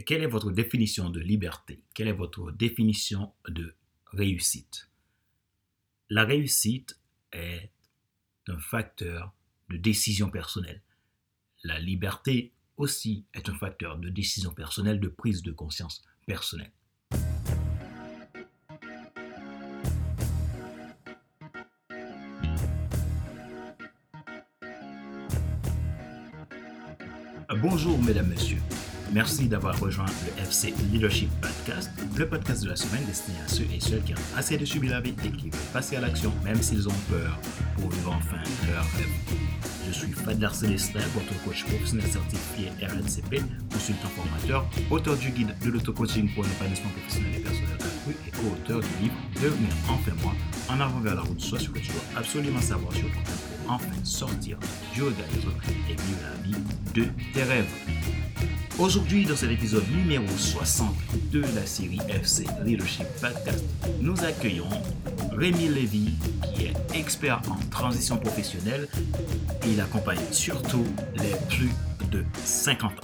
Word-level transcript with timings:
quelle 0.00 0.22
est 0.22 0.26
votre 0.26 0.50
définition 0.50 1.10
de 1.10 1.20
liberté? 1.20 1.84
Quelle 1.94 2.08
est 2.08 2.12
votre 2.12 2.50
définition 2.50 3.34
de 3.46 3.74
réussite? 4.06 4.88
La 6.08 6.24
réussite 6.24 6.98
est 7.32 7.70
un 8.48 8.58
facteur 8.58 9.34
de 9.68 9.76
décision 9.76 10.30
personnelle. 10.30 10.82
La 11.62 11.78
liberté 11.78 12.52
aussi 12.78 13.26
est 13.34 13.50
un 13.50 13.54
facteur 13.54 13.98
de 13.98 14.08
décision 14.08 14.52
personnelle, 14.54 14.98
de 14.98 15.08
prise 15.08 15.42
de 15.42 15.52
conscience 15.52 16.02
personnelle. 16.26 16.72
Bonjour 27.60 28.02
mesdames, 28.02 28.28
messieurs. 28.28 28.58
Merci 29.12 29.46
d'avoir 29.46 29.78
rejoint 29.78 30.06
le 30.06 30.42
FC 30.42 30.72
Leadership 30.90 31.28
Podcast, 31.42 31.90
le 32.16 32.26
podcast 32.26 32.64
de 32.64 32.70
la 32.70 32.76
semaine 32.76 33.04
destiné 33.04 33.36
à 33.44 33.48
ceux 33.48 33.64
et 33.64 33.78
celles 33.78 34.02
qui 34.02 34.14
ont 34.14 34.38
assez 34.38 34.56
de 34.56 34.64
subir 34.64 34.92
la 34.92 35.00
vie 35.02 35.14
et 35.22 35.30
qui 35.30 35.50
veulent 35.50 35.60
passer 35.70 35.96
à 35.96 36.00
l'action 36.00 36.32
même 36.42 36.62
s'ils 36.62 36.88
ont 36.88 36.94
peur 37.10 37.38
pour 37.76 37.90
vivre 37.90 38.14
enfin 38.16 38.42
leur 38.72 38.84
rêve. 38.96 39.10
Je 39.86 39.92
suis 39.92 40.12
Fadler 40.12 40.48
Célestin, 40.52 41.00
votre 41.14 41.44
coach 41.44 41.62
professionnel 41.64 42.06
certifié 42.06 42.70
RNCP, 42.80 43.42
consultant 43.70 44.08
formateur, 44.16 44.66
auteur 44.90 45.18
du 45.18 45.28
guide 45.30 45.54
de 45.62 45.70
l'auto-coaching 45.70 46.32
pour 46.34 46.44
l'épanouissement 46.44 46.90
professionnel 46.90 47.32
et 47.36 47.40
personnel 47.40 47.74
accru 47.74 48.16
et 48.26 48.30
co-auteur 48.30 48.80
du 48.80 49.02
livre 49.02 49.14
Devenir 49.42 49.74
enfin 49.90 50.12
moi, 50.22 50.32
en 50.70 50.80
avant 50.80 51.00
vers 51.00 51.16
la 51.16 51.20
route, 51.20 51.40
soit 51.40 51.58
ce 51.58 51.68
que 51.68 51.80
tu 51.80 51.92
dois 51.92 52.02
absolument 52.16 52.62
savoir 52.62 52.94
sur 52.94 53.10
toi 53.12 53.22
pour 53.66 53.72
enfin 53.74 54.04
sortir 54.04 54.56
du 54.94 55.02
regard 55.02 55.28
des 55.34 55.46
autres 55.46 55.68
et 55.90 55.92
vivre 55.92 56.20
la 56.22 56.42
vie 56.42 56.64
de 56.94 57.04
tes 57.34 57.42
rêves. 57.42 58.21
Aujourd'hui, 58.78 59.26
dans 59.26 59.36
cet 59.36 59.50
épisode 59.50 59.84
numéro 59.90 60.26
60 60.26 60.94
de 61.30 61.40
la 61.40 61.66
série 61.66 62.00
FC 62.08 62.44
Leadership 62.64 63.06
Podcast, 63.20 63.64
nous 64.00 64.18
accueillons 64.24 64.68
Rémi 65.32 65.68
Lévy, 65.68 66.14
qui 66.54 66.64
est 66.64 66.74
expert 66.94 67.42
en 67.50 67.56
transition 67.70 68.16
professionnelle 68.16 68.88
il 69.66 69.80
accompagne 69.80 70.20
surtout 70.30 70.84
les 71.14 71.34
plus 71.48 71.70
de 72.10 72.24
50 72.44 72.92
ans. 72.92 72.94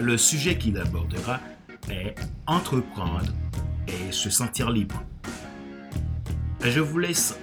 Le 0.00 0.16
sujet 0.16 0.58
qu'il 0.58 0.78
abordera 0.78 1.40
est 1.88 2.14
entreprendre 2.46 3.32
et 3.86 4.12
se 4.12 4.30
sentir 4.30 4.70
libre. 4.70 5.02
Je 6.62 6.80
vous 6.80 6.98
laisse 6.98 7.36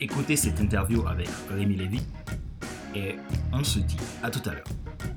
écouter 0.00 0.36
cette 0.36 0.60
interview 0.60 1.06
avec 1.06 1.28
Rémi 1.50 1.76
Lévy 1.76 2.02
et 2.94 3.16
on 3.52 3.64
se 3.64 3.78
dit 3.78 3.96
à 4.22 4.30
tout 4.30 4.42
à 4.48 4.54
l'heure. 4.54 5.11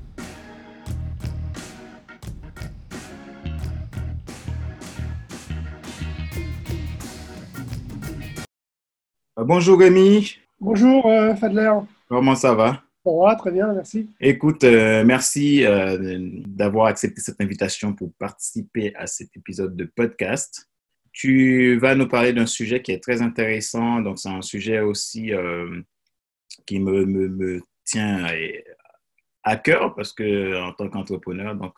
Bonjour 9.44 9.78
Rémi. 9.78 10.38
Bonjour 10.60 11.06
euh, 11.06 11.34
Fadler. 11.34 11.72
Comment 12.08 12.34
ça 12.34 12.54
va? 12.54 12.82
Ça 13.04 13.12
va, 13.12 13.36
très 13.36 13.52
bien, 13.52 13.72
merci. 13.72 14.08
Écoute, 14.20 14.64
euh, 14.64 15.04
merci 15.04 15.62
d'avoir 16.46 16.86
accepté 16.86 17.20
cette 17.20 17.40
invitation 17.40 17.94
pour 17.94 18.12
participer 18.18 18.94
à 18.96 19.06
cet 19.06 19.36
épisode 19.36 19.76
de 19.76 19.84
podcast. 19.84 20.68
Tu 21.12 21.78
vas 21.78 21.94
nous 21.94 22.08
parler 22.08 22.32
d'un 22.32 22.46
sujet 22.46 22.82
qui 22.82 22.92
est 22.92 23.02
très 23.02 23.22
intéressant. 23.22 24.00
Donc, 24.00 24.18
c'est 24.18 24.28
un 24.28 24.42
sujet 24.42 24.80
aussi 24.80 25.30
qui 26.66 26.80
me, 26.80 27.06
me, 27.06 27.28
me, 27.28 27.60
tient 27.84 28.26
à 29.44 29.56
cœur 29.56 29.94
parce 29.94 30.12
que 30.12 30.60
en 30.60 30.72
tant 30.72 30.88
qu'entrepreneur, 30.88 31.54
donc 31.54 31.74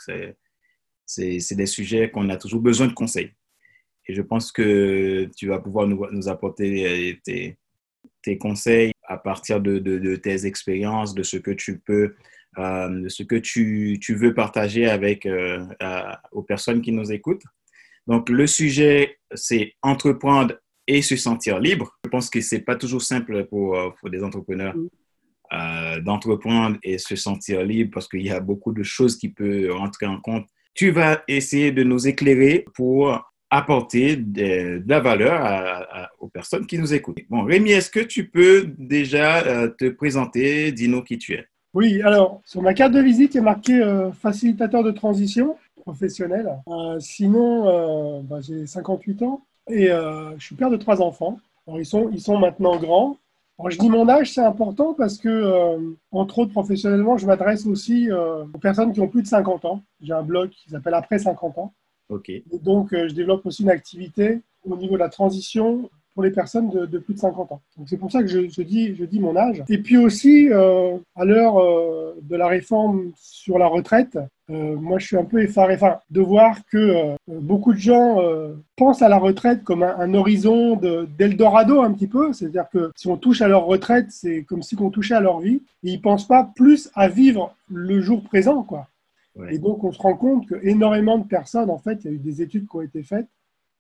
c'est 1.05 1.55
des 1.55 1.67
sujets 1.67 2.11
qu'on 2.11 2.31
a 2.31 2.37
toujours 2.37 2.63
besoin 2.63 2.87
de 2.87 2.95
conseils. 2.95 3.33
Et 4.09 4.15
je 4.15 4.23
pense 4.23 4.51
que 4.53 5.29
tu 5.37 5.49
vas 5.49 5.59
pouvoir 5.59 5.87
nous, 5.87 6.07
nous 6.11 6.29
apporter 6.29 6.87
euh, 6.87 7.15
tes, 7.23 7.57
tes, 8.23 8.39
conseils 8.39 8.93
à 9.07 9.19
partir 9.19 9.61
de, 9.61 9.79
de, 9.79 10.17
tes 10.17 10.47
expériences, 10.47 11.15
de 11.15 11.23
ce 11.23 11.37
que 11.37 11.51
tu 11.51 11.79
peux, 11.79 12.15
euh, 12.59 12.89
de 12.89 13.09
ce 13.09 13.23
que 13.23 13.37
tu, 13.37 13.99
tu 14.01 14.15
veux 14.15 14.35
partager 14.35 14.87
avec 14.87 15.27
euh, 15.27 15.65
aux 16.33 16.43
personnes 16.43 16.83
qui 16.83 16.93
nous 16.93 17.13
écoutent. 17.13 17.45
Donc, 18.07 18.31
le 18.31 18.47
sujet, 18.47 19.19
c'est 19.35 19.75
entreprendre 19.83 20.55
et 20.87 21.03
se 21.03 21.17
sentir 21.17 21.61
libre. 21.61 21.99
Je 22.05 22.09
pense 22.09 22.31
que 22.31 22.41
c'est 22.41 22.61
pas 22.61 22.77
toujours 22.77 23.03
simple 23.03 23.45
pour, 23.45 23.77
pour 24.01 24.09
des 24.09 24.25
entrepreneurs 24.25 24.75
euh, 25.51 25.99
d'entreprendre 26.03 26.77
et 26.83 26.99
se 26.99 27.17
sentir 27.17 27.63
libre 27.65 27.93
parce 27.95 28.07
qu'il 28.07 28.21
y 28.21 28.31
a 28.31 28.39
beaucoup 28.39 28.71
de 28.71 28.83
choses 28.83 29.17
qui 29.17 29.31
peuvent 29.31 29.71
rentrer 29.71 30.05
en 30.05 30.21
compte. 30.21 30.47
Tu 30.75 30.91
vas 30.91 31.23
essayer 31.27 31.73
de 31.73 31.83
nous 31.85 32.07
éclairer 32.07 32.67
pour 32.75 33.19
apporter 33.51 34.17
de, 34.17 34.83
la 34.87 35.01
valeur 35.01 36.09
aux 36.21 36.29
personnes 36.29 36.67
qui 36.67 36.79
nous 36.79 36.93
écoutent. 36.93 37.19
Bon, 37.31 37.45
Rémi, 37.45 37.71
est-ce 37.71 37.91
que 37.91 38.01
tu 38.01 38.29
peux 38.29 38.75
déjà 38.79 39.39
euh, 39.47 39.69
te 39.69 39.89
présenter, 39.89 40.73
dis-nous 40.73 41.03
qui 41.03 41.19
tu 41.19 41.35
es? 41.35 41.47
Oui, 41.75 42.03
alors 42.03 42.41
sur 42.45 42.63
ma 42.63 42.75
carte 42.75 42.93
de 42.93 43.01
visite, 43.01 43.35
il 43.35 43.39
a 43.39 43.43
marqué 43.43 43.81
euh, 43.81 44.11
facilitateur 44.13 44.83
de 44.83 44.91
transition 44.91 45.57
professionnelle. 45.85 46.51
Euh, 46.69 46.99
sinon, 47.01 48.23
bah, 48.23 48.41
j'ai 48.41 48.67
58 48.67 49.23
ans 49.23 49.43
et 49.71 49.87
je 49.87 50.45
suis 50.45 50.55
père 50.55 50.71
de 50.71 50.77
trois 50.77 51.01
enfants. 51.01 51.39
Ils, 51.77 51.87
sont, 51.87 52.11
ils 52.13 52.21
sont 52.21 52.39
maintenant 52.39 52.77
grands. 52.79 53.17
Je 53.69 53.77
dis 53.77 53.91
mon 53.91 54.09
âge, 54.09 54.33
c'est 54.33 54.45
important 54.45 54.95
parce 54.95 55.19
que, 55.19 55.97
entre 56.11 56.41
autres, 56.41 56.53
professionnellement, 56.53 57.17
je 57.17 57.27
m'adresse 57.27 57.67
aussi 57.67 58.11
aux 58.11 58.59
personnes 58.59 58.93
qui 58.93 59.01
ont 59.01 59.09
plus 59.09 59.23
de 59.23 59.27
50 59.27 59.65
ans. 59.65 59.83
J'ai 60.01 60.13
un 60.13 60.23
blog 60.23 60.51
qui 60.51 60.71
s'appelle 60.71 60.95
Après 60.95 61.19
50 61.19 61.59
ans. 61.59 61.73
Donc, 62.63 62.89
je 62.93 63.15
développe 63.15 63.45
aussi 63.47 63.63
une 63.63 63.71
activité 63.71 64.41
au 64.65 64.77
niveau 64.77 64.95
de 64.95 65.01
la 65.01 65.09
transition 65.09 65.91
pour 66.19 66.25
les 66.25 66.33
personnes 66.33 66.69
de, 66.71 66.99
plus 66.99 67.15
de 67.15 67.21
50 67.21 67.53
ans. 67.53 67.61
C'est 67.87 67.97
pour 67.97 68.11
ça 68.11 68.23
que 68.23 68.27
je, 68.27 68.63
dis, 68.63 69.21
mon 69.21 69.37
âge. 69.37 69.63
Et 69.69 69.79
puis 69.79 69.97
aussi, 69.97 70.49
euh, 70.51 70.97
à 71.15 71.25
l'heure 71.25 71.61
euh, 71.61 72.17
de 72.23 72.35
la 72.35 72.49
réforme 72.49 73.13
sur 73.15 73.57
la 73.57 73.69
retraite, 73.69 74.19
euh, 74.51 74.75
moi, 74.75 74.99
je 74.99 75.07
suis 75.07 75.17
un 75.17 75.25
peu 75.25 75.41
effaré 75.41 75.77
enfin, 75.77 75.99
de 76.11 76.21
voir 76.21 76.57
que 76.73 77.15
beaucoup 77.29 77.73
de 77.73 77.79
gens 77.79 78.17
pensent 78.75 79.01
à 79.01 79.09
la 79.09 79.19
retraite 79.19 79.63
comme 79.63 79.85
un, 79.85 80.13
horizon 80.13 80.75
d'Eldorado 81.17 81.83
un 81.83 81.93
petit 81.93 82.09
peu. 82.09 82.33
C'est-à-dire 82.33 82.67
que 82.73 82.91
si 82.97 83.07
on 83.07 83.17
touche 83.17 83.41
à 83.41 83.47
leur 83.47 83.67
retraite, 83.67 84.07
c'est 84.09 84.43
comme 84.43 84.65
si 84.65 84.75
on 84.81 84.91
touchait 84.91 85.15
à 85.15 85.21
leur 85.21 85.39
vie. 85.39 85.63
Et 85.85 85.91
ils 85.91 85.99
ne 85.99 86.03
pensent 86.03 86.27
pas 86.27 86.51
plus 86.57 86.91
à 86.97 87.07
vivre 87.07 87.55
le 87.71 88.01
jour 88.01 88.25
présent, 88.25 88.65
quoi. 88.65 88.89
Et 89.51 89.59
donc, 89.59 89.85
on 89.85 89.93
se 89.93 90.01
rend 90.01 90.17
compte 90.17 90.49
qu'énormément 90.49 91.19
de 91.19 91.27
personnes, 91.27 91.71
en 91.71 91.79
fait, 91.79 92.01
il 92.05 92.05
y 92.07 92.09
a 92.09 92.13
eu 92.13 92.19
des 92.19 92.43
études 92.43 92.69
qui 92.69 92.77
ont 92.77 92.83
été 92.83 93.03
faites, 93.03 93.29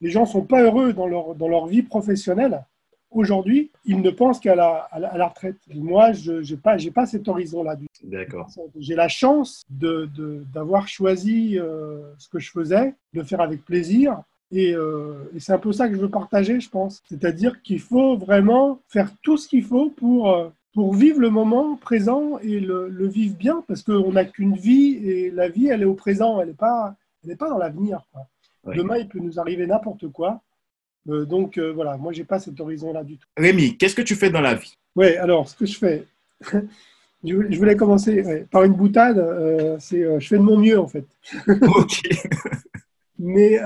les 0.00 0.10
gens 0.10 0.22
ne 0.22 0.26
sont 0.26 0.42
pas 0.42 0.62
heureux 0.62 0.92
dans 0.92 1.06
leur, 1.06 1.34
dans 1.34 1.48
leur 1.48 1.66
vie 1.66 1.82
professionnelle. 1.82 2.64
Aujourd'hui, 3.10 3.70
ils 3.86 4.00
ne 4.00 4.10
pensent 4.10 4.38
qu'à 4.38 4.54
la, 4.54 4.86
à 4.92 4.98
la, 5.00 5.26
retraite. 5.26 5.56
moi, 5.74 6.12
je 6.12 6.32
n'ai 6.32 6.60
pas, 6.60 6.76
pas 6.94 7.06
cet 7.06 7.26
horizon-là. 7.26 7.76
D'accord. 8.04 8.48
J'ai 8.78 8.94
la 8.94 9.08
chance 9.08 9.62
d'avoir 9.70 10.84
de, 10.84 10.88
choisi 10.88 11.58
euh, 11.58 12.02
ce 12.18 12.28
que 12.28 12.38
je 12.38 12.50
faisais, 12.50 12.94
de 13.14 13.22
faire 13.22 13.40
avec 13.40 13.64
plaisir. 13.64 14.22
Et, 14.50 14.74
euh, 14.74 15.30
et 15.34 15.40
c'est 15.40 15.52
un 15.52 15.58
peu 15.58 15.72
ça 15.72 15.88
que 15.88 15.94
je 15.94 16.00
veux 16.00 16.10
partager, 16.10 16.60
je 16.60 16.68
pense. 16.68 17.02
C'est-à-dire 17.08 17.62
qu'il 17.62 17.80
faut 17.80 18.16
vraiment 18.16 18.80
faire 18.88 19.10
tout 19.22 19.38
ce 19.38 19.48
qu'il 19.48 19.64
faut 19.64 19.88
pour, 19.90 20.30
euh, 20.30 20.48
pour 20.78 20.94
vivre 20.94 21.18
le 21.18 21.28
moment 21.28 21.74
présent 21.74 22.38
et 22.38 22.60
le, 22.60 22.88
le 22.88 23.08
vivre 23.08 23.34
bien, 23.34 23.64
parce 23.66 23.82
qu'on 23.82 24.12
n'a 24.12 24.24
qu'une 24.24 24.54
vie 24.54 24.94
et 25.02 25.28
la 25.28 25.48
vie, 25.48 25.66
elle 25.66 25.82
est 25.82 25.84
au 25.84 25.94
présent, 25.94 26.40
elle 26.40 26.50
n'est 26.50 26.54
pas, 26.54 26.94
elle 27.26 27.36
pas 27.36 27.48
dans 27.48 27.58
l'avenir. 27.58 28.00
Demain, 28.64 28.98
il 28.98 29.08
peut 29.08 29.18
nous 29.18 29.40
arriver 29.40 29.66
n'importe 29.66 30.06
quoi. 30.06 30.40
Euh, 31.08 31.24
donc 31.24 31.58
euh, 31.58 31.72
voilà, 31.72 31.96
moi, 31.96 32.12
j'ai 32.12 32.22
pas 32.22 32.38
cet 32.38 32.60
horizon-là 32.60 33.02
du 33.02 33.16
tout. 33.16 33.26
Rémi, 33.36 33.76
qu'est-ce 33.76 33.96
que 33.96 34.02
tu 34.02 34.14
fais 34.14 34.30
dans 34.30 34.40
la 34.40 34.54
vie? 34.54 34.72
Oui, 34.94 35.16
alors, 35.16 35.48
ce 35.48 35.56
que 35.56 35.66
je 35.66 35.76
fais, 35.76 36.06
je 37.24 37.58
voulais 37.58 37.74
commencer 37.74 38.46
par 38.48 38.62
une 38.62 38.74
boutade, 38.74 39.18
euh, 39.18 39.78
c'est 39.80 40.20
je 40.20 40.28
fais 40.28 40.38
de 40.38 40.44
mon 40.44 40.58
mieux, 40.58 40.78
en 40.78 40.86
fait. 40.86 41.06
ok. 41.48 42.02
Mais 43.18 43.58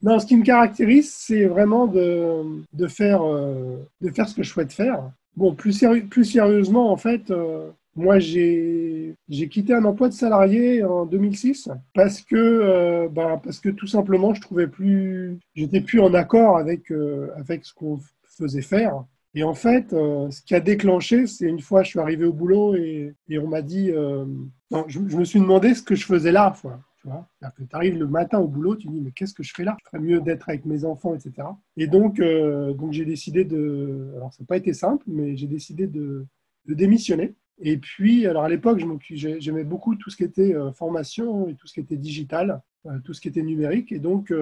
non, 0.00 0.20
ce 0.20 0.26
qui 0.26 0.36
me 0.36 0.44
caractérise, 0.44 1.12
c'est 1.12 1.46
vraiment 1.46 1.88
de, 1.88 2.62
de, 2.72 2.86
faire, 2.86 3.24
de 3.24 4.10
faire 4.14 4.28
ce 4.28 4.36
que 4.36 4.44
je 4.44 4.48
souhaite 4.48 4.72
faire. 4.72 5.10
Bon, 5.36 5.54
plus, 5.54 5.72
sérieusement, 6.24 6.92
en 6.92 6.96
fait, 6.96 7.32
moi, 7.94 8.18
j'ai 8.18 9.16
quitté 9.50 9.74
un 9.74 9.84
emploi 9.84 10.08
de 10.08 10.14
salarié 10.14 10.82
en 10.82 11.04
2006 11.04 11.68
parce 11.94 12.22
que, 12.22 12.36
euh, 12.36 13.08
ben, 13.08 13.38
parce 13.42 13.60
que 13.60 13.68
tout 13.68 13.86
simplement, 13.86 14.32
je 14.32 14.40
trouvais 14.40 14.66
plus, 14.66 15.38
j'étais 15.54 15.82
plus 15.82 16.00
en 16.00 16.14
accord 16.14 16.56
avec, 16.56 16.90
euh, 16.90 17.28
avec 17.36 17.64
ce 17.64 17.74
qu'on 17.74 18.00
faisait 18.24 18.62
faire. 18.62 19.04
Et 19.34 19.42
en 19.42 19.54
fait, 19.54 19.92
euh, 19.92 20.30
ce 20.30 20.42
qui 20.42 20.54
a 20.54 20.60
déclenché, 20.60 21.26
c'est 21.26 21.46
une 21.46 21.60
fois, 21.60 21.82
je 21.82 21.90
suis 21.90 21.98
arrivé 21.98 22.24
au 22.24 22.32
boulot 22.32 22.76
et, 22.76 23.14
on 23.38 23.48
m'a 23.48 23.62
dit, 23.62 23.90
non, 24.70 24.84
je, 24.88 24.98
me 24.98 25.24
suis 25.24 25.40
demandé 25.40 25.74
ce 25.74 25.82
que 25.82 25.94
je 25.94 26.06
faisais 26.06 26.32
là. 26.32 26.54
Quoi. 26.62 26.80
Tu 27.02 27.08
vois 27.08 27.28
arrives 27.72 27.98
le 27.98 28.06
matin 28.06 28.38
au 28.38 28.48
boulot, 28.48 28.76
tu 28.76 28.88
dis, 28.88 29.00
mais 29.00 29.10
qu'est-ce 29.10 29.34
que 29.34 29.42
je 29.42 29.52
fais 29.54 29.64
là? 29.64 29.76
Je 29.84 29.90
ferais 29.90 30.02
mieux 30.02 30.20
d'être 30.20 30.48
avec 30.48 30.64
mes 30.64 30.84
enfants, 30.84 31.14
etc. 31.14 31.48
Et 31.76 31.86
donc, 31.88 32.20
donc 32.20 32.92
j'ai 32.92 33.04
décidé 33.04 33.44
de, 33.44 34.12
alors 34.16 34.32
ça 34.32 34.42
n'a 34.42 34.46
pas 34.46 34.56
été 34.56 34.72
simple, 34.72 35.04
mais 35.08 35.36
j'ai 35.36 35.48
décidé 35.48 35.86
de, 35.86 36.26
de 36.66 36.74
démissionner 36.74 37.34
Et 37.58 37.76
puis, 37.76 38.26
alors 38.26 38.44
à 38.44 38.48
l'époque, 38.48 38.80
j'aimais 39.10 39.64
beaucoup 39.64 39.96
tout 39.96 40.10
ce 40.10 40.16
qui 40.16 40.24
était 40.24 40.54
formation 40.74 41.48
et 41.48 41.54
tout 41.54 41.66
ce 41.66 41.74
qui 41.74 41.80
était 41.80 41.96
digital, 41.96 42.60
tout 43.04 43.14
ce 43.14 43.20
qui 43.20 43.28
était 43.28 43.42
numérique. 43.42 43.92
Et 43.92 43.98
donc, 43.98 44.32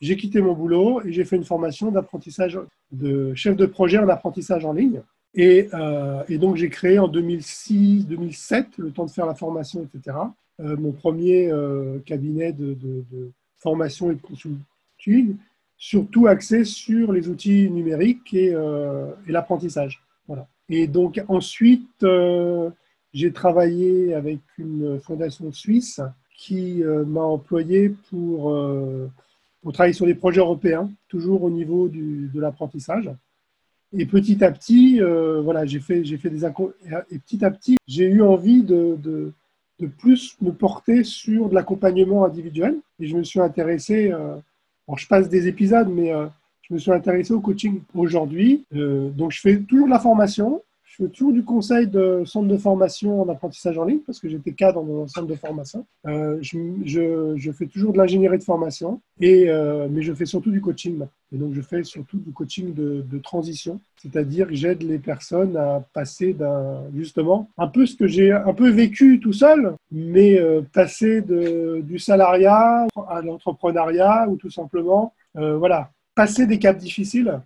j'ai 0.00 0.16
quitté 0.16 0.40
mon 0.40 0.54
boulot 0.54 1.02
et 1.04 1.12
j'ai 1.12 1.24
fait 1.24 1.36
une 1.36 1.44
formation 1.44 1.90
d'apprentissage 1.90 2.58
de 2.92 3.34
chef 3.34 3.56
de 3.56 3.66
projet 3.66 3.98
en 3.98 4.08
apprentissage 4.08 4.64
en 4.64 4.72
ligne. 4.72 5.02
Et, 5.34 5.68
donc, 6.38 6.56
j'ai 6.56 6.70
créé 6.70 6.98
en 6.98 7.08
2006-2007, 7.08 8.66
le 8.78 8.90
temps 8.92 9.06
de 9.06 9.10
faire 9.10 9.26
la 9.26 9.34
formation, 9.34 9.84
etc., 9.84 10.16
mon 10.58 10.92
premier 10.92 11.50
cabinet 12.04 12.52
de, 12.52 12.76
formation 13.58 14.10
et 14.10 14.14
de 14.14 14.20
consulting 14.20 15.36
surtout 15.78 16.26
axé 16.26 16.64
sur 16.64 17.12
les 17.12 17.28
outils 17.28 17.70
numériques 17.70 18.34
et, 18.34 18.52
euh, 18.52 19.12
l'apprentissage. 19.28 20.02
Voilà. 20.26 20.48
Et 20.68 20.86
donc 20.86 21.22
ensuite, 21.28 22.02
euh, 22.02 22.68
j'ai 23.14 23.32
travaillé 23.32 24.12
avec 24.12 24.40
une 24.58 24.98
fondation 25.00 25.50
suisse 25.52 26.00
qui 26.36 26.82
euh, 26.82 27.04
m'a 27.04 27.22
employé 27.22 27.90
pour, 28.10 28.54
pour, 29.62 29.72
travailler 29.72 29.94
sur 29.94 30.06
des 30.06 30.14
projets 30.14 30.40
européens, 30.40 30.90
toujours 31.08 31.44
au 31.44 31.50
niveau 31.50 31.88
de 31.88 32.40
l'apprentissage. 32.40 33.10
Et 33.96 34.04
petit 34.04 34.44
à 34.44 34.50
petit, 34.50 35.00
voilà, 35.00 35.64
j'ai 35.64 35.80
fait, 35.80 36.04
fait 36.04 36.30
des 36.30 36.44
et 36.44 37.18
petit 37.18 37.44
à 37.44 37.50
petit, 37.50 37.76
j'ai 37.86 38.06
eu 38.06 38.20
envie 38.20 38.62
de, 38.62 39.32
de, 39.78 39.86
plus 39.86 40.36
me 40.40 40.52
porter 40.52 41.04
sur 41.04 41.48
de 41.48 41.54
l'accompagnement 41.54 42.24
individuel. 42.24 42.76
Et 43.00 43.06
je 43.06 43.16
me 43.16 43.24
suis 43.24 43.40
intéressé 43.40 44.12
je 44.96 45.06
passe 45.06 45.28
des 45.28 45.48
épisodes, 45.48 45.88
mais 45.88 46.12
euh, 46.12 46.26
je 46.62 46.74
me 46.74 46.78
suis 46.78 46.92
intéressé 46.92 47.32
au 47.32 47.40
coaching 47.40 47.80
aujourd'hui. 47.94 48.64
Euh, 48.74 49.10
donc, 49.10 49.32
je 49.32 49.40
fais 49.40 49.58
toujours 49.58 49.86
de 49.86 49.92
la 49.92 49.98
formation. 49.98 50.62
Je 50.98 51.04
fais 51.04 51.10
toujours 51.12 51.32
du 51.32 51.44
conseil 51.44 51.86
de 51.86 52.24
centre 52.24 52.48
de 52.48 52.56
formation 52.56 53.22
en 53.22 53.28
apprentissage 53.28 53.78
en 53.78 53.84
ligne 53.84 54.00
parce 54.00 54.18
que 54.18 54.28
j'étais 54.28 54.52
cadre 54.52 54.82
dans 54.82 55.04
un 55.04 55.06
centre 55.06 55.28
de 55.28 55.34
formation. 55.36 55.86
Euh, 56.06 56.38
je, 56.40 57.52
fais 57.52 57.66
toujours 57.66 57.92
de 57.92 57.98
l'ingénierie 57.98 58.38
de 58.38 58.42
formation, 58.42 59.00
et, 59.20 59.48
mais 59.90 60.02
je 60.02 60.12
fais 60.12 60.26
surtout 60.26 60.50
du 60.50 60.60
coaching. 60.60 61.04
Et 61.32 61.36
donc, 61.36 61.54
je 61.54 61.60
fais 61.60 61.84
surtout 61.84 62.18
du 62.18 62.32
coaching 62.32 62.74
de, 62.74 63.18
transition, 63.18 63.80
c'est-à-dire 63.96 64.48
que 64.48 64.54
j'aide 64.54 64.82
les 64.82 64.98
personnes 64.98 65.56
à 65.56 65.84
passer 65.92 66.32
d'un, 66.32 66.82
justement, 66.96 67.48
un 67.58 67.68
peu 67.68 67.86
ce 67.86 67.94
que 67.94 68.06
j'ai 68.06 68.32
un 68.32 68.54
peu 68.54 68.68
vécu 68.68 69.20
tout 69.20 69.32
seul, 69.32 69.74
mais 69.92 70.40
passer 70.72 71.20
de, 71.20 71.80
du 71.82 71.98
salariat 72.00 72.86
à 73.08 73.22
l'entrepreneuriat 73.22 74.26
ou 74.28 74.36
tout 74.36 74.50
simplement, 74.50 75.14
voilà, 75.34 75.90
passer 76.16 76.46
des 76.46 76.58
caps 76.58 76.82
difficiles, 76.82 77.40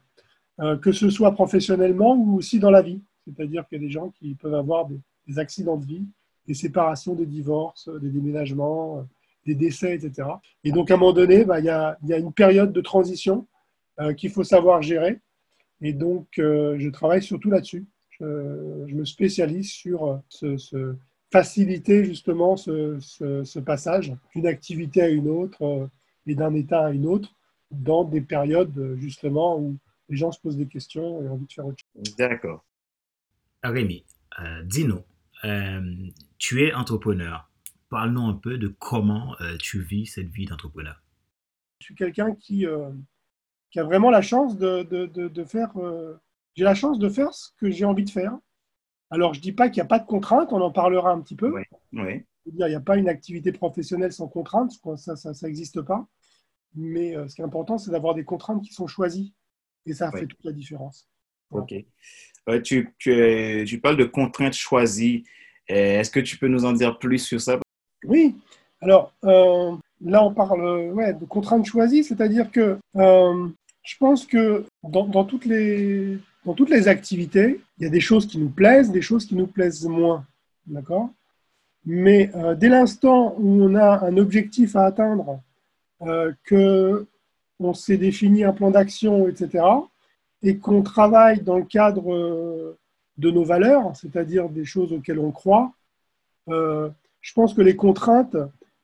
que 0.80 0.92
ce 0.92 1.10
soit 1.10 1.32
professionnellement 1.32 2.14
ou 2.14 2.36
aussi 2.36 2.58
dans 2.58 2.70
la 2.70 2.80
vie. 2.80 3.02
C'est-à-dire 3.24 3.66
qu'il 3.66 3.80
y 3.80 3.84
a 3.84 3.86
des 3.86 3.92
gens 3.92 4.10
qui 4.10 4.34
peuvent 4.34 4.54
avoir 4.54 4.88
des, 5.26 5.38
accidents 5.38 5.76
de 5.76 5.86
vie, 5.86 6.04
des 6.46 6.54
séparations, 6.54 7.14
des 7.14 7.26
divorces, 7.26 7.88
des 8.00 8.10
déménagements, 8.10 8.98
euh, 8.98 9.02
des 9.46 9.54
décès, 9.54 9.94
etc. 9.94 10.28
Et 10.64 10.72
donc, 10.72 10.90
à 10.90 10.94
un 10.94 10.96
moment 10.96 11.12
donné, 11.12 11.44
bah, 11.44 11.60
il, 11.60 11.64
y 11.64 11.70
a, 11.70 11.96
une 12.02 12.32
période 12.32 12.72
de 12.72 12.80
transition 12.80 13.46
euh, 14.00 14.12
qu'il 14.14 14.30
faut 14.30 14.44
savoir 14.44 14.82
gérer. 14.82 15.20
Et 15.80 15.92
donc, 15.92 16.26
euh, 16.38 16.76
je 16.78 16.88
travaille 16.88 17.22
surtout 17.22 17.50
là-dessus. 17.50 17.86
Je, 18.20 18.94
me 18.94 19.04
spécialise 19.04 19.70
sur 19.70 20.20
ce, 20.28 20.94
faciliter 21.32 22.04
justement 22.04 22.56
ce, 22.56 23.58
passage 23.58 24.14
d'une 24.34 24.46
activité 24.46 25.02
à 25.02 25.08
une 25.08 25.28
autre 25.28 25.88
et 26.26 26.36
d'un 26.36 26.54
état 26.54 26.86
à 26.86 26.90
une 26.92 27.06
autre 27.06 27.34
dans 27.72 28.04
des 28.04 28.20
périodes 28.20 28.96
justement 29.00 29.58
où 29.58 29.76
les 30.08 30.16
gens 30.16 30.30
se 30.30 30.38
posent 30.38 30.56
des 30.56 30.66
questions 30.66 31.22
et 31.22 31.28
ont 31.28 31.32
envie 31.32 31.46
de 31.46 31.52
faire 31.52 31.66
autre 31.66 31.82
chose. 31.96 32.16
D'accord. 32.16 32.62
Rémi, 33.70 34.04
euh, 34.40 34.62
dis-nous, 34.64 35.02
euh, 35.44 36.08
tu 36.38 36.64
es 36.64 36.74
entrepreneur. 36.74 37.48
Parle-nous 37.90 38.22
un 38.22 38.34
peu 38.34 38.58
de 38.58 38.68
comment 38.68 39.36
euh, 39.40 39.56
tu 39.58 39.80
vis 39.80 40.06
cette 40.06 40.28
vie 40.28 40.46
d'entrepreneur. 40.46 41.00
Je 41.78 41.86
suis 41.86 41.94
quelqu'un 41.94 42.34
qui, 42.34 42.64
qui, 43.70 43.80
a 43.80 43.84
vraiment 43.84 44.10
la 44.10 44.22
chance 44.22 44.56
de, 44.56 44.82
de, 44.82 45.06
de, 45.06 45.44
faire. 45.44 45.72
j'ai 46.54 46.62
la 46.62 46.76
chance 46.76 47.00
de 47.00 47.08
faire 47.08 47.34
ce 47.34 47.50
que 47.56 47.70
j'ai 47.70 47.84
envie 47.84 48.04
de 48.04 48.10
faire. 48.10 48.38
Alors, 49.10 49.34
je 49.34 49.40
ne 49.40 49.42
dis 49.42 49.52
pas 49.52 49.68
qu'il 49.68 49.82
n'y 49.82 49.86
a 49.86 49.88
pas 49.88 49.98
de 49.98 50.06
contraintes, 50.06 50.52
on 50.52 50.60
en 50.60 50.70
parlera 50.70 51.10
un 51.10 51.20
petit 51.20 51.34
peu. 51.34 51.52
Oui, 51.52 52.24
il 52.46 52.54
n'y 52.54 52.74
a 52.74 52.80
pas 52.80 52.96
une 52.96 53.08
activité 53.08 53.50
professionnelle 53.50 54.12
sans 54.12 54.28
contraintes, 54.28 54.72
ça 54.96 55.32
n'existe 55.42 55.74
ça, 55.74 55.82
pas. 55.82 56.06
Mais 56.76 57.14
ce 57.28 57.34
qui 57.34 57.40
est 57.40 57.44
important, 57.44 57.78
c'est 57.78 57.90
d'avoir 57.90 58.14
des 58.14 58.24
contraintes 58.24 58.62
qui 58.62 58.72
sont 58.72 58.86
choisies. 58.86 59.34
Et 59.84 59.92
ça 59.92 60.12
fait 60.12 60.28
toute 60.28 60.44
la 60.44 60.52
différence. 60.52 61.08
Ok. 61.52 61.74
tu, 62.64 62.94
tu, 62.98 63.64
tu, 63.66 63.78
parles 63.80 63.96
de 63.96 64.04
contraintes 64.04 64.54
choisies. 64.54 65.24
Euh, 65.70 66.00
est-ce 66.00 66.10
que 66.10 66.20
tu 66.20 66.36
peux 66.36 66.48
nous 66.48 66.64
en 66.64 66.72
dire 66.72 66.98
plus 66.98 67.18
sur 67.18 67.40
ça? 67.40 67.58
Oui. 68.04 68.36
Alors, 68.80 69.12
euh, 69.24 69.76
là, 70.00 70.24
on 70.24 70.34
parle 70.34 70.92
ouais, 70.92 71.14
de 71.14 71.24
contraintes 71.24 71.66
choisies, 71.66 72.04
c'est-à-dire 72.04 72.50
que 72.50 72.78
euh, 72.96 73.48
je 73.82 73.96
pense 73.98 74.26
que 74.26 74.64
dans, 74.82 75.06
dans, 75.06 75.24
toutes 75.24 75.44
les, 75.44 76.18
dans 76.44 76.54
toutes 76.54 76.70
les 76.70 76.88
activités, 76.88 77.60
il 77.78 77.84
y 77.84 77.86
a 77.86 77.90
des 77.90 78.00
choses 78.00 78.26
qui 78.26 78.38
nous 78.38 78.50
plaisent, 78.50 78.90
des 78.90 79.02
choses 79.02 79.26
qui 79.26 79.36
nous 79.36 79.46
plaisent 79.46 79.86
moins. 79.86 80.24
D'accord? 80.66 81.10
Mais 81.84 82.30
dès 82.58 82.68
l'instant 82.68 83.34
où 83.38 83.64
on 83.64 83.74
a 83.74 84.06
un 84.06 84.16
objectif 84.16 84.76
à 84.76 84.84
atteindre, 84.84 85.40
que 86.44 87.06
on 87.58 87.74
s'est 87.74 87.96
défini 87.96 88.44
un 88.44 88.52
plan 88.52 88.70
d'action, 88.70 89.28
etc., 89.28 89.64
et 90.42 90.58
qu'on 90.58 90.82
travaille 90.82 91.40
dans 91.40 91.58
le 91.58 91.64
cadre 91.64 92.12
euh, 92.12 92.78
de 93.16 93.30
nos 93.30 93.44
valeurs, 93.44 93.94
c'est-à-dire 93.96 94.48
des 94.48 94.64
choses 94.64 94.92
auxquelles 94.92 95.18
on 95.18 95.30
croit, 95.30 95.72
euh, 96.48 96.90
je 97.20 97.32
pense 97.32 97.54
que 97.54 97.62
les 97.62 97.76
contraintes, 97.76 98.36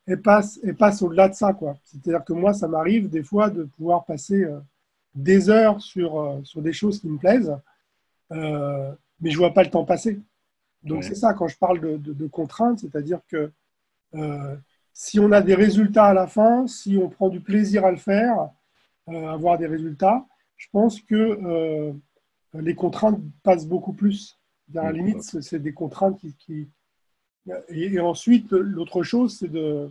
elles 0.07 0.23
passent, 0.23 0.61
passent 0.79 1.03
au-delà 1.03 1.29
de 1.29 1.35
ça. 1.35 1.59
C'est-à-dire 1.85 2.25
que 2.25 2.33
moi, 2.33 2.55
ça 2.55 2.69
m'arrive 2.69 3.11
des 3.11 3.25
fois 3.25 3.51
de 3.51 3.65
pouvoir 3.65 4.05
passer 4.05 4.45
euh, 4.45 4.61
des 5.15 5.51
heures 5.51 5.81
sur, 5.81 6.41
sur 6.45 6.63
des 6.63 6.73
choses 6.73 7.01
qui 7.01 7.09
me 7.09 7.19
plaisent, 7.19 7.57
mais 8.31 9.31
je 9.31 9.33
ne 9.33 9.37
vois 9.39 9.53
pas 9.53 9.65
le 9.65 9.71
temps 9.71 9.85
passer. 9.85 10.21
Donc 10.85 11.03
c'est 11.03 11.17
ça 11.17 11.35
quand 11.35 11.49
je 11.49 11.59
parle 11.59 11.81
de, 11.81 11.97
de, 11.97 12.13
de 12.13 12.27
contraintes, 12.29 12.79
c'est-à-dire 12.79 13.19
que 13.27 13.51
si 14.93 15.19
on 15.19 15.33
a 15.33 15.41
des 15.41 15.57
résultats 15.57 16.05
à 16.05 16.15
la 16.15 16.29
fin, 16.29 16.69
si 16.69 16.97
on 17.03 17.09
prend 17.09 17.31
du 17.31 17.41
plaisir 17.41 17.85
à 17.85 17.91
le 17.91 17.97
faire, 17.97 18.51
avoir 19.09 19.59
des 19.59 19.67
résultats, 19.67 20.25
je 20.59 20.67
pense 20.73 21.01
que 21.01 21.15
euh, 21.15 21.93
les 22.53 22.75
contraintes 22.75 23.21
passent 23.43 23.67
beaucoup 23.67 23.95
plus. 23.95 24.39
À 24.77 24.85
la 24.85 24.93
limite, 24.93 25.23
c'est 25.23 25.63
des 25.63 25.73
contraintes 25.73 26.21
qui. 26.39 26.69
Et, 27.71 27.99
ensuite, 28.01 28.53
l'autre 28.53 29.03
chose, 29.03 29.39
c'est 29.39 29.49
de. 29.49 29.91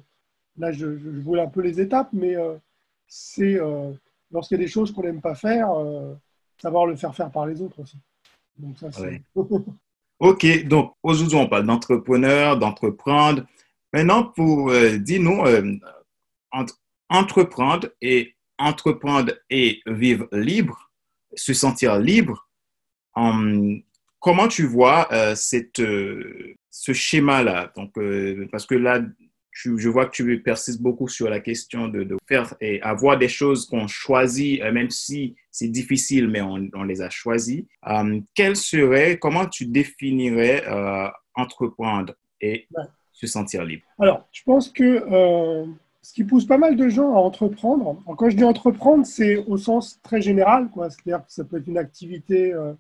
Là, 0.58 0.72
je, 0.72 0.98
je, 0.98 1.10
voulais 1.22 1.42
un 1.42 1.48
peu 1.48 1.62
les 1.62 1.80
étapes, 1.80 2.10
mais 2.14 2.36
euh, 2.36 2.56
c'est 3.08 3.60
euh, 3.60 3.92
lorsqu'il 4.32 4.58
y 4.58 4.62
a 4.62 4.64
des 4.64 4.70
choses 4.70 4.92
qu'on 4.92 5.04
n'aime 5.04 5.22
pas 5.22 5.36
faire, 5.36 5.70
savoir 6.62 6.86
le 6.86 6.96
faire 6.96 7.16
faire 7.16 7.32
par 7.32 7.48
les 7.48 7.62
autres 7.62 7.80
aussi. 7.82 7.98
Donc, 8.58 8.78
ça, 8.78 8.92
c'est. 8.92 9.22
ok, 10.20 10.68
donc 10.68 10.94
aujourd'hui, 11.02 11.38
on 11.38 11.48
parle 11.48 11.66
d'entrepreneur, 11.66 12.60
d'entreprendre. 12.60 13.46
Maintenant, 13.94 14.26
pour, 14.26 14.72
dis-nous, 15.00 15.44
entre 16.52 16.78
entreprendre 17.10 17.88
et 18.02 18.37
entreprendre 18.58 19.34
et 19.50 19.82
vivre 19.86 20.28
libre, 20.32 20.92
se 21.34 21.54
sentir 21.54 22.00
libre, 22.00 22.48
hum, 23.16 23.82
comment 24.20 24.48
tu 24.48 24.66
vois 24.66 25.08
euh, 25.14 25.36
cette, 25.36 25.80
euh, 25.80 26.56
ce 26.70 26.94
schéma-là? 26.94 27.72
Donc, 27.76 27.98
euh, 27.98 28.48
Parce 28.52 28.66
que 28.66 28.76
là, 28.76 29.02
je 29.52 29.90
vois 29.90 30.06
que 30.06 30.12
tu 30.12 30.42
persistes 30.44 30.82
beaucoup 30.82 31.08
sur 31.08 31.30
la 31.30 31.40
question 31.40 31.88
de, 31.88 32.16
faire 32.28 32.54
et 32.62 32.80
avoir 32.82 33.18
des 33.18 33.28
choses 33.28 33.66
qu'on 33.66 33.88
choisit, 33.88 34.62
même 34.62 34.92
si 34.92 35.36
c'est 35.50 35.68
difficile, 35.70 36.28
mais 36.28 36.42
on, 36.42 36.84
les 36.84 37.02
a 37.02 37.10
choisies. 37.10 37.68
Hum, 37.84 38.24
quel 38.36 38.56
serait, 38.56 39.18
comment 39.18 39.48
tu 39.48 39.66
définirais 39.66 40.64
entreprendre 41.34 42.14
et 42.40 42.68
se 43.14 43.26
sentir 43.26 43.64
libre? 43.64 43.84
Alors, 43.98 44.28
je 44.32 44.44
pense 44.44 44.70
que 44.70 45.04
ce 46.08 46.14
qui 46.14 46.24
pousse 46.24 46.46
pas 46.46 46.58
mal 46.58 46.78
de 46.78 46.88
gens 46.88 47.14
à 47.16 47.20
entreprendre. 47.20 48.02
quand 48.18 48.30
je 48.30 48.38
dis 48.38 48.46
entreprendre, 48.46 49.06
c'est 49.06 49.36
au 49.36 49.58
sens 49.58 50.00
très 50.02 50.22
général, 50.22 50.70
C'est-à-dire 50.74 51.26
que 51.26 51.34
ça 51.34 51.44
peut 51.44 51.58
être 51.58 51.68
une 51.68 51.78
activité 51.78 52.54
euh, 52.54 52.72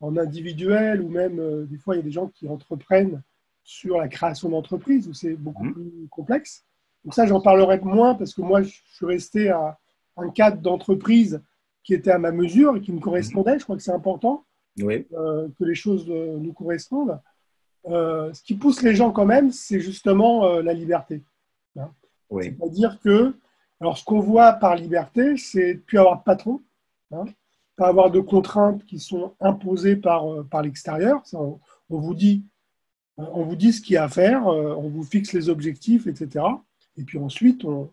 en 0.00 0.16
individuel 0.16 1.00
ou 1.00 1.08
même 1.08 1.38
euh, 1.38 1.66
des 1.66 1.78
fois 1.78 1.94
il 1.94 1.98
y 1.98 2.00
a 2.00 2.04
des 2.04 2.10
gens 2.10 2.26
qui 2.26 2.48
entreprennent 2.48 3.22
sur 3.62 3.98
la 3.98 4.08
création 4.08 4.48
d'entreprise 4.48 5.06
où 5.06 5.14
c'est 5.14 5.34
beaucoup 5.34 5.66
mmh. 5.66 5.72
plus 5.72 6.08
complexe. 6.10 6.64
Donc 7.04 7.14
ça, 7.14 7.26
j'en 7.26 7.40
parlerai 7.40 7.78
moins 7.78 8.16
parce 8.16 8.34
que 8.34 8.42
moi, 8.42 8.62
je 8.62 8.72
suis 8.92 9.06
resté 9.06 9.50
à 9.50 9.78
un 10.16 10.30
cadre 10.30 10.60
d'entreprise 10.60 11.40
qui 11.84 11.94
était 11.94 12.10
à 12.10 12.18
ma 12.18 12.32
mesure 12.32 12.76
et 12.76 12.80
qui 12.80 12.92
me 12.92 12.98
correspondait. 12.98 13.60
Je 13.60 13.62
crois 13.62 13.76
que 13.76 13.82
c'est 13.82 13.92
important 13.92 14.44
euh, 14.80 15.48
que 15.56 15.64
les 15.64 15.76
choses 15.76 16.08
nous 16.08 16.52
correspondent. 16.52 17.20
ce 17.84 18.42
qui 18.42 18.56
pousse 18.56 18.82
les 18.82 18.96
gens 18.96 19.12
quand 19.12 19.26
même, 19.26 19.52
c'est 19.52 19.78
justement 19.78 20.58
la 20.58 20.72
liberté. 20.72 21.22
C'est-à-dire 22.42 22.98
que, 23.00 23.34
alors 23.80 23.98
ce 23.98 24.04
qu'on 24.04 24.20
voit 24.20 24.52
par 24.54 24.76
liberté, 24.76 25.36
c'est 25.36 25.74
de 25.74 25.80
plus 25.80 25.98
avoir 25.98 26.18
de 26.18 26.22
patron, 26.22 26.62
hein, 27.12 27.24
pas 27.76 27.88
avoir 27.88 28.10
de 28.10 28.20
contraintes 28.20 28.84
qui 28.84 28.98
sont 28.98 29.34
imposées 29.40 29.96
par, 29.96 30.32
euh, 30.32 30.42
par 30.44 30.62
l'extérieur. 30.62 31.22
On, 31.32 31.58
vous 31.88 32.14
dit, 32.14 32.44
on 33.16 33.42
vous 33.44 33.56
dit 33.56 33.72
ce 33.72 33.80
qu'il 33.80 33.94
y 33.94 33.96
a 33.96 34.04
à 34.04 34.08
faire, 34.08 34.46
on 34.46 34.88
vous 34.88 35.02
fixe 35.02 35.32
les 35.32 35.48
objectifs, 35.48 36.06
etc. 36.06 36.44
Et 36.96 37.02
puis 37.02 37.18
ensuite, 37.18 37.64
on, 37.64 37.90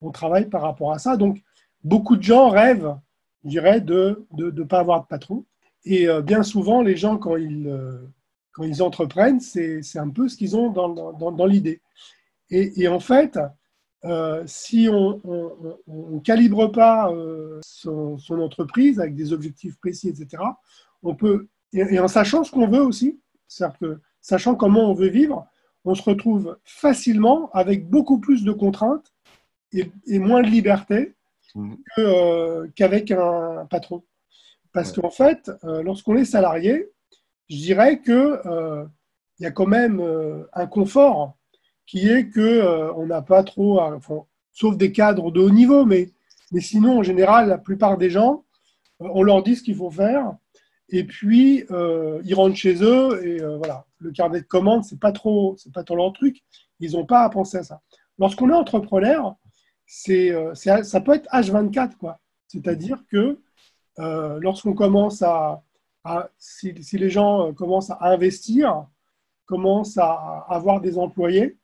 on 0.00 0.10
travaille 0.10 0.48
par 0.48 0.62
rapport 0.62 0.92
à 0.92 0.98
ça. 0.98 1.16
Donc, 1.16 1.42
beaucoup 1.82 2.16
de 2.16 2.22
gens 2.22 2.48
rêvent, 2.48 2.96
je 3.44 3.50
dirais, 3.50 3.80
de 3.80 4.26
ne 4.32 4.62
pas 4.62 4.80
avoir 4.80 5.02
de 5.02 5.06
patron. 5.06 5.44
Et 5.84 6.08
bien 6.24 6.42
souvent, 6.42 6.82
les 6.82 6.96
gens, 6.96 7.16
quand 7.16 7.36
ils, 7.36 7.72
quand 8.52 8.64
ils 8.64 8.82
entreprennent, 8.82 9.40
c'est 9.40 9.98
un 9.98 10.08
peu 10.08 10.28
ce 10.28 10.36
qu'ils 10.36 10.56
ont 10.56 10.70
dans, 10.70 10.88
dans, 10.88 11.30
dans 11.30 11.46
l'idée. 11.46 11.80
Et, 12.50 12.88
en 12.88 13.00
fait, 13.00 13.38
euh, 14.06 14.42
si 14.46 14.88
on 14.90 15.20
ne 15.86 16.20
calibre 16.20 16.70
pas 16.70 17.10
euh, 17.10 17.58
son, 17.62 18.18
entreprise 18.30 19.00
avec 19.00 19.14
des 19.14 19.32
objectifs 19.32 19.76
précis, 19.78 20.08
etc., 20.08 20.42
on 21.02 21.14
peut, 21.14 21.48
et, 21.72 21.98
en 21.98 22.08
sachant 22.08 22.44
ce 22.44 22.52
qu'on 22.52 22.68
veut 22.68 22.80
aussi, 22.80 23.20
c'est-à-dire 23.48 23.78
que 23.78 24.00
sachant 24.20 24.54
comment 24.54 24.90
on 24.90 24.94
veut 24.94 25.08
vivre, 25.08 25.46
on 25.84 25.94
se 25.94 26.02
retrouve 26.02 26.56
facilement 26.64 27.50
avec 27.52 27.88
beaucoup 27.88 28.18
plus 28.18 28.44
de 28.44 28.52
contraintes 28.52 29.12
et, 29.72 30.18
moins 30.18 30.42
de 30.42 30.48
liberté 30.48 31.14
mmh. 31.54 31.74
euh, 31.98 32.66
qu'avec 32.74 33.10
un 33.10 33.66
patron. 33.70 34.02
Parce 34.72 34.92
qu'en 34.92 35.10
fait, 35.10 35.50
lorsqu'on 35.62 36.16
est 36.16 36.26
salarié, 36.26 36.90
je 37.48 37.56
dirais 37.56 38.00
qu'il 38.02 38.40
il 39.38 39.42
y 39.42 39.46
a 39.46 39.50
quand 39.50 39.66
même 39.66 40.02
un 40.52 40.66
confort 40.66 41.34
qui 41.86 42.08
est 42.08 42.28
que 42.28 42.40
euh, 42.40 42.92
on 42.94 43.06
n'a 43.06 43.22
pas 43.22 43.42
trop, 43.44 43.80
sauf 44.52 44.76
des 44.76 44.92
cadres 44.92 45.30
de 45.30 45.40
haut 45.40 45.50
niveau, 45.50 45.84
mais, 45.84 46.10
mais 46.52 46.60
sinon, 46.60 46.98
en 46.98 47.02
général, 47.02 47.48
la 47.48 47.58
plupart 47.58 47.96
des 47.96 48.10
gens, 48.10 48.44
euh, 49.00 49.08
on 49.12 49.22
leur 49.22 49.42
dit 49.42 49.56
ce 49.56 49.62
qu'il 49.62 49.76
faut 49.76 49.90
faire, 49.90 50.34
et 50.88 51.04
puis 51.04 51.64
euh, 51.70 52.20
ils 52.24 52.34
rentrent 52.34 52.56
chez 52.56 52.82
eux, 52.82 53.24
et 53.24 53.38
voilà, 53.56 53.86
le 53.98 54.10
carnet 54.10 54.40
de 54.40 54.46
commandes, 54.46 54.84
c'est 54.84 55.00
pas 55.00 55.12
trop, 55.12 55.56
c'est 55.58 55.72
pas 55.72 55.84
trop 55.84 55.96
leur 55.96 56.12
truc, 56.12 56.42
ils 56.80 56.92
n'ont 56.92 57.06
pas 57.06 57.22
à 57.22 57.30
penser 57.30 57.58
à 57.58 57.62
ça. 57.62 57.80
Lorsqu'on 58.18 58.50
est 58.50 58.54
entrepreneur, 58.54 59.36
c'est, 59.86 60.34
ça 60.54 61.00
peut 61.00 61.14
être 61.14 61.28
H24, 61.32 61.96
quoi. 61.96 62.18
C'est-à-dire 62.48 63.04
que 63.10 63.40
lorsqu'on 63.98 64.74
commence 64.74 65.22
à, 65.22 65.62
si, 66.38 66.72
les 66.92 67.10
gens 67.10 67.52
commencent 67.54 67.90
à 67.90 67.98
investir, 68.00 68.86
commencent 69.44 69.98
à 69.98 70.44
avoir 70.48 70.80
des 70.80 70.98
employés, 70.98 71.56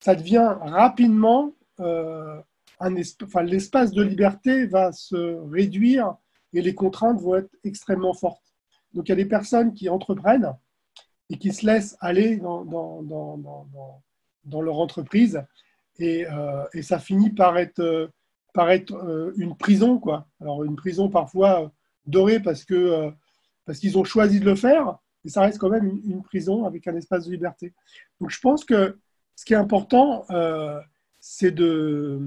ça 0.00 0.14
devient 0.14 0.56
rapidement 0.60 1.54
euh, 1.80 2.40
un 2.80 2.94
enfin, 3.24 3.42
l'espace 3.42 3.92
de 3.92 4.02
liberté 4.02 4.66
va 4.66 4.92
se 4.92 5.36
réduire 5.50 6.14
et 6.52 6.62
les 6.62 6.74
contraintes 6.74 7.20
vont 7.20 7.36
être 7.36 7.50
extrêmement 7.64 8.14
fortes. 8.14 8.54
Donc 8.94 9.08
il 9.08 9.10
y 9.10 9.12
a 9.12 9.16
des 9.16 9.26
personnes 9.26 9.74
qui 9.74 9.88
entreprennent 9.88 10.54
et 11.30 11.36
qui 11.36 11.52
se 11.52 11.66
laissent 11.66 11.96
aller 12.00 12.36
dans, 12.36 12.64
leur 14.62 14.78
entreprise 14.78 15.42
et, 15.98 16.24
euh, 16.26 16.64
et, 16.72 16.82
ça 16.82 16.98
finit 16.98 17.30
par 17.30 17.58
être, 17.58 17.80
euh, 17.80 19.32
une 19.36 19.56
prison. 19.56 19.98
Quoi. 19.98 20.26
Alors 20.40 20.64
une 20.64 20.76
prison 20.76 21.10
parfois 21.10 21.72
dorée 22.06 22.40
parce 22.40 22.64
que 22.64 23.12
parce 23.66 23.80
qu'ils 23.80 23.98
ont 23.98 24.04
choisi 24.04 24.40
de 24.40 24.46
le 24.46 24.54
faire, 24.54 24.96
mais 25.22 25.30
ça 25.30 25.42
reste 25.42 25.58
quand 25.58 25.68
même 25.68 26.00
une 26.06 26.22
prison 26.22 26.64
avec 26.64 26.86
un 26.86 26.96
espace 26.96 27.26
de 27.26 27.32
liberté. 27.32 27.74
Donc 28.18 28.30
je 28.30 28.40
pense 28.40 28.64
que 28.64 28.96
ce 29.38 29.44
qui 29.44 29.52
est 29.52 29.56
important, 29.56 30.24
euh, 30.30 30.80
c'est 31.20 31.60
euh, 31.60 32.18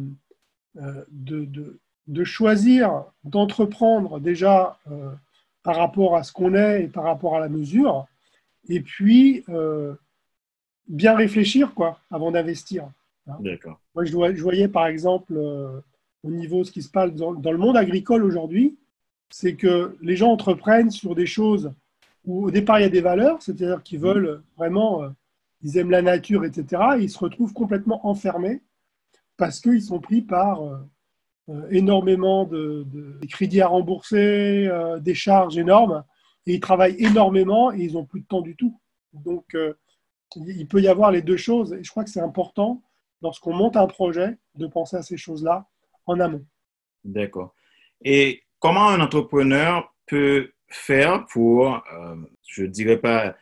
de, 1.10 1.77
de, 2.08 2.24
choisir, 2.24 3.03
d'entreprendre 3.25 4.22
déjà 4.22 4.80
euh, 4.89 5.12
par 5.62 5.75
rapport 5.75 6.15
à 6.15 6.24
ce 6.24 6.32
qu'on 6.32 6.56
est 6.56 6.84
et 6.84 6.88
par 6.88 7.03
rapport 7.03 7.36
à 7.36 7.41
la 7.41 7.50
mesure, 7.50 8.08
et 8.70 8.80
puis 8.80 9.44
bien 10.88 11.13
réfléchir 11.13 11.74
quoi, 11.74 12.00
avant 12.12 12.32
d'investir. 12.32 12.89
Hein. 13.27 13.36
D'accord. 13.41 13.82
Moi, 13.94 14.06
je, 14.06 14.41
voyais 14.41 14.70
par 14.70 14.88
exemple 14.88 15.34
au 15.34 16.32
niveau 16.32 16.60
de 16.60 16.63
ce 16.63 16.72
qui 16.72 16.82
se 16.82 16.89
passe 16.89 17.12
dans, 17.13 17.34
dans 17.34 17.51
le 17.51 17.58
monde 17.58 17.75
agricole 17.75 18.24
aujourd'hui, 18.24 18.77
c'est 19.30 19.56
que 19.56 19.98
les 20.01 20.15
gens 20.15 20.32
entreprennent 20.32 20.91
sur 20.91 21.13
des 21.13 21.25
choses 21.25 21.74
où 22.24 22.46
au 22.46 22.51
départ 22.51 22.80
il 22.80 22.84
y 22.84 22.86
a 22.86 22.89
des 22.89 23.01
valeurs, 23.01 23.41
c'est-à-dire 23.41 23.84
qu'ils 23.84 24.00
veulent 24.00 24.41
vraiment 24.56 25.12
ils 25.63 25.77
aiment 25.77 25.91
la 25.91 26.01
nature, 26.01 26.46
etc. 26.46 26.82
ils 27.00 27.10
se 27.10 27.20
retrouvent 27.20 27.53
complètement 27.53 28.08
enfermés 28.08 28.62
parce 29.41 29.60
qu'ils 29.60 29.82
sont 29.82 30.00
pris 30.00 30.22
par 30.22 30.62
euh, 30.62 30.77
euh, 31.50 31.68
énormément 31.72 32.46
de, 32.46 32.86
crédits 33.27 33.62
à 33.62 33.68
rembourser, 33.68 34.68
euh, 34.68 35.00
des 35.00 35.15
charges 35.15 35.58
énormes, 35.58 36.03
et 36.46 36.53
ils 36.53 36.60
travaillent 36.60 37.03
énormément 37.03 37.72
et 37.72 37.80
ils 37.80 37.94
n'ont 37.94 38.06
plus 38.06 38.22
de 38.22 38.27
temps 38.27 38.41
du 38.41 38.56
tout. 38.56 38.80
Donc, 39.13 39.58
il 40.36 40.68
peut 40.68 40.80
y 40.80 40.88
avoir 40.88 41.10
les 41.10 41.24
deux 41.24 41.38
choses, 41.38 41.74
et 41.74 41.84
je 41.84 41.89
crois 41.89 42.03
que 42.03 42.12
c'est 42.12 42.22
important, 42.22 42.84
lorsqu'on 43.24 43.53
monte 43.53 43.75
un 43.77 43.88
projet, 43.88 44.38
de 44.53 44.68
penser 44.68 44.98
à 44.98 45.01
ces 45.01 45.18
choses-là 45.18 45.68
en 46.06 46.20
amont. 46.20 46.46
D'accord. 47.03 47.56
Et 48.03 48.44
comment 48.60 48.89
un 48.89 49.01
entrepreneur 49.01 49.94
peut 50.06 50.51
faire 50.68 51.25
pour, 51.25 51.84
je 52.48 52.62
ne 52.62 52.68
dirais 52.68 52.98
pas 52.98 53.36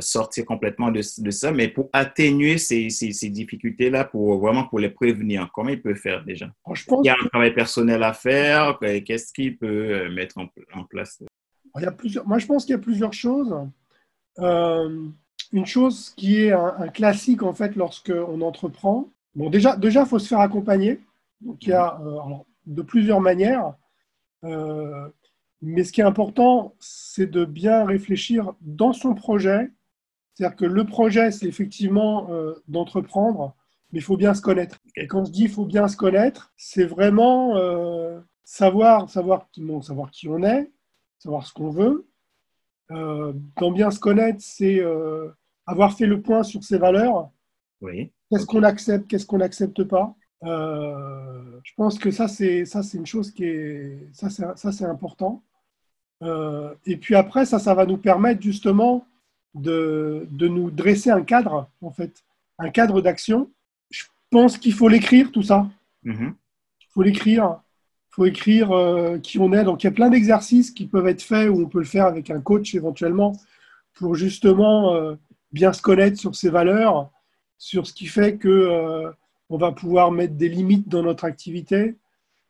sortir 0.00 0.44
complètement 0.44 0.90
de, 0.90 1.02
ça, 1.02 1.52
mais 1.52 1.68
pour 1.68 1.88
atténuer 1.92 2.58
ces, 2.58 2.90
ces, 2.90 3.28
difficultés-là, 3.30 4.04
pour 4.04 4.38
vraiment 4.38 4.64
pour 4.64 4.78
les 4.78 4.90
prévenir, 4.90 5.48
comment 5.54 5.70
il 5.70 5.80
peut 5.80 5.94
faire 5.94 6.24
déjà? 6.24 6.50
Je 6.72 6.84
pense 6.84 7.04
Il 7.04 7.06
y 7.06 7.10
a 7.10 7.16
un 7.20 7.26
travail 7.28 7.54
personnel 7.54 8.02
à 8.02 8.12
faire, 8.12 8.78
qu'est-ce 8.80 9.32
qu'il 9.32 9.56
peut 9.56 9.66
euh, 9.66 10.10
mettre 10.10 10.38
en, 10.38 10.84
place? 10.84 11.22
Il 11.76 11.82
y 11.82 11.86
a 11.86 11.92
plusieurs... 11.92 12.26
Moi, 12.26 12.38
je 12.38 12.46
pense 12.46 12.64
qu'il 12.64 12.72
y 12.72 12.78
a 12.78 12.80
plusieurs 12.80 13.12
choses. 13.12 13.54
Euh, 14.38 15.06
une 15.52 15.66
chose 15.66 16.12
qui 16.16 16.42
est 16.42 16.52
un, 16.52 16.88
classique, 16.88 17.42
en 17.42 17.54
fait, 17.54 17.76
lorsqu'on 17.76 18.40
entreprend. 18.40 19.08
Bon, 19.34 19.50
déjà, 19.50 19.74
il 19.76 19.80
déjà, 19.80 20.04
faut 20.04 20.18
se 20.18 20.28
faire 20.28 20.40
accompagner. 20.40 21.00
Donc, 21.40 21.62
il 21.62 21.68
y 21.68 21.72
a 21.72 22.00
de 22.66 22.82
plusieurs 22.82 23.20
manières. 23.20 23.74
Mais 25.62 25.84
ce 25.84 25.92
qui 25.92 26.00
est 26.00 26.04
important, 26.04 26.74
c'est 26.80 27.30
de 27.30 27.44
bien 27.44 27.84
réfléchir 27.84 28.54
dans 28.60 28.92
son 28.92 29.14
projet 29.14 29.70
c'est-à-dire 30.36 30.56
que 30.56 30.64
le 30.66 30.84
projet, 30.84 31.30
c'est 31.30 31.46
effectivement 31.46 32.30
euh, 32.30 32.52
d'entreprendre, 32.68 33.56
mais 33.90 34.00
il 34.00 34.02
faut 34.02 34.18
bien 34.18 34.34
se 34.34 34.42
connaître. 34.42 34.78
Et 34.94 35.06
quand 35.06 35.24
je 35.24 35.32
dis 35.32 35.44
il 35.44 35.48
faut 35.48 35.64
bien 35.64 35.88
se 35.88 35.96
connaître, 35.96 36.52
c'est 36.58 36.84
vraiment 36.84 37.56
euh, 37.56 38.20
savoir, 38.44 39.08
savoir, 39.08 39.48
savoir 39.80 40.10
qui 40.10 40.28
on 40.28 40.42
est, 40.42 40.70
savoir 41.18 41.46
ce 41.46 41.54
qu'on 41.54 41.70
veut. 41.70 42.06
Euh, 42.90 43.32
dans 43.58 43.70
bien 43.70 43.90
se 43.90 43.98
connaître, 43.98 44.40
c'est 44.42 44.82
avoir 45.64 45.94
fait 45.94 46.06
le 46.06 46.20
point 46.20 46.42
sur 46.42 46.62
ses 46.62 46.76
valeurs. 46.76 47.30
Oui. 47.80 48.12
Qu'est-ce 48.30 48.44
qu'on 48.44 48.62
accepte, 48.62 49.08
qu'est-ce 49.08 49.24
qu'on 49.24 49.38
n'accepte 49.38 49.84
pas. 49.84 50.14
Je 50.42 51.72
pense 51.76 51.98
que 51.98 52.10
ça, 52.10 52.28
c'est 52.28 52.64
ça, 52.64 52.82
c'est 52.82 52.98
une 52.98 53.06
chose 53.06 53.30
qui 53.32 53.44
est 53.44 54.08
ça, 54.12 54.28
c'est 54.30 54.84
important. 54.84 55.42
et 56.22 56.96
puis 56.96 57.14
après, 57.14 57.46
ça, 57.46 57.58
ça 57.58 57.74
va 57.74 57.86
nous 57.86 57.98
permettre 57.98 58.42
justement 58.42 59.06
de, 59.54 60.26
de, 60.30 60.48
nous 60.48 60.70
dresser 60.70 61.10
un 61.10 61.22
cadre, 61.22 61.68
en 61.80 61.90
fait, 61.90 62.24
un 62.58 62.70
cadre 62.70 63.00
d'action. 63.00 63.50
Je 63.90 64.04
pense 64.30 64.58
qu'il 64.58 64.72
faut 64.72 64.88
l'écrire, 64.88 65.32
tout 65.32 65.42
ça. 65.42 65.68
Mm-hmm. 66.04 66.32
Il 66.80 66.86
faut 66.92 67.02
l'écrire. 67.02 67.60
Il 68.10 68.14
faut 68.16 68.26
écrire 68.26 68.72
euh, 68.72 69.18
qui 69.18 69.38
on 69.38 69.52
est. 69.52 69.64
Donc, 69.64 69.82
il 69.82 69.86
y 69.86 69.88
a 69.88 69.92
plein 69.92 70.08
d'exercices 70.08 70.70
qui 70.70 70.86
peuvent 70.86 71.06
être 71.08 71.22
faits 71.22 71.50
ou 71.50 71.62
on 71.62 71.68
peut 71.68 71.80
le 71.80 71.84
faire 71.84 72.06
avec 72.06 72.30
un 72.30 72.40
coach 72.40 72.74
éventuellement 72.74 73.32
pour 73.94 74.14
justement 74.14 74.94
euh, 74.94 75.16
bien 75.52 75.72
se 75.72 75.82
connaître 75.82 76.18
sur 76.18 76.34
ses 76.34 76.48
valeurs, 76.48 77.10
sur 77.58 77.86
ce 77.86 77.92
qui 77.92 78.06
fait 78.06 78.36
que 78.36 78.48
euh, 78.48 79.10
on 79.48 79.58
va 79.58 79.72
pouvoir 79.72 80.10
mettre 80.10 80.34
des 80.34 80.48
limites 80.48 80.88
dans 80.88 81.02
notre 81.02 81.24
activité, 81.24 81.96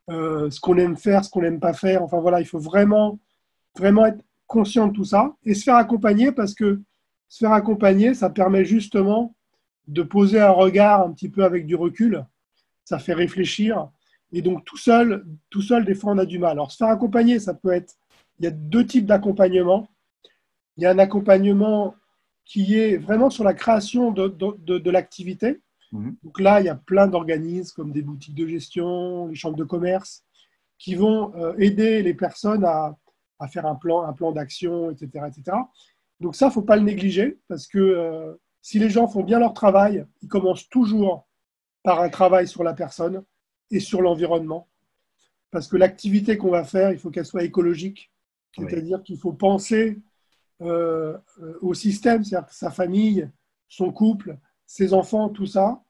ce 0.08 0.60
qu'on 0.60 0.76
aime 0.78 0.96
faire, 0.96 1.24
ce 1.24 1.30
qu'on 1.30 1.42
n'aime 1.42 1.60
pas 1.60 1.72
faire. 1.72 2.02
Enfin 2.02 2.20
voilà, 2.20 2.40
il 2.40 2.46
faut 2.46 2.58
vraiment, 2.58 3.18
vraiment 3.76 4.06
être 4.06 4.22
conscient 4.46 4.88
de 4.88 4.92
tout 4.92 5.04
ça 5.04 5.34
et 5.44 5.54
se 5.54 5.64
faire 5.64 5.76
accompagner 5.76 6.32
parce 6.32 6.54
que 6.54 6.80
se 7.28 7.38
faire 7.38 7.52
accompagner, 7.52 8.14
ça 8.14 8.30
permet 8.30 8.64
justement 8.64 9.34
de 9.88 10.02
poser 10.02 10.40
un 10.40 10.50
regard 10.50 11.02
un 11.02 11.12
petit 11.12 11.28
peu 11.28 11.44
avec 11.44 11.66
du 11.66 11.74
recul. 11.74 12.24
Ça 12.84 12.98
fait 12.98 13.14
réfléchir. 13.14 13.88
Et 14.32 14.42
donc, 14.42 14.64
tout 14.64 14.76
seul, 14.76 15.24
tout 15.50 15.62
seul, 15.62 15.84
des 15.84 15.94
fois, 15.94 16.12
on 16.12 16.18
a 16.18 16.26
du 16.26 16.38
mal. 16.38 16.52
Alors, 16.52 16.70
se 16.70 16.76
faire 16.76 16.88
accompagner, 16.88 17.38
ça 17.38 17.54
peut 17.54 17.72
être. 17.72 17.94
Il 18.38 18.44
y 18.44 18.48
a 18.48 18.50
deux 18.50 18.84
types 18.84 19.06
d'accompagnement. 19.06 19.88
Il 20.76 20.82
y 20.82 20.86
a 20.86 20.90
un 20.90 20.98
accompagnement 20.98 21.94
qui 22.44 22.78
est 22.78 22.96
vraiment 22.96 23.30
sur 23.30 23.44
la 23.44 23.54
création 23.54 24.12
de, 24.12 24.90
l'activité. 24.90 25.60
Mhm. 25.96 26.16
Donc 26.22 26.40
là, 26.40 26.60
il 26.60 26.66
y 26.66 26.68
a 26.68 26.74
plein 26.74 27.06
d'organismes 27.06 27.74
comme 27.74 27.92
des 27.92 28.02
boutiques 28.02 28.34
de 28.34 28.46
gestion, 28.46 29.26
les 29.26 29.34
chambres 29.34 29.56
de 29.56 29.64
commerce, 29.64 30.24
qui 30.78 30.94
vont 30.94 31.34
euh, 31.36 31.54
aider 31.58 32.02
les 32.02 32.14
personnes 32.14 32.64
à, 32.64 32.96
à 33.38 33.48
faire 33.48 33.66
un 33.66 33.74
plan, 33.74 34.02
un 34.02 34.12
plan 34.12 34.32
d'action, 34.32 34.90
etc., 34.90 35.26
etc. 35.28 35.56
Donc 36.20 36.34
ça, 36.34 36.50
faut 36.50 36.62
pas 36.62 36.76
le 36.76 36.82
négliger 36.82 37.38
parce 37.48 37.66
que 37.66 37.78
euh, 37.78 38.34
si 38.62 38.78
les 38.78 38.90
gens 38.90 39.06
font 39.06 39.22
bien 39.22 39.38
leur 39.38 39.52
travail, 39.52 40.06
ils 40.22 40.28
commencent 40.28 40.68
toujours 40.68 41.28
par 41.82 42.00
un 42.00 42.08
travail 42.08 42.48
sur 42.48 42.64
la 42.64 42.74
personne 42.74 43.22
et 43.70 43.80
sur 43.80 44.02
l'environnement. 44.02 44.68
Parce 45.50 45.68
que 45.68 45.76
l'activité 45.76 46.36
qu'on 46.36 46.50
va 46.50 46.64
faire, 46.64 46.90
il 46.90 46.98
faut 46.98 47.10
qu'elle 47.10 47.26
soit 47.26 47.44
écologique. 47.44 48.10
C'est-à-dire 48.56 49.02
qu'il 49.02 49.18
faut 49.18 49.34
penser 49.34 50.00
euh, 50.62 51.16
au 51.60 51.74
système, 51.74 52.24
c'est-à-dire 52.24 52.50
sa 52.50 52.70
famille, 52.70 53.30
son 53.68 53.92
couple, 53.92 54.38
ses 54.66 54.94
enfants, 54.94 55.28
tout 55.28 55.46
ça. 55.46 55.82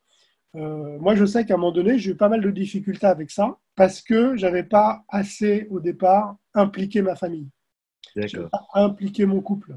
Euh, 0.57 0.99
moi, 0.99 1.15
je 1.15 1.25
sais 1.25 1.45
qu'à 1.45 1.55
un 1.55 1.57
moment 1.59 1.73
donné, 1.73 1.99
j'ai 1.99 2.13
eu 2.13 2.17
pas 2.17 2.29
mal 2.29 2.41
de 2.41 2.51
difficultés 2.51 3.07
avec 3.07 3.31
ça 3.31 3.59
parce 3.75 4.01
que 4.01 4.37
j'avais 4.37 4.63
pas 4.63 5.05
assez 5.09 5.67
au 5.71 5.81
départ 5.81 6.37
impliqué 6.55 7.03
ma 7.03 7.15
famille, 7.15 7.49
impliqué 8.73 9.27
mon 9.27 9.41
couple. 9.41 9.77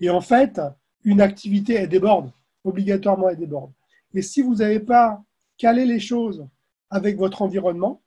Et 0.00 0.10
en 0.10 0.20
fait, 0.20 0.60
une 1.04 1.20
activité, 1.20 1.74
elle 1.74 1.88
déborde, 1.88 2.30
obligatoirement, 2.62 3.28
elle 3.28 3.38
déborde. 3.38 3.72
Et 4.14 4.22
si 4.22 4.42
vous 4.42 4.56
n'avez 4.56 4.80
pas 4.80 5.22
calé 5.58 5.84
les 5.84 6.00
choses 6.00 6.46
avec 6.90 7.16
votre 7.16 7.42
environnement, 7.42 8.00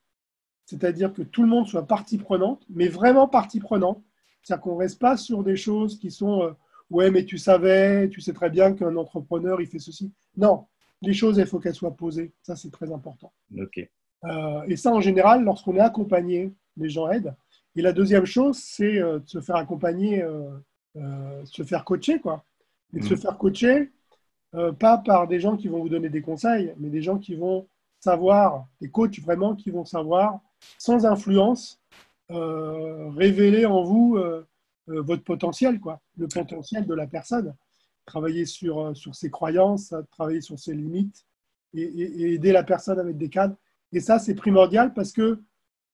c'est-à-dire 0.66 1.14
que 1.14 1.22
tout 1.22 1.44
le 1.44 1.50
monde 1.50 1.68
soit 1.68 1.88
partie 1.88 2.18
prenante, 2.18 2.64
mais 2.70 2.88
vraiment 2.88 3.28
partie 3.28 3.60
prenante, 3.60 4.02
c'est-à-dire 4.42 4.64
qu'on 4.64 4.76
ne 4.76 4.80
reste 4.80 5.00
pas 5.00 5.18
sur 5.18 5.44
des 5.44 5.58
choses 5.58 6.00
qui 6.00 6.12
sont 6.12 6.44
euh, 6.44 6.52
ouais, 6.90 7.12
mais 7.12 7.26
tu 7.26 7.38
savais, 7.38 8.08
tu 8.10 8.22
sais 8.22 8.34
très 8.34 8.50
bien 8.50 8.74
qu'un 8.74 8.96
entrepreneur, 8.96 9.60
il 9.62 9.68
fait 9.68 9.80
ceci. 9.80 10.14
Non, 10.38 10.68
les 11.02 11.14
choses, 11.14 11.38
il 11.38 11.46
faut 11.46 11.60
qu'elles 11.60 11.76
soient 11.76 11.96
posées. 11.96 12.32
Ça, 12.42 12.56
c'est 12.56 12.72
très 12.72 12.92
important. 12.92 13.32
Ok. 13.58 13.88
Euh, 14.24 14.62
et 14.68 14.76
ça, 14.76 14.92
en 14.92 15.02
général, 15.02 15.44
lorsqu'on 15.44 15.76
est 15.76 15.82
accompagné, 15.82 16.54
les 16.76 16.90
gens 16.90 17.10
aident. 17.10 17.36
Et 17.76 17.82
la 17.82 17.94
deuxième 17.94 18.26
chose, 18.26 18.58
c'est 18.58 18.98
euh, 18.98 19.20
de 19.20 19.28
se 19.28 19.40
faire 19.42 19.58
accompagner, 19.58 20.26
se 20.96 21.64
faire 21.64 21.86
coacher, 21.86 22.20
quoi. 22.20 22.44
Et 22.96 23.00
de 23.00 23.06
se 23.06 23.14
mm. 23.14 23.18
faire 23.18 23.38
coacher, 23.38 23.92
pas 24.80 24.98
par 24.98 25.28
des 25.28 25.40
gens 25.40 25.58
qui 25.58 25.68
vont 25.68 25.80
vous 25.80 25.90
donner 25.90 26.10
des 26.10 26.22
conseils, 26.22 26.74
mais 26.78 26.90
des 26.90 27.02
gens 27.02 27.20
qui 27.20 27.36
vont 27.36 27.68
savoir, 28.00 28.68
des 28.82 28.90
coachs 28.90 29.20
vraiment 29.20 29.56
qui 29.56 29.70
vont 29.70 29.86
savoir, 29.86 30.40
sans 30.80 31.06
influence, 31.06 31.80
révéler 32.30 33.66
en 33.66 33.84
vous 33.84 34.18
euh, 34.90 35.02
votre 35.02 35.24
potentiel, 35.24 35.80
quoi, 35.80 36.00
le 36.18 36.28
potentiel 36.28 36.86
de 36.86 36.94
la 36.94 37.08
personne. 37.08 37.54
Travailler 38.08 38.46
sur, 38.46 38.80
euh, 38.80 38.94
sur 38.94 39.14
ses 39.14 39.30
croyances, 39.30 39.94
travailler 40.12 40.42
sur 40.42 40.58
ses 40.58 40.74
limites 40.74 41.26
et, 41.76 42.34
aider 42.34 42.52
la 42.52 42.64
personne 42.64 43.00
à 43.00 43.04
mettre 43.04 43.20
des 43.20 43.30
cadres. 43.30 43.56
Et 43.94 44.00
ça, 44.00 44.18
c'est 44.18 44.34
primordial 44.34 44.94
parce 44.94 45.12
que 45.12 45.42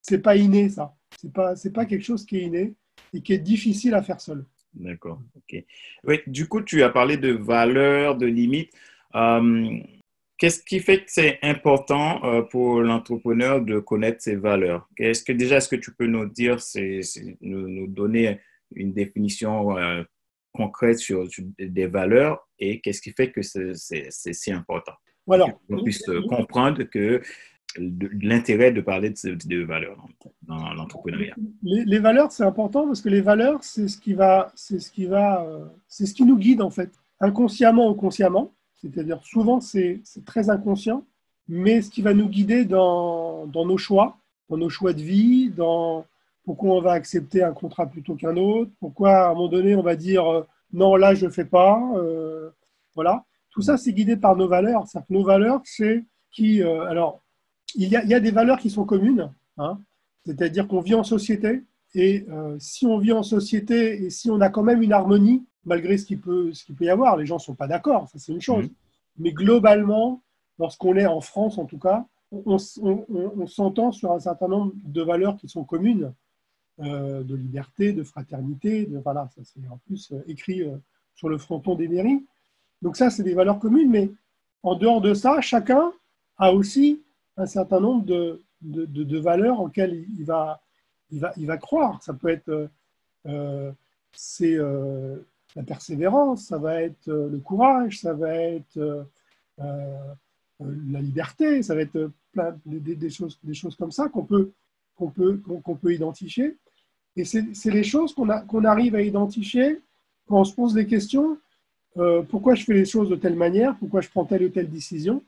c'est 0.02 0.22
pas 0.22 0.36
inné, 0.36 0.70
ça. 0.70 0.96
C'est 1.20 1.34
pas, 1.34 1.56
pas 1.74 1.86
quelque 1.86 2.04
chose 2.04 2.26
qui 2.26 2.38
est 2.38 2.44
inné 2.44 2.76
et 3.14 3.22
qui 3.22 3.34
est 3.34 3.40
difficile 3.40 3.94
à 3.94 4.02
faire 4.02 4.22
seul. 4.22 4.46
D'accord. 4.74 5.22
Ok. 5.36 5.64
Du 6.28 6.48
coup, 6.48 6.62
tu 6.62 6.84
as 6.84 6.90
parlé 6.90 7.18
de 7.18 7.32
valeurs, 7.32 8.16
de 8.16 8.26
limites. 8.26 8.74
Euh, 9.16 9.80
qu'est-ce 10.38 10.64
qui 10.64 10.80
fait 10.80 11.00
que 11.00 11.12
c'est 11.12 11.40
important 11.44 12.44
pour 12.50 12.82
l'entrepreneur 12.82 13.62
de 13.62 13.80
connaître 13.80 14.22
ses 14.22 14.36
valeurs? 14.36 14.88
Est-ce 14.98 15.24
que 15.24 15.32
déjà, 15.32 15.58
est-ce 15.58 15.70
que 15.70 15.76
tu 15.76 15.94
peux 15.94 16.08
nous 16.08 16.26
dire, 16.26 16.60
c'est, 16.60 17.02
nous, 17.42 17.88
donner 17.88 18.40
une 18.76 18.94
définition 18.94 19.78
euh, 19.78 20.04
concrète 20.54 21.00
sur, 21.00 21.28
des 21.60 21.88
valeurs 21.88 22.48
et 22.60 22.80
qu'est-ce 22.80 23.02
qui 23.02 23.12
fait 23.12 23.32
que 23.32 23.42
c'est 23.42 23.74
si 24.14 24.52
important. 24.52 24.94
Voilà. 25.26 25.48
Qu'on 25.68 25.84
puisse 25.84 26.04
comprendre 26.30 26.84
que 26.84 27.22
l'intérêt 27.78 28.72
de 28.72 28.82
parler 28.82 29.10
de, 29.10 29.64
valeurs 29.64 29.98
dans, 30.44 30.74
l'entrepreneuriat. 30.74 31.36
Les, 31.64 32.00
valeurs, 32.00 32.32
c'est 32.32 32.44
important 32.44 32.86
parce 32.86 33.02
que 33.02 33.10
les 33.10 33.22
valeurs, 33.22 33.64
c'est 33.64 33.88
ce 33.88 33.98
qui 33.98 34.14
va, 34.14 34.52
c'est 34.56 34.80
ce 34.80 34.92
qui 34.92 35.06
va, 35.06 35.44
euh, 35.44 35.66
c'est 35.88 36.06
ce 36.06 36.14
qui 36.14 36.24
nous 36.24 36.38
guide 36.38 36.62
en 36.62 36.70
fait, 36.70 36.92
inconsciemment 37.20 37.90
ou 37.90 37.96
consciemment. 37.96 38.52
C'est-à-dire 38.76 39.24
souvent 39.24 39.60
c'est 39.60 40.02
très 40.26 40.50
inconscient, 40.50 41.06
mais 41.48 41.82
ce 41.82 41.90
qui 41.90 42.02
va 42.02 42.14
nous 42.14 42.28
guider 42.28 42.66
dans, 42.66 43.48
dans 43.48 43.66
nos 43.66 43.78
choix, 43.78 44.18
dans 44.50 44.58
nos 44.58 44.70
choix 44.70 44.94
de 44.94 45.02
vie, 45.02 45.50
dans 45.50 46.06
pourquoi 46.44 46.76
on 46.76 46.82
va 46.82 46.92
accepter 46.94 47.44
un 47.44 47.54
contrat 47.54 47.88
plutôt 47.88 48.16
qu'un 48.16 48.36
autre, 48.38 48.72
pourquoi 48.80 49.12
à 49.12 49.30
un 49.30 49.34
moment 49.34 49.48
donné 49.48 49.76
on 49.76 49.82
va 49.82 49.96
dire 49.96 50.28
euh, 50.28 50.46
non, 50.74 50.96
là 50.96 51.16
je 51.16 51.26
ne 51.26 51.32
fais 51.32 51.46
pas. 51.46 51.80
Euh, 51.96 52.50
voilà. 52.96 53.26
Tout 53.52 53.62
ça, 53.62 53.78
c'est 53.78 53.94
guidé 53.94 54.18
par 54.18 54.36
nos 54.36 54.48
valeurs. 54.48 54.86
nos 55.10 55.24
valeurs, 55.24 55.62
c'est 55.64 56.06
qui. 56.32 56.64
Euh, 56.64 56.88
alors, 56.88 57.22
il 57.76 57.88
y, 57.88 57.96
a, 57.96 58.20
des 58.20 58.32
valeurs 58.32 58.60
qui 58.60 58.70
sont 58.70 58.86
communes, 58.86 59.32
hein. 59.58 59.80
c'est-à-dire 60.26 60.68
qu'on 60.68 60.82
vit 60.82 60.96
en 60.96 61.04
société. 61.04 61.64
Et 61.96 62.26
si 62.60 62.86
on 62.86 63.00
vit 63.00 63.12
en 63.12 63.24
société 63.24 64.04
et 64.04 64.10
si 64.12 64.30
on 64.30 64.42
a 64.42 64.50
quand 64.50 64.62
même 64.62 64.84
une 64.84 64.94
harmonie, 64.94 65.44
malgré 65.66 65.98
ce 65.98 66.06
qu'il 66.06 66.20
peut, 66.20 66.54
ce 66.54 66.72
peut 66.72 66.86
y 66.86 66.90
avoir, 66.90 67.18
les 67.18 67.26
gens 67.26 67.36
ne 67.36 67.42
sont 67.42 67.56
pas 67.56 67.68
d'accord, 67.68 68.08
ça 68.10 68.20
c'est 68.20 68.32
une 68.32 68.42
chose. 68.42 68.66
Mmh. 68.66 68.74
Mais 69.18 69.32
globalement, 69.32 70.22
lorsqu'on 70.60 70.96
est 70.98 71.06
en 71.08 71.22
France 71.22 71.58
en 71.58 71.66
tout 71.66 71.80
cas, 71.80 72.06
on 72.32 72.58
s'entend 73.48 73.92
sur 73.92 74.12
un 74.12 74.20
certain 74.20 74.48
nombre 74.48 74.74
de 74.84 75.02
valeurs 75.02 75.38
qui 75.38 75.48
sont 75.48 75.64
communes 75.64 76.14
euh, 76.80 77.22
de 77.22 77.36
liberté, 77.36 77.94
de 77.94 78.02
fraternité. 78.02 78.90
Voilà, 79.04 79.30
ça 79.36 79.42
c'est 79.44 79.60
en 79.70 79.78
plus 79.86 80.12
euh, 80.12 80.24
écrit 80.28 80.64
euh, 80.64 80.76
sur 81.14 81.30
le 81.30 81.38
fronton 81.38 81.76
des 81.76 81.88
mairies. 81.88 82.26
Donc 82.82 82.98
ça, 82.98 83.12
c'est 83.12 83.22
des 83.22 83.36
valeurs 83.36 83.60
communes, 83.60 83.92
mais 83.92 84.10
en 84.64 84.74
dehors 84.74 85.00
de 85.00 85.14
ça, 85.14 85.40
chacun 85.40 85.94
a 86.36 86.52
aussi 86.52 87.04
un 87.38 87.46
certain 87.46 87.80
nombre 87.80 88.06
de, 88.06 88.42
de, 88.62 89.20
valeurs 89.20 89.60
auxquelles 89.62 90.04
il 90.18 90.26
va, 90.26 90.64
il, 91.12 91.20
va, 91.20 91.32
il 91.38 91.46
va 91.46 91.58
croire. 91.58 92.02
Ça 92.02 92.16
peut 92.16 92.30
être 92.30 92.70
c'est 94.14 94.58
la 95.56 95.64
persévérance, 95.64 96.46
ça 96.46 96.58
va 96.58 96.82
être 96.82 97.08
le 97.08 97.38
courage, 97.40 98.00
ça 98.00 98.14
va 98.14 98.34
être 98.36 99.06
la 99.60 101.02
liberté, 101.02 101.62
ça 101.62 101.76
va 101.76 101.82
être 101.82 102.12
plein 102.32 102.58
des, 102.66 103.10
choses, 103.10 103.40
des 103.44 103.54
choses 103.54 103.76
comme 103.76 103.92
ça 103.92 104.10
qu'on 104.10 104.26
peut, 104.26 104.52
qu'on 104.96 105.10
peut, 105.10 105.38
qu'on 105.64 105.76
peut 105.76 105.94
identifier. 105.94 106.58
Et 107.16 107.26
c'est 107.26 107.72
les 107.72 107.84
choses 107.84 108.14
qu'on 108.14 108.64
arrive 108.66 108.96
à 108.96 109.02
identifier 109.02 109.80
quand 110.28 110.40
on 110.42 110.44
se 110.44 110.56
pose 110.56 110.74
des 110.74 110.88
questions. 110.88 111.38
Euh, 111.98 112.24
pourquoi 112.24 112.56
je 112.56 112.64
fais 112.64 112.74
les 112.74 112.86
choses 112.86 113.10
de 113.10 113.16
telle 113.16 113.36
manière? 113.36 113.76
Pourquoi 113.78 114.02
je 114.02 114.10
prends 114.10 114.26
telle 114.26 114.44
ou 114.44 114.50
telle 114.50 114.70
décision? 114.70 115.22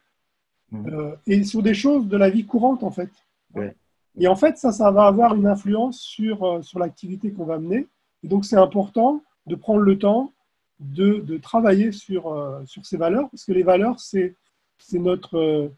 Mmh. 0.72 0.88
euh, 0.90 1.16
Et 1.28 1.44
sur 1.44 1.62
des 1.62 1.76
choses 1.76 2.08
de 2.08 2.18
la 2.18 2.30
vie 2.30 2.46
courante, 2.46 2.84
en 2.84 2.92
fait. 2.92 3.12
Et 4.18 4.28
en 4.28 4.36
fait, 4.36 4.58
ça, 4.58 4.72
ça 4.72 4.90
va 4.92 5.06
avoir 5.06 5.36
une 5.36 5.46
influence 5.46 6.00
sur, 6.00 6.44
euh, 6.44 6.62
sur 6.62 6.80
l'activité 6.80 7.32
qu'on 7.32 7.46
va 7.46 7.60
mener. 7.60 7.88
Et 8.24 8.28
donc, 8.28 8.46
c'est 8.46 8.58
important 8.58 9.22
de 9.46 9.56
prendre 9.56 9.82
le 9.82 9.98
temps 10.00 10.32
de, 10.80 11.20
de 11.20 11.38
travailler 11.38 11.92
sur, 11.92 12.24
sur 12.66 12.86
ces 12.86 12.98
valeurs, 12.98 13.30
parce 13.30 13.46
que 13.46 13.54
les 13.54 13.64
valeurs, 13.64 14.00
c'est 14.00 14.36
notre 14.94 15.72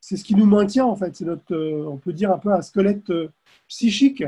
c'est 0.00 0.16
ce 0.16 0.24
qui 0.24 0.34
nous 0.34 0.46
maintient 0.46 0.86
en 0.86 0.96
fait. 0.96 1.14
C'est 1.16 1.26
notre, 1.26 1.54
on 1.86 1.98
peut 1.98 2.14
dire 2.14 2.32
un 2.32 2.38
peu 2.38 2.50
un 2.50 2.62
squelette 2.62 3.12
psychique 3.66 4.24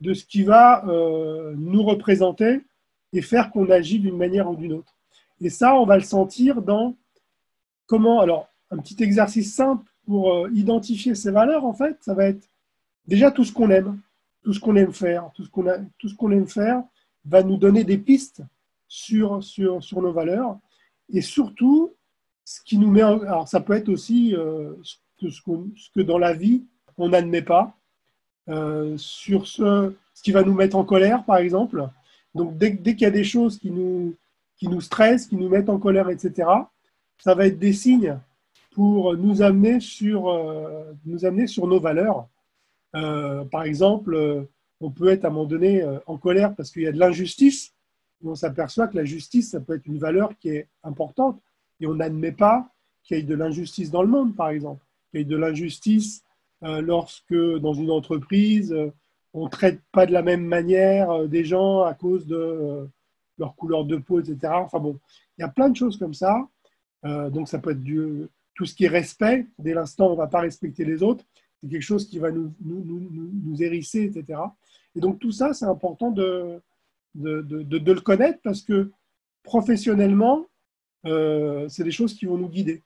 de 0.00 0.14
ce 0.14 0.24
qui 0.24 0.42
va 0.42 0.84
euh, 0.86 1.54
nous 1.56 1.82
représenter 1.82 2.64
et 3.12 3.22
faire 3.22 3.50
qu'on 3.50 3.70
agit 3.70 3.98
d'une 3.98 4.16
manière 4.16 4.50
ou 4.50 4.56
d'une 4.56 4.72
autre. 4.72 4.94
Et 5.40 5.50
ça, 5.50 5.74
on 5.76 5.86
va 5.86 5.96
le 5.96 6.02
sentir 6.02 6.62
dans 6.62 6.96
comment. 7.86 8.20
Alors, 8.20 8.48
un 8.70 8.78
petit 8.78 9.02
exercice 9.02 9.54
simple 9.54 9.88
pour 10.06 10.32
euh, 10.32 10.50
identifier 10.52 11.14
ces 11.14 11.30
valeurs, 11.30 11.64
en 11.64 11.74
fait, 11.74 11.96
ça 12.00 12.14
va 12.14 12.26
être 12.26 12.48
déjà 13.06 13.30
tout 13.30 13.44
ce 13.44 13.52
qu'on 13.52 13.70
aime, 13.70 14.00
tout 14.42 14.52
ce 14.52 14.60
qu'on 14.60 14.76
aime 14.76 14.92
faire, 14.92 15.30
tout 15.34 15.44
ce 15.44 16.14
qu'on 16.14 16.30
aime 16.30 16.48
faire 16.48 16.82
va 17.24 17.42
nous 17.42 17.56
donner 17.56 17.84
des 17.84 17.98
pistes 17.98 18.42
sur, 18.88 19.42
sur, 19.42 19.82
sur 19.82 20.02
nos 20.02 20.12
valeurs 20.12 20.58
et 21.12 21.20
surtout 21.20 21.94
ce 22.44 22.60
qui 22.62 22.78
nous 22.78 22.90
met 22.90 23.02
en, 23.02 23.20
alors 23.20 23.48
ça 23.48 23.60
peut 23.60 23.72
être 23.72 23.88
aussi 23.88 24.34
euh, 24.34 24.74
ce, 24.82 24.96
ce 25.30 25.90
que 25.94 26.00
dans 26.00 26.18
la 26.18 26.32
vie 26.34 26.64
on 26.96 27.08
n'admet 27.08 27.42
pas 27.42 27.76
euh, 28.48 28.96
sur 28.98 29.46
ce, 29.46 29.94
ce 30.12 30.22
qui 30.22 30.32
va 30.32 30.42
nous 30.42 30.54
mettre 30.54 30.76
en 30.76 30.84
colère, 30.84 31.24
par 31.24 31.38
exemple. 31.38 31.88
Donc, 32.34 32.56
dès, 32.58 32.76
qu'il 32.76 33.00
y 33.00 33.06
a 33.06 33.10
des 33.10 33.24
choses 33.24 33.58
qui 33.58 33.70
nous, 33.70 34.14
qui 34.56 34.68
nous 34.68 34.80
stressent, 34.80 35.26
qui 35.26 35.36
nous 35.36 35.48
mettent 35.48 35.68
en 35.68 35.78
colère, 35.78 36.10
etc., 36.10 36.48
ça 37.18 37.34
va 37.34 37.46
être 37.46 37.58
des 37.58 37.72
signes 37.72 38.18
pour 38.72 39.16
nous 39.16 39.40
amener 39.40 39.80
sur, 39.80 40.28
euh, 40.28 40.92
nous 41.06 41.24
amener 41.24 41.46
sur 41.46 41.66
nos 41.66 41.80
valeurs. 41.80 42.26
Euh, 42.96 43.44
par 43.44 43.62
exemple, 43.62 44.46
on 44.80 44.90
peut 44.90 45.08
être 45.08 45.24
à 45.24 45.28
un 45.28 45.30
moment 45.30 45.46
donné 45.46 45.84
en 46.06 46.18
colère 46.18 46.54
parce 46.54 46.70
qu'il 46.70 46.82
y 46.82 46.86
a 46.86 46.92
de 46.92 46.98
l'injustice. 46.98 47.72
On 48.24 48.34
s'aperçoit 48.34 48.88
que 48.88 48.96
la 48.96 49.04
justice, 49.04 49.50
ça 49.50 49.60
peut 49.60 49.76
être 49.76 49.86
une 49.86 49.98
valeur 49.98 50.36
qui 50.38 50.50
est 50.50 50.68
importante 50.82 51.40
et 51.80 51.86
on 51.86 51.94
n'admet 51.94 52.32
pas 52.32 52.68
qu'il 53.02 53.16
y 53.16 53.20
ait 53.20 53.22
de 53.22 53.34
l'injustice 53.34 53.90
dans 53.90 54.02
le 54.02 54.08
monde, 54.08 54.34
par 54.34 54.48
exemple. 54.48 54.84
Qu'il 55.10 55.20
y 55.20 55.22
ait 55.22 55.26
de 55.26 55.36
l'injustice 55.36 56.24
lorsque 56.64 57.34
dans 57.34 57.74
une 57.74 57.90
entreprise, 57.90 58.72
euh, 58.72 58.90
on 59.32 59.44
ne 59.44 59.50
traite 59.50 59.80
pas 59.92 60.06
de 60.06 60.12
la 60.12 60.22
même 60.22 60.44
manière 60.44 61.10
euh, 61.10 61.26
des 61.26 61.44
gens 61.44 61.82
à 61.82 61.94
cause 61.94 62.26
de 62.26 62.88
leur 63.38 63.54
couleur 63.56 63.84
de 63.84 63.96
peau, 63.96 64.20
etc. 64.20 64.52
Enfin 64.56 64.78
bon, 64.78 64.98
il 65.36 65.42
y 65.42 65.44
a 65.44 65.48
plein 65.48 65.68
de 65.68 65.76
choses 65.76 65.98
comme 65.98 66.14
ça. 66.14 66.48
donc 67.02 67.48
ça 67.48 67.58
peut 67.58 67.72
être 67.72 67.84
tout 68.54 68.64
ce 68.64 68.74
qui 68.74 68.84
est 68.84 68.88
respect. 68.88 69.46
Dès 69.58 69.74
l'instant 69.74 70.08
on 70.08 70.12
ne 70.12 70.16
va 70.16 70.28
pas 70.28 70.40
respecter 70.40 70.84
les 70.84 71.02
autres, 71.02 71.24
c'est 71.60 71.68
quelque 71.68 71.82
chose 71.82 72.08
qui 72.08 72.18
va 72.18 72.30
nous, 72.30 72.54
nous, 72.62 73.62
hérisser, 73.62 74.04
etc. 74.04 74.40
Et 74.94 75.00
donc 75.00 75.18
tout 75.18 75.32
ça, 75.32 75.52
c'est 75.52 75.64
important 75.64 76.12
de, 76.12 76.60
le 77.16 78.00
connaître 78.00 78.38
parce 78.44 78.62
que 78.62 78.92
professionnellement, 79.42 80.46
c'est 81.04 81.82
des 81.82 81.90
choses 81.90 82.14
qui 82.14 82.26
vont 82.26 82.38
nous 82.38 82.48
guider. 82.48 82.80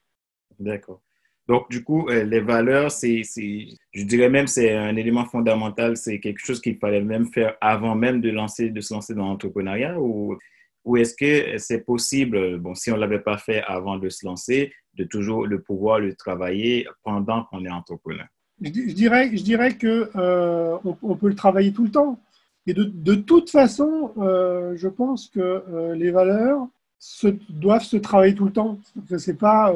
D'accord. 0.59 1.03
Donc, 1.49 1.71
du 1.71 1.83
coup, 1.83 2.09
euh, 2.11 2.25
les 2.25 2.41
valeurs, 2.41 2.91
je 2.91 4.05
dirais 4.05 4.29
même, 4.29 4.47
c'est 4.47 4.77
un 4.77 4.95
élément 4.97 5.25
fondamental. 5.25 5.97
C'est 5.97 6.21
quelque 6.21 6.45
chose 6.45 6.61
qu'il 6.61 6.77
fallait 6.77 7.01
même 7.01 7.27
faire 7.27 7.57
avant 7.63 7.95
même 7.95 8.21
de, 8.21 8.29
lancer, 8.29 8.69
de 8.69 8.81
se 8.83 8.93
lancer 8.93 9.15
dans 9.15 9.25
l'entrepreneuriat 9.25 9.99
ou, 9.99 10.37
ou 10.85 10.97
est-ce 10.99 11.15
que 11.15 11.57
c'est 11.57 11.87
possible, 11.87 12.59
bon, 12.59 12.75
si 12.75 12.93
on 12.93 12.97
ne 12.97 13.01
l'avait 13.01 13.21
pas 13.21 13.39
fait 13.39 13.63
avant 13.63 13.97
de 13.99 14.11
se 14.11 14.27
lancer, 14.27 14.73
de 14.95 15.05
toujours 15.05 15.47
le 15.47 15.63
pouvoir 15.63 16.01
le 16.01 16.15
travailler 16.15 16.87
pendant 17.03 17.45
qu'on 17.45 17.65
est 17.65 17.71
entrepreneur? 17.71 18.27
Je, 18.61 18.71
dirais, 18.93 19.31
je 19.35 19.43
dirais 19.43 19.75
que 19.77 20.11
euh, 20.17 20.77
on, 20.85 21.17
peut 21.17 21.29
le 21.29 21.35
travailler 21.35 21.73
tout 21.73 21.85
le 21.85 21.91
temps. 21.91 22.21
Et 22.67 22.75
de, 22.75 23.15
toute 23.15 23.49
façon, 23.49 24.13
euh, 24.19 24.75
je 24.77 24.89
pense 24.89 25.29
que 25.29 25.95
les 25.95 26.11
valeurs 26.11 26.67
doivent 27.49 27.85
se 27.85 27.97
travailler 27.97 28.35
tout 28.35 28.45
le 28.45 28.53
temps. 28.53 28.79
C'est 29.17 29.39
pas, 29.39 29.73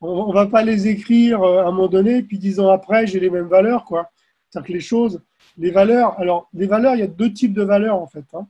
on 0.00 0.28
ne 0.28 0.32
va 0.32 0.46
pas 0.46 0.62
les 0.62 0.88
écrire 0.88 1.42
à 1.42 1.62
un 1.62 1.72
moment 1.72 1.88
donné, 1.88 2.22
puis 2.22 2.38
dix 2.38 2.60
ans 2.60 2.70
après, 2.70 3.06
j'ai 3.06 3.20
les 3.20 3.30
mêmes 3.30 3.48
valeurs. 3.48 3.84
quoi. 3.84 4.10
C'est-à-dire 4.48 4.68
que 4.68 4.72
les 4.72 4.80
choses, 4.80 5.22
les 5.56 5.70
valeurs, 5.70 6.18
alors 6.18 6.48
les 6.54 6.66
valeurs, 6.66 6.94
il 6.94 7.00
y 7.00 7.02
a 7.02 7.08
deux 7.08 7.32
types 7.32 7.54
de 7.54 7.62
valeurs 7.62 8.00
en 8.00 8.06
fait. 8.06 8.24
Hein. 8.34 8.46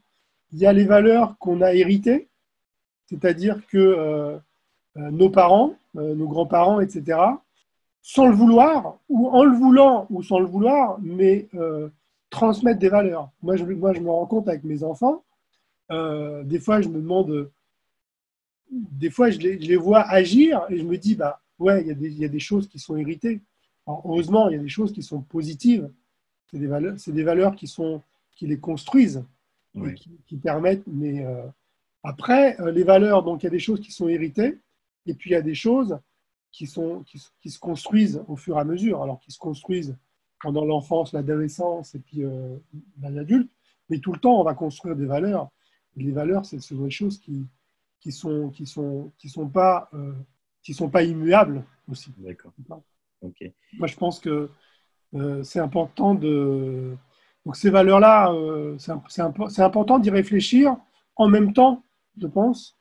Il 0.52 0.58
y 0.58 0.66
a 0.66 0.72
les 0.72 0.84
valeurs 0.84 1.36
qu'on 1.38 1.60
a 1.60 1.72
héritées, 1.72 2.28
c'est-à-dire 3.06 3.60
que 3.66 4.38
nos 4.96 5.30
parents, 5.30 5.74
nos 5.94 6.26
grands-parents, 6.26 6.80
etc., 6.80 7.18
sans 8.02 8.26
le 8.26 8.34
vouloir, 8.34 8.98
ou 9.10 9.28
en 9.28 9.44
le 9.44 9.54
voulant 9.54 10.06
ou 10.08 10.22
sans 10.22 10.38
le 10.38 10.46
vouloir, 10.46 10.98
mais 11.02 11.48
euh, 11.54 11.90
transmettre 12.30 12.78
des 12.78 12.88
valeurs. 12.88 13.28
Moi 13.42 13.56
je, 13.56 13.64
moi, 13.64 13.92
je 13.92 14.00
me 14.00 14.10
rends 14.10 14.24
compte 14.24 14.48
avec 14.48 14.64
mes 14.64 14.82
enfants, 14.82 15.24
euh, 15.90 16.42
des 16.42 16.58
fois, 16.58 16.80
je 16.80 16.88
me 16.88 17.00
demande, 17.00 17.50
des 18.70 19.10
fois, 19.10 19.30
je 19.30 19.38
les, 19.38 19.76
vois 19.76 20.02
agir 20.02 20.64
et 20.68 20.78
je 20.78 20.84
me 20.84 20.98
dis, 20.98 21.14
bah 21.14 21.40
ouais, 21.58 21.82
il 21.82 22.18
y, 22.18 22.24
a 22.24 22.28
des, 22.28 22.38
choses 22.38 22.68
qui 22.68 22.78
sont 22.78 22.96
héritées. 22.96 23.40
heureusement, 23.86 24.48
il 24.48 24.56
y 24.56 24.58
a 24.58 24.62
des 24.62 24.68
choses 24.68 24.92
qui 24.92 25.02
sont 25.02 25.20
positives. 25.22 25.90
C'est 26.50 26.58
des 26.58 26.66
valeurs, 26.66 26.98
c'est 26.98 27.12
des 27.12 27.22
valeurs 27.22 27.56
qui, 27.56 27.66
sont, 27.66 28.02
qui 28.36 28.46
les 28.46 28.58
construisent, 28.58 29.24
qui, 30.26 30.36
permettent. 30.36 30.86
Mais 30.86 31.24
euh, 31.24 31.46
après, 32.02 32.56
les 32.72 32.84
valeurs, 32.84 33.22
donc 33.22 33.42
il 33.42 33.46
y 33.46 33.48
a 33.48 33.50
des 33.50 33.58
choses 33.58 33.80
qui 33.80 33.92
sont 33.92 34.08
héritées, 34.08 34.58
et 35.06 35.14
puis 35.14 35.30
il 35.30 35.32
y 35.32 35.36
a 35.36 35.42
des 35.42 35.54
choses 35.54 35.98
qui, 36.50 36.66
sont, 36.66 37.04
qui, 37.04 37.50
se 37.50 37.58
construisent 37.58 38.22
au 38.28 38.36
fur 38.36 38.56
et 38.56 38.60
à 38.60 38.64
mesure, 38.64 39.02
alors 39.02 39.20
qui 39.20 39.30
se 39.30 39.38
construisent 39.38 39.96
pendant 40.40 40.64
l'enfance, 40.64 41.12
l'adolescence 41.12 41.94
et 41.94 41.98
puis 41.98 42.24
euh, 42.24 42.56
l'adulte, 43.02 43.50
mais 43.88 43.98
tout 43.98 44.12
le 44.12 44.18
temps, 44.18 44.40
on 44.40 44.44
va 44.44 44.54
construire 44.54 44.96
des 44.96 45.06
valeurs. 45.06 45.50
Et 45.96 46.02
les 46.02 46.12
valeurs, 46.12 46.46
ce 46.46 46.58
sont 46.60 46.84
des 46.84 46.90
choses 46.90 47.18
qui 47.18 47.46
qui 48.00 48.12
sont 48.12 48.50
qui 48.50 48.66
sont 48.66 49.12
qui 49.18 49.28
sont 49.28 49.48
pas 49.48 49.88
euh, 49.94 50.14
qui 50.62 50.74
sont 50.74 50.90
pas 50.90 51.02
immuables 51.02 51.64
aussi. 51.88 52.12
D'accord. 52.18 52.52
Ok. 53.22 53.44
Moi, 53.74 53.88
je 53.88 53.96
pense 53.96 54.20
que 54.20 54.50
euh, 55.14 55.42
c'est 55.42 55.60
important 55.60 56.14
de 56.14 56.96
donc 57.44 57.56
ces 57.56 57.70
valeurs-là, 57.70 58.32
euh, 58.32 58.76
c'est 58.78 59.62
important 59.62 59.98
d'y 59.98 60.10
réfléchir 60.10 60.76
en 61.16 61.28
même 61.28 61.52
temps, 61.52 61.82
je 62.20 62.26
pense, 62.26 62.78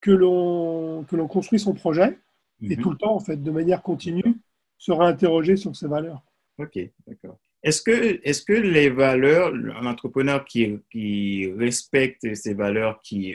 que 0.00 0.10
l'on 0.10 1.04
que 1.04 1.16
l'on 1.16 1.26
construit 1.26 1.58
son 1.58 1.74
projet 1.74 2.18
et 2.62 2.76
mhm. 2.76 2.82
tout 2.82 2.90
le 2.90 2.96
temps, 2.96 3.14
en 3.14 3.20
fait, 3.20 3.36
de 3.36 3.50
manière 3.50 3.82
continue, 3.82 4.40
se 4.78 4.92
réinterroger 4.92 5.56
sur 5.56 5.74
ses 5.76 5.88
valeurs. 5.88 6.22
OK, 6.58 6.78
d'accord. 7.06 7.38
Est-ce 7.62 7.82
que, 7.82 8.20
est 8.22 8.44
que 8.44 8.52
les 8.52 8.90
valeurs, 8.90 9.52
un 9.52 9.86
entrepreneur 9.86 10.44
qui, 10.44 10.78
qui 10.90 11.52
respecte 11.58 12.34
ces 12.34 12.54
valeurs, 12.54 13.00
qui, 13.02 13.34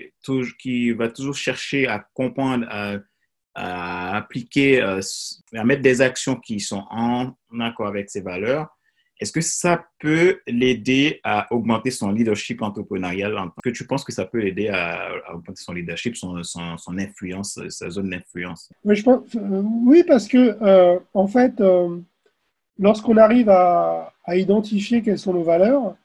qui 0.60 0.92
va 0.92 1.10
toujours 1.10 1.36
chercher 1.36 1.88
à 1.88 2.06
comprendre, 2.14 2.66
à, 3.54 4.16
appliquer, 4.16 4.82
euh, 4.82 5.02
à 5.54 5.64
mettre 5.66 5.82
des 5.82 6.02
actions 6.02 6.38
qui 6.38 6.60
sont 6.60 6.86
en 6.90 7.34
accord 7.60 7.88
avec 7.88 8.10
ces 8.10 8.22
valeurs, 8.22 8.70
est-ce 9.22 9.32
que 9.32 9.42
ça 9.42 9.86
peut 10.00 10.40
l'aider 10.48 11.20
à 11.24 11.46
augmenter 11.54 11.92
son 11.92 12.12
leadership 12.12 12.64
entrepreneurial? 12.64 13.36
Que 13.64 13.70
tu 13.70 13.86
penses 13.86 14.04
que 14.04 14.12
ça 14.12 14.26
peut 14.26 14.40
l'aider 14.40 14.70
à, 14.70 15.12
augmenter 15.36 15.62
son 15.62 15.74
leadership, 15.74 16.18
son, 16.18 16.42
son, 16.44 16.98
influence, 16.98 17.60
sa 17.70 17.92
zone 17.92 18.10
d'influence? 18.10 18.72
Oui, 18.84 19.04
euh, 19.08 19.62
oui, 19.86 20.04
parce 20.08 20.28
que 20.28 20.58
euh, 20.64 21.00
en 21.14 21.28
fait, 21.28 21.62
lorsqu'on 22.82 23.16
arrive 23.16 23.50
à, 23.50 24.14
identifier 24.28 25.02
quelles 25.02 25.20
sont 25.20 25.34
nos 25.34 25.44
valeurs, 25.44 25.96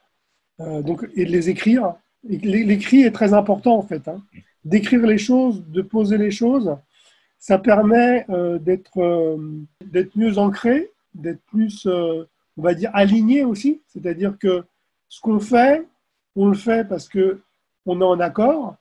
donc, 0.59 1.07
et 1.15 1.25
de 1.25 1.31
les 1.31 1.49
écrire, 1.49 1.93
l'écrit 2.23 3.03
est 3.03 3.11
très 3.11 3.33
important 3.33 3.77
en 3.77 3.83
fait. 3.83 4.07
Hein. 4.07 4.21
D'écrire 4.65 5.05
les 5.05 5.19
choses, 5.19 5.63
de 5.67 5.81
poser 5.81 6.17
les 6.17 6.31
choses, 6.31 6.75
ça 7.37 7.57
permet 7.57 8.25
d'être 8.59 9.37
d'être 9.85 10.15
mieux 10.15 10.37
ancré, 10.39 10.91
d'être 11.13 11.41
plus 11.45 11.87
on 12.57 12.63
va 12.63 12.73
dire, 12.73 12.89
aligné 12.93 13.43
aussi. 13.43 13.81
C'est-à-dire 13.87 14.37
que 14.37 14.63
ce 15.09 15.21
qu'on 15.21 15.39
fait, 15.39 15.87
on 16.35 16.47
le 16.47 16.57
fait 16.57 16.87
parce 16.87 17.07
qu'on 17.07 18.01
est 18.01 18.03
en 18.03 18.19
accord 18.19 18.75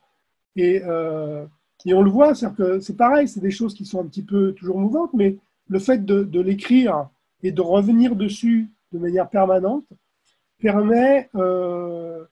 et, 0.56 0.82
euh, 0.84 1.44
on 1.86 2.02
le 2.02 2.10
voit. 2.10 2.32
Que 2.56 2.80
c'est 2.80 2.96
pareil, 2.96 3.28
c'est 3.28 3.40
des 3.40 3.50
choses 3.50 3.74
qui 3.74 3.84
sont 3.84 4.00
un 4.00 4.06
petit 4.06 4.22
peu 4.22 4.52
toujours 4.54 4.78
mouvantes, 4.78 5.12
mais 5.14 5.36
le 5.68 5.78
fait 5.78 6.04
de, 6.04 6.40
l'écrire 6.40 7.08
et 7.46 7.52
de 7.52 7.60
revenir 7.60 8.16
dessus 8.16 8.68
de 8.92 8.98
manière 8.98 9.28
permanente 9.28 9.86
permet 10.58 11.28
euh, 11.36 12.24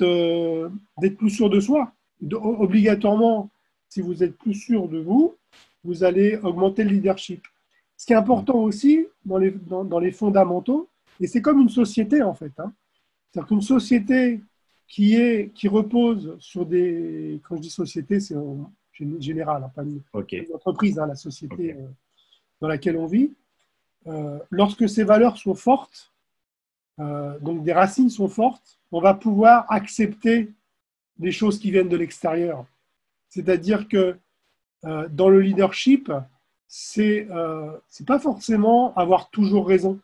euh, 0.00 0.68
d'être 0.98 1.16
plus 1.16 1.30
sûr 1.30 1.48
de 1.48 1.60
soi. 1.60 1.92
obligatoirement, 2.32 3.50
si 3.88 4.00
vous 4.00 4.22
êtes 4.22 4.36
plus 4.36 4.54
sûr 4.54 4.88
de 4.88 4.98
vous, 4.98 5.36
vous 5.84 6.04
allez 6.04 6.36
augmenter 6.36 6.84
le 6.84 6.90
leadership. 6.90 7.46
Ce 7.96 8.04
qui 8.04 8.12
est 8.12 8.16
important 8.16 8.58
aussi 8.58 9.06
dans 9.24 9.38
les, 9.38 9.50
dans, 9.50 9.98
les 9.98 10.12
fondamentaux, 10.12 10.88
et 11.18 11.26
c'est 11.26 11.42
comme 11.42 11.60
une 11.60 11.68
société 11.68 12.22
en 12.22 12.34
fait. 12.34 12.52
Hein. 12.58 12.72
C'est-à-dire 13.30 13.48
qu'une 13.48 13.62
société 13.62 14.40
qui, 14.86 15.14
est, 15.14 15.50
qui 15.54 15.68
repose 15.68 16.36
sur 16.40 16.66
des. 16.66 17.40
Quand 17.44 17.56
je 17.56 17.62
dis 17.62 17.70
société, 17.70 18.20
c'est 18.20 18.36
en 18.36 18.70
général, 19.18 19.62
hein, 19.64 19.72
pas 19.74 19.82
une, 19.82 20.02
entreprise, 20.54 20.98
hein, 20.98 21.06
la 21.06 21.14
société 21.14 21.74
euh, 21.74 21.86
dans 22.60 22.68
laquelle 22.68 22.96
on 22.96 23.06
vit. 23.06 23.32
Euh, 24.06 24.38
lorsque 24.50 24.88
ces 24.88 25.04
valeurs 25.04 25.36
sont 25.36 25.54
fortes, 25.54 26.12
euh, 26.98 27.38
donc 27.40 27.62
des 27.62 27.72
racines 27.72 28.10
sont 28.10 28.28
fortes, 28.28 28.78
on 28.92 29.00
va 29.00 29.14
pouvoir 29.14 29.70
accepter 29.70 30.50
des 31.18 31.32
choses 31.32 31.58
qui 31.58 31.70
viennent 31.70 31.88
de 31.88 31.96
l'extérieur. 31.96 32.66
C'est-à-dire 33.28 33.88
que 33.88 34.16
dans 34.82 35.28
le 35.28 35.40
leadership, 35.40 36.10
c'est 36.72 37.26
euh, 37.32 37.76
pas 38.06 38.20
forcément 38.20 38.94
avoir 38.94 39.28
toujours 39.30 39.66
raison. 39.66 39.98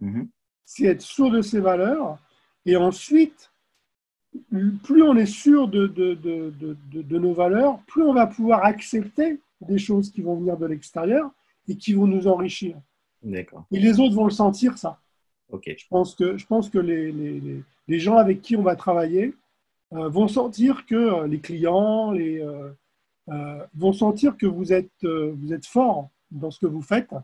Mhm. 0.00 0.28
C'est 0.64 0.86
être 0.86 1.02
sûr 1.02 1.30
de 1.30 1.40
ses 1.40 1.60
valeurs. 1.60 2.18
Et 2.66 2.76
ensuite, 2.76 3.52
plus 4.82 5.02
on 5.02 5.16
est 5.16 5.24
sûr 5.26 5.68
de, 5.68 5.86
de, 5.86 6.14
de, 6.14 6.76
de, 6.92 7.18
nos 7.18 7.32
valeurs, 7.32 7.78
plus 7.86 8.02
on 8.02 8.12
va 8.12 8.26
pouvoir 8.26 8.64
accepter 8.64 9.40
des 9.60 9.78
choses 9.78 10.10
qui 10.10 10.20
vont 10.20 10.34
venir 10.34 10.56
de 10.56 10.66
l'extérieur 10.66 11.30
et 11.68 11.76
qui 11.76 11.94
vont 11.94 12.08
nous 12.08 12.26
enrichir. 12.26 12.76
Et 13.70 13.78
les 13.78 14.00
autres 14.00 14.14
vont 14.14 14.24
le 14.24 14.30
sentir, 14.30 14.78
ça. 14.78 14.98
Je 15.52 15.86
pense 15.88 16.14
que, 16.14 16.36
je 16.36 16.46
pense 16.46 16.70
que 16.70 16.78
les, 16.78 17.10
les, 17.12 17.62
les, 17.88 17.98
gens 17.98 18.16
avec 18.16 18.40
qui 18.40 18.56
on 18.56 18.62
va 18.62 18.76
travailler 18.76 19.34
euh, 19.92 20.08
vont 20.08 20.28
sentir 20.28 20.86
que 20.86 20.94
euh, 20.94 21.26
les 21.26 21.40
clients, 21.40 22.12
les, 22.12 22.40
euh, 23.28 23.64
vont 23.74 23.92
sentir 23.92 24.36
que 24.36 24.46
vous 24.46 24.72
êtes, 24.72 25.04
vous 25.04 25.52
êtes 25.52 25.66
fort 25.66 26.10
dans 26.30 26.50
ce 26.50 26.60
que 26.60 26.66
vous 26.66 26.82
faites 26.82 27.14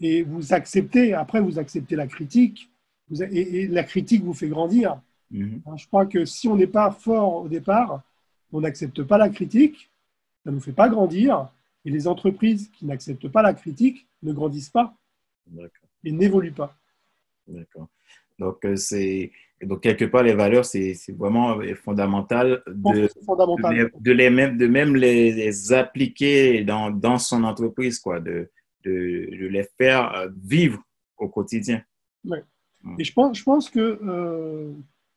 et 0.00 0.22
vous 0.22 0.52
acceptez, 0.52 1.14
après 1.14 1.40
vous 1.40 1.58
acceptez 1.58 1.94
la 1.96 2.06
critique 2.06 2.70
et, 3.12 3.68
la 3.68 3.84
critique 3.84 4.24
vous 4.24 4.34
fait 4.34 4.48
grandir. 4.48 5.00
Mhm. 5.30 5.62
Hein, 5.66 5.76
je 5.76 5.86
crois 5.86 6.06
que 6.06 6.24
si 6.24 6.48
on 6.48 6.56
n'est 6.56 6.66
pas 6.66 6.90
fort 6.90 7.44
au 7.44 7.48
départ, 7.48 8.02
on 8.52 8.60
n'accepte 8.60 9.02
pas 9.02 9.18
la 9.18 9.28
critique, 9.28 9.90
ça 10.42 10.50
ne 10.50 10.56
nous 10.56 10.60
fait 10.60 10.72
pas 10.72 10.88
grandir 10.88 11.48
et 11.84 11.90
les 11.90 12.08
entreprises 12.08 12.70
qui 12.70 12.86
n'acceptent 12.86 13.28
pas 13.28 13.42
la 13.42 13.54
critique 13.54 14.06
ne 14.22 14.32
grandissent 14.32 14.70
pas 14.70 14.94
et 16.04 16.12
n'évoluent 16.12 16.52
pas. 16.52 16.76
D'accord. 17.46 17.88
Donc, 18.38 18.64
euh, 18.64 18.76
c'est 18.76 19.30
donc, 19.62 19.80
quelque 19.80 20.04
part, 20.04 20.22
les 20.22 20.34
valeurs, 20.34 20.64
c'est 20.64 20.94
vraiment 21.16 21.58
fondamental 21.84 22.62
de, 22.66 23.08
de, 24.00 24.12
les, 24.12 24.30
même, 24.30 24.56
de 24.56 24.66
même 24.66 24.96
les, 24.96 25.72
appliquer 25.72 26.64
dans, 26.64 26.90
dans, 26.90 27.18
son 27.18 27.44
entreprise, 27.44 27.98
quoi, 27.98 28.20
de, 28.20 28.50
de, 28.84 29.28
les 29.48 29.66
faire 29.78 30.14
euh, 30.14 30.28
vivre 30.44 30.82
au 31.16 31.28
quotidien. 31.28 31.82
Ouais. 32.24 32.42
Mm. 32.82 32.96
Et 32.98 33.04
je 33.04 33.12
pense, 33.12 33.38
je 33.38 33.42
pense 33.42 33.70
que 33.70 33.98
euh, 34.02 34.72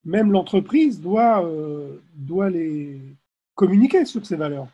même 0.06 0.32
l'entreprise 0.32 1.02
doit, 1.02 1.46
euh, 1.46 1.98
doit 2.16 2.50
les 2.50 3.02
communiquer 3.56 4.06
sur 4.06 4.26
ces 4.26 4.36
valeurs. 4.36 4.68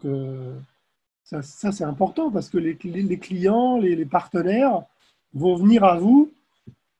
Que 0.00 0.54
ça, 1.24 1.72
c'est 1.72 1.84
important 1.84 2.30
parce 2.30 2.50
que 2.50 2.58
les, 2.58 2.76
clients, 2.76 3.78
les, 3.78 4.04
partenaires 4.04 4.82
vont 5.32 5.56
venir 5.56 5.82
à 5.82 5.98
vous 5.98 6.30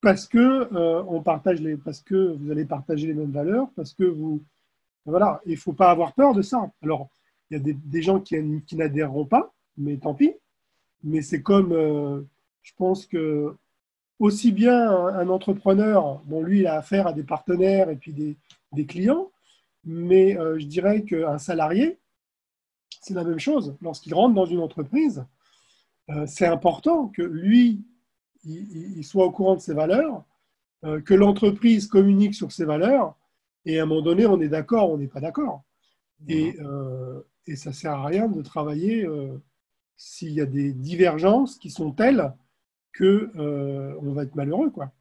parce 0.00 0.26
que 0.26 0.68
euh, 0.72 1.76
parce 1.84 2.00
que 2.00 2.34
vous 2.38 2.50
allez 2.50 2.64
partager 2.64 3.06
les 3.06 3.14
mêmes 3.14 3.30
valeurs, 3.30 3.68
parce 3.76 3.92
que 3.92 4.04
vous, 4.04 4.42
voilà, 5.04 5.40
il 5.46 5.56
faut 5.58 5.72
pas 5.74 5.90
avoir 5.90 6.14
peur 6.14 6.34
de 6.34 6.42
ça. 6.42 6.70
Alors, 6.82 7.08
il 7.50 7.58
y 7.58 7.60
a 7.60 7.74
des, 7.74 8.02
gens 8.02 8.18
qui, 8.20 8.36
n'adhéreront 8.72 9.26
pas, 9.26 9.52
mais 9.76 9.96
tant 9.98 10.14
pis. 10.14 10.34
Mais 11.02 11.20
c'est 11.20 11.42
comme, 11.42 11.72
euh, 11.72 12.22
je 12.62 12.72
pense 12.76 13.06
que 13.06 13.54
aussi 14.18 14.52
bien 14.52 14.90
un, 14.90 15.28
entrepreneur, 15.28 16.22
bon, 16.24 16.42
lui, 16.42 16.60
il 16.60 16.66
a 16.66 16.76
affaire 16.76 17.06
à 17.06 17.12
des 17.12 17.24
partenaires 17.24 17.90
et 17.90 17.96
puis 17.96 18.12
des, 18.12 18.36
des 18.72 18.86
clients, 18.86 19.30
mais 19.84 20.38
euh, 20.38 20.58
je 20.58 20.66
dirais 20.66 21.02
qu'un 21.02 21.38
salarié, 21.38 21.98
c'est 23.04 23.14
la 23.14 23.24
même 23.24 23.38
chose. 23.38 23.76
Lorsqu'il 23.82 24.14
rentre 24.14 24.34
dans 24.34 24.46
une 24.46 24.60
entreprise, 24.60 25.24
euh, 26.10 26.24
c'est 26.26 26.46
important 26.46 27.08
que 27.08 27.22
lui, 27.22 27.84
il, 28.44 29.04
soit 29.04 29.26
au 29.26 29.30
courant 29.30 29.56
de 29.56 29.60
ses 29.60 29.74
valeurs, 29.74 30.24
euh, 30.84 31.00
que 31.00 31.14
l'entreprise 31.14 31.86
communique 31.86 32.34
sur 32.34 32.50
ses 32.50 32.64
valeurs, 32.64 33.14
et 33.66 33.78
à 33.78 33.82
un 33.82 33.86
moment 33.86 34.02
donné, 34.02 34.26
on 34.26 34.40
est 34.40 34.48
d'accord, 34.48 34.90
on 34.90 34.98
n'est 34.98 35.08
pas 35.08 35.20
d'accord. 35.20 35.64
Et, 36.28 36.56
et, 37.46 37.56
ça 37.56 37.70
ne 37.70 37.74
sert 37.74 37.92
à 37.92 38.06
rien 38.06 38.28
de 38.28 38.40
travailler 38.40 39.06
s'il 39.96 40.32
y 40.32 40.40
a 40.40 40.46
des 40.46 40.72
divergences 40.72 41.56
qui 41.56 41.70
sont 41.70 41.92
telles 41.92 42.32
que 42.92 43.30
on 44.00 44.12
va 44.12 44.22
être 44.22 44.34
malheureux. 44.34 44.70
Quoi. 44.70 44.92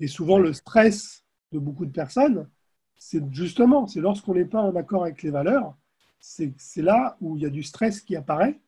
Et 0.00 0.06
souvent, 0.06 0.38
le 0.38 0.52
stress 0.52 1.24
de 1.52 1.58
beaucoup 1.58 1.84
de 1.84 1.92
personnes, 1.92 2.48
c'est 2.96 3.22
justement, 3.32 3.86
c'est 3.86 4.00
lorsqu'on 4.00 4.34
n'est 4.34 4.44
pas 4.44 4.62
en 4.62 4.74
accord 4.76 5.02
avec 5.02 5.22
les 5.22 5.30
valeurs, 5.30 5.76
c'est 6.22 6.82
là 6.82 7.16
où 7.20 7.36
il 7.36 7.42
y 7.42 7.46
a 7.46 7.50
du 7.50 7.62
stress 7.62 8.00
qui 8.00 8.16
apparaît, 8.16 8.58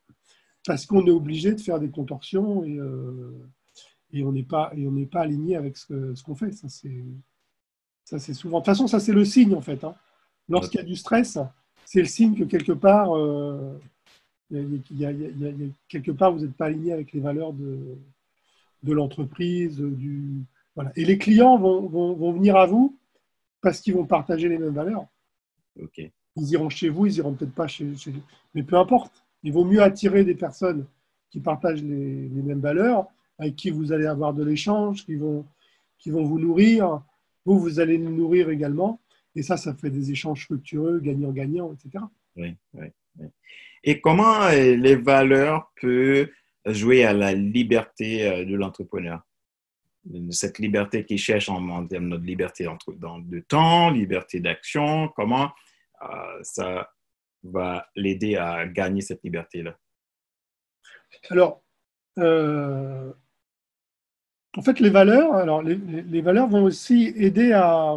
parce 0.66 0.86
qu'on 0.86 1.06
est 1.06 1.10
obligé 1.10 1.52
de 1.52 1.60
faire 1.60 1.78
des 1.78 1.90
contorsions 1.90 2.64
et, 2.64 2.78
euh, 2.78 3.32
et 4.12 4.22
on 4.24 4.32
n'est 4.32 4.42
pas, 4.42 4.72
et 4.76 4.86
on 4.86 5.04
pas 5.06 5.20
aligné 5.20 5.56
avec 5.56 5.76
ce, 5.76 6.20
qu'on 6.22 6.34
fait. 6.34 6.52
Ça, 6.52 6.68
c'est 8.18 8.34
souvent. 8.34 8.58
De 8.58 8.64
toute 8.64 8.66
façon, 8.66 8.86
ça, 8.86 9.00
c'est 9.00 9.12
le 9.12 9.24
signe, 9.24 9.54
en 9.54 9.60
fait. 9.60 9.84
Hein. 9.84 9.94
Lorsqu'il 10.48 10.78
y 10.78 10.82
a 10.82 10.86
du 10.86 10.96
stress, 10.96 11.38
c'est 11.84 12.00
le 12.00 12.06
signe 12.06 12.34
que 12.34 12.44
quelque 12.44 12.72
part, 12.72 13.16
euh, 13.16 13.78
quelque 14.50 16.12
part, 16.12 16.32
vous 16.32 16.40
n'êtes 16.40 16.56
pas 16.56 16.66
aligné 16.66 16.92
avec 16.92 17.12
les 17.12 17.20
valeurs 17.20 17.52
de, 17.52 17.96
de 18.82 18.92
l'entreprise, 18.92 19.78
du, 19.78 20.44
et 20.96 21.04
les 21.04 21.18
clients 21.18 21.58
vont, 21.58 22.32
venir 22.32 22.56
à 22.56 22.66
vous 22.66 22.98
parce 23.60 23.80
qu'ils 23.80 23.94
vont 23.94 24.06
partager 24.06 24.48
les 24.48 24.58
mêmes 24.58 24.74
valeurs. 24.74 25.06
Ils 26.36 26.50
iront 26.52 26.68
chez 26.68 26.88
vous, 26.88 27.06
ils 27.06 27.16
iront 27.18 27.34
peut-être 27.34 27.54
pas 27.54 27.66
chez, 27.66 27.96
chez, 27.96 28.12
Mais 28.54 28.62
peu 28.62 28.76
importe. 28.76 29.24
Il 29.42 29.52
vaut 29.52 29.64
mieux 29.64 29.82
attirer 29.82 30.24
des 30.24 30.34
personnes 30.34 30.86
qui 31.30 31.40
partagent 31.40 31.82
les, 31.82 32.28
mêmes 32.28 32.60
valeurs, 32.60 33.06
avec 33.38 33.56
qui 33.56 33.70
vous 33.70 33.92
allez 33.92 34.06
avoir 34.06 34.32
de 34.32 34.44
l'échange, 34.44 35.04
qui 35.04 35.16
vont, 35.16 35.44
qui 35.98 36.10
vont 36.10 36.24
vous 36.24 36.38
nourrir. 36.38 37.02
Vous, 37.44 37.58
vous 37.58 37.80
allez 37.80 37.98
nous 37.98 38.14
nourrir 38.14 38.50
également. 38.50 39.00
Et 39.34 39.42
ça, 39.42 39.56
ça 39.56 39.74
fait 39.74 39.90
des 39.90 40.10
échanges 40.10 40.44
fructueux, 40.44 41.00
gagnant-gagnant, 41.00 41.74
etc. 41.74 42.04
Oui, 42.36 42.54
oui, 42.74 42.86
Et 43.82 44.00
comment 44.00 44.42
euh, 44.44 44.76
les 44.76 44.96
valeurs 44.96 45.72
peuvent 45.80 46.28
jouer 46.66 47.04
à 47.04 47.12
la 47.12 47.32
liberté 47.32 48.26
euh, 48.26 48.44
de 48.44 48.54
l'entrepreneur? 48.54 49.22
Cette 50.30 50.58
liberté 50.58 51.04
qu'il 51.04 51.18
cherche 51.18 51.48
en, 51.48 51.86
termes 51.86 52.10
de 52.10 52.16
liberté 52.16 52.64
de 52.64 53.40
temps, 53.40 53.90
liberté 53.90 54.38
d'action, 54.38 55.08
comment 55.16 55.50
ça 56.42 56.88
va 57.42 57.86
l'aider 57.94 58.36
à 58.36 58.66
gagner 58.66 59.00
cette 59.00 59.22
liberté-là? 59.22 59.76
Alors, 61.30 61.62
euh, 62.18 63.12
en 64.56 64.62
fait, 64.62 64.80
les 64.80 64.90
valeurs, 64.90 65.34
alors 65.34 65.62
les, 65.62 66.20
valeurs 66.20 66.48
vont 66.48 66.64
aussi 66.64 67.12
aider 67.16 67.52
à, 67.52 67.96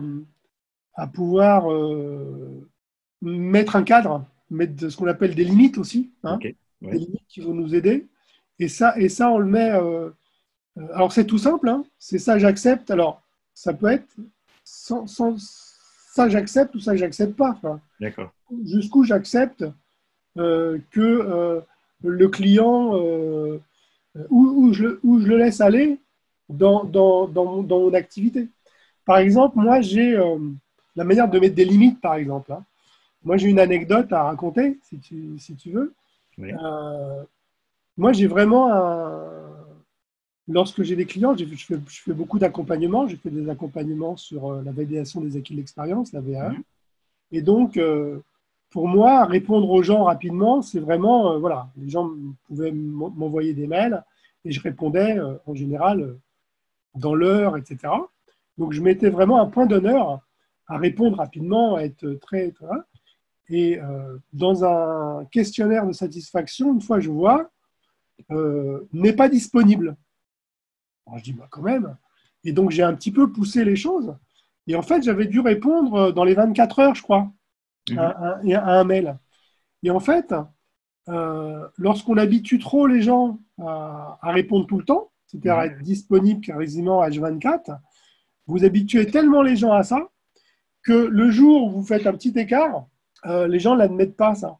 à 0.96 1.08
pouvoir 1.08 1.72
euh, 1.72 2.68
mettre 3.22 3.76
un 3.76 3.84
cadre, 3.84 4.26
mettre 4.50 4.90
ce 4.90 4.98
qu'on 4.98 5.08
appelle 5.08 5.36
des 5.36 5.44
limites 5.44 5.78
aussi, 5.78 6.12
hein, 6.24 6.40
des 6.82 6.98
limites 6.98 7.28
qui 7.28 7.42
vont 7.42 7.54
nous 7.54 7.76
aider. 7.76 8.08
Et 8.60 8.70
ça, 8.70 8.98
et 8.98 9.08
ça 9.08 9.30
on 9.30 9.38
le 9.38 9.46
met 9.46 9.70
euh, 9.72 10.10
alors 10.94 11.12
c'est 11.12 11.26
tout 11.26 11.38
simple, 11.38 11.70
hein. 11.70 11.84
c'est 12.00 12.20
ça 12.20 12.40
j'accepte. 12.40 12.90
Alors 12.90 13.22
ça 13.54 13.74
peut 13.74 13.88
être 13.88 14.16
sans, 14.64 15.06
ça 16.18 16.30
j'accepte 16.30 16.74
ou 16.74 16.80
ça 16.80 16.96
j'accepte 16.96 17.36
pas. 17.36 17.60
D'accord. 18.00 18.32
Jusqu'où 18.66 19.04
j'accepte 19.04 19.64
euh, 20.38 20.80
que 20.92 21.00
euh, 21.00 21.62
le 22.04 22.28
client, 22.28 22.94
où, 24.30 24.74
je, 24.74 24.98
le 25.04 25.38
laisse 25.38 25.62
aller 25.62 26.00
dans, 26.50 26.84
dans, 26.84 27.28
dans, 27.28 27.64
mon, 27.64 27.94
activité. 27.94 28.48
Par 29.06 29.18
exemple, 29.18 29.60
moi 29.60 29.82
j'ai 29.82 30.20
la 30.96 31.04
manière 31.04 31.30
de 31.30 31.40
mettre 31.40 31.56
des 31.56 31.66
limites, 31.66 32.02
par 32.02 32.16
exemple. 32.16 32.52
Hein. 32.52 32.64
Moi 33.24 33.38
j'ai 33.38 33.50
une 33.50 33.60
anecdote 33.60 34.12
à 34.12 34.24
raconter, 34.24 34.80
si 34.84 34.98
tu, 35.00 35.38
si 35.38 35.56
tu 35.56 35.72
veux. 35.72 35.94
moi 37.96 38.12
j'ai 38.14 38.28
vraiment 38.28 38.74
un 38.74 39.47
lorsque 40.48 40.84
j'ai 40.84 40.96
des 40.96 41.06
clients, 41.06 41.36
je 41.36 41.46
fais, 41.46 42.14
beaucoup 42.14 42.40
d'accompagnements. 42.40 43.08
J'ai 43.08 43.18
fait 43.18 43.30
des 43.30 43.50
accompagnements 43.50 44.16
sur 44.16 44.52
euh, 44.52 44.62
la 44.64 44.72
validation 44.72 45.22
des 45.22 45.38
acquis 45.38 45.54
de 45.54 45.60
l'expérience, 45.60 46.14
la 46.14 46.22
VA. 46.22 46.50
Mhm. 46.50 46.64
Et 47.32 47.42
donc, 47.42 47.78
euh, 47.78 48.20
pour 48.70 48.88
moi, 48.88 49.26
répondre 49.26 49.70
aux 49.70 49.84
gens 49.84 50.04
rapidement, 50.04 50.62
c'est 50.62 50.80
vraiment, 50.80 51.34
euh, 51.34 51.38
voilà, 51.38 51.70
les 51.78 51.90
gens 51.90 52.12
pouvaient 52.46 52.72
m'envoyer 52.72 53.54
des 53.54 53.68
mails 53.68 54.04
et 54.46 54.52
je 54.52 54.62
répondais 54.62 55.18
en 55.46 55.56
général 55.56 56.16
dans 56.96 57.14
l'heure, 57.14 57.58
etc. 57.58 57.94
Donc, 58.58 58.72
je 58.72 58.82
mettais 58.82 59.10
vraiment 59.10 59.42
un 59.42 59.48
point 59.48 59.66
d'honneur 59.66 60.22
à 60.68 60.78
répondre 60.78 61.18
rapidement, 61.18 61.76
à 61.76 61.82
être 61.82 62.14
très. 62.22 62.52
très 62.52 62.66
et 63.50 63.80
dans 64.34 64.66
un 64.66 65.26
questionnaire 65.26 65.88
de 65.88 65.94
satisfaction, 65.94 66.74
une 66.74 66.82
fois 66.82 67.00
je 67.00 67.10
vois, 67.10 67.50
n'est 68.94 69.14
pas 69.14 69.28
disponible 69.28 69.98
je 71.16 71.24
dis, 71.24 71.34
bah, 71.34 71.48
quand 71.50 71.62
même. 71.62 71.96
Et 72.44 72.52
donc, 72.52 72.72
j'ai 72.72 72.84
un 72.84 72.94
petit 72.94 73.12
peu 73.12 73.32
poussé 73.32 73.64
les 73.64 73.76
choses. 73.76 74.16
Et 74.68 74.76
en 74.76 74.82
fait, 74.82 75.02
j'avais 75.02 75.26
dû 75.26 75.40
répondre 75.40 75.96
euh, 75.96 76.12
dans 76.12 76.24
les 76.24 76.34
24 76.34 76.80
heures, 76.80 76.96
je 76.96 77.02
crois, 77.02 77.32
mhm. 77.90 78.00
à, 78.00 78.80
un 78.80 78.84
mail. 78.84 79.18
Et 79.84 79.90
en 79.90 80.00
fait, 80.00 80.34
euh, 81.10 81.68
lorsqu'on 81.78 82.18
habitue 82.18 82.60
trop 82.60 82.88
les 82.88 83.02
gens 83.02 83.40
à, 83.60 84.20
répondre 84.24 84.68
tout 84.68 84.78
le 84.78 84.86
temps, 84.86 85.12
c'est-à-dire 85.26 85.56
à 85.56 85.66
être 85.68 85.82
disponible 85.82 86.42
quasiment 86.42 87.06
H24, 87.08 87.80
vous 88.48 88.66
habituez 88.66 89.08
tellement 89.08 89.42
les 89.42 89.56
gens 89.56 89.74
à 89.74 89.84
ça 89.84 90.10
que 90.84 90.94
le 90.94 91.32
jour 91.32 91.66
où 91.66 91.72
vous 91.72 91.84
faites 91.84 92.08
un 92.08 92.14
petit 92.14 92.34
écart, 92.38 92.86
euh, 93.26 93.48
les 93.48 93.60
gens 93.60 93.76
n'admettent 93.76 94.16
pas 94.16 94.36
ça. 94.36 94.58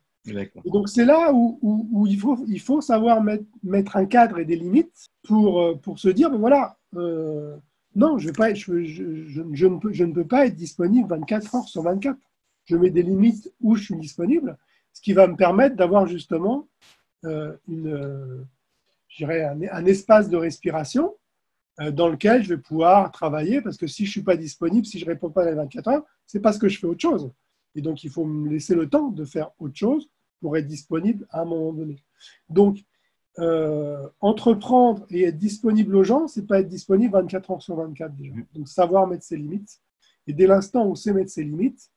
Et 0.66 0.70
donc 0.70 0.90
c'est 0.90 1.06
là 1.06 1.32
où, 1.34 2.06
il, 2.08 2.20
faut, 2.20 2.82
savoir 2.82 3.24
mettre, 3.64 3.98
un 3.98 4.06
cadre 4.06 4.40
et 4.40 4.46
des 4.46 4.56
limites 4.56 5.10
pour, 5.24 5.62
euh, 5.62 5.76
pour 5.76 6.00
se 6.00 6.10
dire, 6.10 6.30
ben 6.30 6.38
voilà, 6.38 6.78
euh, 6.96 7.56
non, 7.96 8.18
je, 8.18 8.28
ne 8.28 8.34
peux, 10.12 10.28
pas 10.28 10.46
être 10.46 10.56
disponible 10.56 11.08
24 11.08 11.56
heures 11.56 11.68
sur 11.68 11.82
24. 11.84 12.18
Je 12.66 12.76
mets 12.76 12.90
des 12.90 13.04
limites 13.04 13.54
où 13.62 13.76
je 13.76 13.84
suis 13.84 13.96
disponible, 13.96 14.58
ce 14.94 15.02
qui 15.02 15.14
va 15.14 15.28
me 15.28 15.36
permettre 15.36 15.76
d'avoir 15.76 16.08
justement 16.08 16.68
euh, 17.26 17.56
une, 17.68 18.46
un, 19.22 19.62
un, 19.72 19.86
espace 19.86 20.30
de 20.30 20.38
respiration 20.38 21.16
dans 21.92 22.10
lequel 22.10 22.42
je 22.42 22.56
vais 22.56 22.58
pouvoir 22.60 23.12
travailler, 23.12 23.62
parce 23.62 23.78
que 23.78 23.86
si 23.86 24.04
je 24.06 24.10
ne 24.10 24.12
suis 24.14 24.24
pas 24.24 24.36
disponible, 24.36 24.84
si 24.86 24.98
je 24.98 25.06
ne 25.06 25.12
réponds 25.12 25.30
pas 25.30 25.44
à 25.44 25.46
les 25.46 25.56
24 25.56 25.88
heures, 25.90 26.04
c'est 26.26 26.40
parce 26.40 26.58
que 26.58 26.68
je 26.68 26.80
fais 26.80 26.88
autre 26.88 27.02
chose. 27.02 27.32
Et 27.76 27.82
donc, 27.82 28.04
il 28.04 28.10
faut 28.10 28.26
me 28.26 28.50
laisser 28.50 28.74
le 28.74 28.90
temps 28.90 29.10
de 29.10 29.24
faire 29.24 29.52
autre 29.60 29.76
chose 29.76 30.10
pour 30.42 30.58
être 30.58 30.68
disponible 30.68 31.28
à 31.30 31.42
un 31.42 31.46
moment 31.46 31.74
donné. 31.74 32.04
Donc, 32.50 32.80
euh, 33.40 34.08
entreprendre 34.20 35.06
et 35.12 35.26
être 35.26 35.38
disponible 35.38 35.96
aux 35.96 36.04
gens, 36.04 36.28
c'est 36.28 36.48
pas 36.48 36.60
être 36.60 36.68
disponible 36.68 37.14
24 37.14 37.52
heures 37.52 37.62
sur 37.62 37.76
24 37.76 38.16
déjà. 38.16 38.34
Mm. 38.34 38.46
Donc, 38.54 38.68
savoir 38.68 39.08
mettre 39.08 39.24
ses 39.24 39.38
limites. 39.38 39.80
Et 40.26 40.34
dès 40.34 40.48
l'instant 40.48 40.86
où 40.86 40.92
on 40.92 40.96
sait 40.96 41.14
mettre 41.14 41.32
ses 41.32 41.44
limites, 41.44 41.92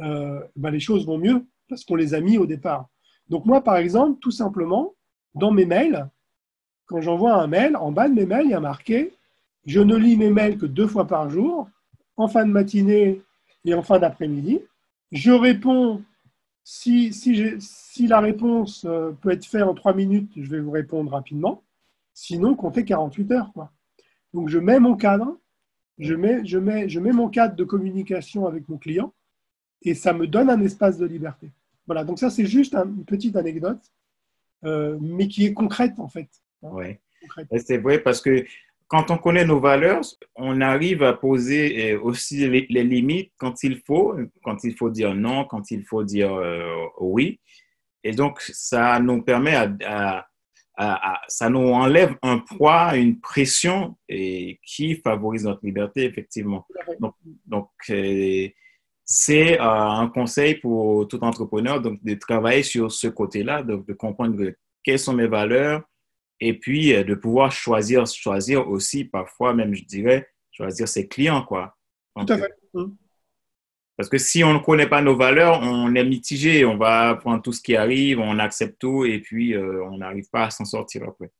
euh, 0.00 0.40
ben, 0.56 0.70
les 0.70 0.80
choses 0.80 1.06
vont 1.06 1.18
mieux 1.18 1.46
parce 1.68 1.84
qu'on 1.84 1.96
les 1.96 2.14
a 2.14 2.20
mis 2.20 2.38
au 2.38 2.46
départ. 2.46 2.88
Donc, 3.28 3.46
moi, 3.46 3.62
par 3.62 3.76
exemple, 3.76 4.18
tout 4.20 4.30
simplement, 4.30 4.94
dans 5.34 5.50
mes 5.50 5.64
mails, 5.64 6.08
quand 6.86 7.00
j'envoie 7.00 7.34
un 7.34 7.46
mail, 7.46 7.76
en 7.76 7.90
bas 7.90 8.08
de 8.08 8.14
mes 8.14 8.26
mails, 8.26 8.44
il 8.44 8.50
y 8.50 8.54
a 8.54 8.60
marqué 8.60 9.14
Je 9.64 9.80
ne 9.80 9.96
lis 9.96 10.16
mes 10.16 10.30
mails 10.30 10.58
que 10.58 10.66
deux 10.66 10.86
fois 10.86 11.06
par 11.06 11.30
jour, 11.30 11.68
en 12.16 12.28
fin 12.28 12.44
de 12.44 12.50
matinée 12.50 13.22
et 13.64 13.74
en 13.74 13.82
fin 13.82 13.98
d'après-midi. 13.98 14.60
Je 15.10 15.30
réponds 15.30 16.02
si, 16.64 17.12
si, 17.12 18.06
la 18.06 18.20
réponse 18.20 18.86
euh, 18.86 19.12
peut 19.12 19.30
être 19.30 19.44
faite 19.44 19.62
en 19.62 19.74
trois 19.74 19.92
minutes, 19.94 20.32
je 20.34 20.50
vais 20.50 20.60
vous 20.60 20.70
répondre 20.70 21.12
rapidement. 21.12 21.62
Sinon, 22.14 22.54
comptez 22.54 22.84
48 22.84 23.32
heures. 23.32 23.52
Quoi. 23.52 23.70
Donc, 24.32 24.48
je 24.48 24.58
mets 24.58 24.80
mon 24.80 24.96
cadre, 24.96 25.38
je 25.98 26.14
mets, 26.14 26.44
je, 26.44 26.58
mets, 26.58 26.88
je 26.88 27.00
mets 27.00 27.12
mon 27.12 27.28
cadre 27.28 27.54
de 27.54 27.64
communication 27.64 28.46
avec 28.46 28.68
mon 28.68 28.78
client 28.78 29.12
et 29.82 29.94
ça 29.94 30.14
me 30.14 30.26
donne 30.26 30.48
un 30.48 30.60
espace 30.62 30.96
de 30.96 31.04
liberté. 31.04 31.52
Voilà, 31.86 32.02
donc 32.02 32.18
ça, 32.18 32.30
c'est 32.30 32.46
juste 32.46 32.74
une 32.74 33.04
petite 33.04 33.36
anecdote, 33.36 33.82
euh, 34.64 34.96
mais 35.00 35.28
qui 35.28 35.44
est 35.44 35.52
concrète 35.52 35.98
en 35.98 36.08
fait. 36.08 36.30
Oui, 36.62 36.96
c'est 37.58 37.76
vrai 37.76 37.98
parce 37.98 38.22
que 38.22 38.46
quand 38.88 39.10
on 39.10 39.18
connaît 39.18 39.44
nos 39.44 39.60
valeurs, 39.60 40.02
on 40.36 40.60
arrive 40.60 41.02
à 41.02 41.14
poser 41.14 41.92
euh, 41.92 42.00
aussi 42.00 42.48
les, 42.48 42.84
limites 42.84 43.32
quand 43.38 43.62
il 43.62 43.80
faut, 43.86 44.14
quand 44.42 44.62
il 44.64 44.76
faut 44.76 44.90
dire 44.90 45.14
non, 45.14 45.44
quand 45.44 45.70
il 45.70 45.84
faut 45.84 46.04
dire 46.04 46.34
euh, 46.34 46.70
oui. 47.00 47.40
Et 48.02 48.12
donc, 48.12 48.40
ça 48.40 48.98
nous 49.00 49.22
permet 49.22 49.54
à, 49.56 50.26
ça 51.28 51.48
nous 51.48 51.60
enlève 51.60 52.16
un 52.22 52.38
poids, 52.38 52.96
une 52.96 53.20
pression 53.20 53.96
et 54.08 54.60
qui 54.66 54.96
favorise 54.96 55.44
notre 55.44 55.64
liberté, 55.64 56.04
effectivement. 56.04 56.66
Donc, 57.46 57.68
euh, 57.90 58.48
c'est 59.06 59.58
un 59.58 60.08
conseil 60.08 60.56
pour 60.56 61.06
tout 61.08 61.22
entrepreneur 61.22 61.80
donc 61.80 62.02
de 62.02 62.14
travailler 62.14 62.62
sur 62.62 62.90
ce 62.90 63.08
côté-là, 63.08 63.62
de 63.62 63.92
comprendre 63.94 64.52
quelles 64.82 64.98
sont 64.98 65.14
mes 65.14 65.26
valeurs 65.26 65.82
et 66.40 66.58
puis 66.58 66.92
de 66.92 67.14
pouvoir 67.14 67.52
choisir, 67.52 68.06
choisir 68.06 68.68
aussi 68.68 69.04
parfois 69.04 69.54
même, 69.54 69.74
je 69.74 69.84
dirais, 69.84 70.28
choisir 70.50 70.88
ses 70.88 71.08
clients, 71.08 71.42
quoi. 71.42 71.76
Tout 72.16 72.32
à 72.32 72.38
fait. 72.38 72.54
Hum. 72.74 72.96
Parce 73.96 74.08
que 74.08 74.18
si 74.18 74.42
on 74.42 74.52
ne 74.54 74.58
connaît 74.58 74.88
pas 74.88 75.02
nos 75.02 75.16
valeurs, 75.16 75.60
on 75.62 75.94
est 75.94 76.04
mitigé, 76.04 76.64
on 76.64 76.76
va 76.76 77.14
prendre 77.14 77.42
tout 77.42 77.52
ce 77.52 77.62
qui 77.62 77.76
arrive, 77.76 78.18
on 78.18 78.38
accepte 78.40 78.80
tout 78.80 79.04
et 79.04 79.20
puis 79.20 79.54
euh, 79.54 79.84
on 79.84 79.98
n'arrive 79.98 80.28
pas 80.30 80.46
à 80.46 80.50
s'en 80.50 80.64
sortir 80.64 81.04
après. 81.04 81.30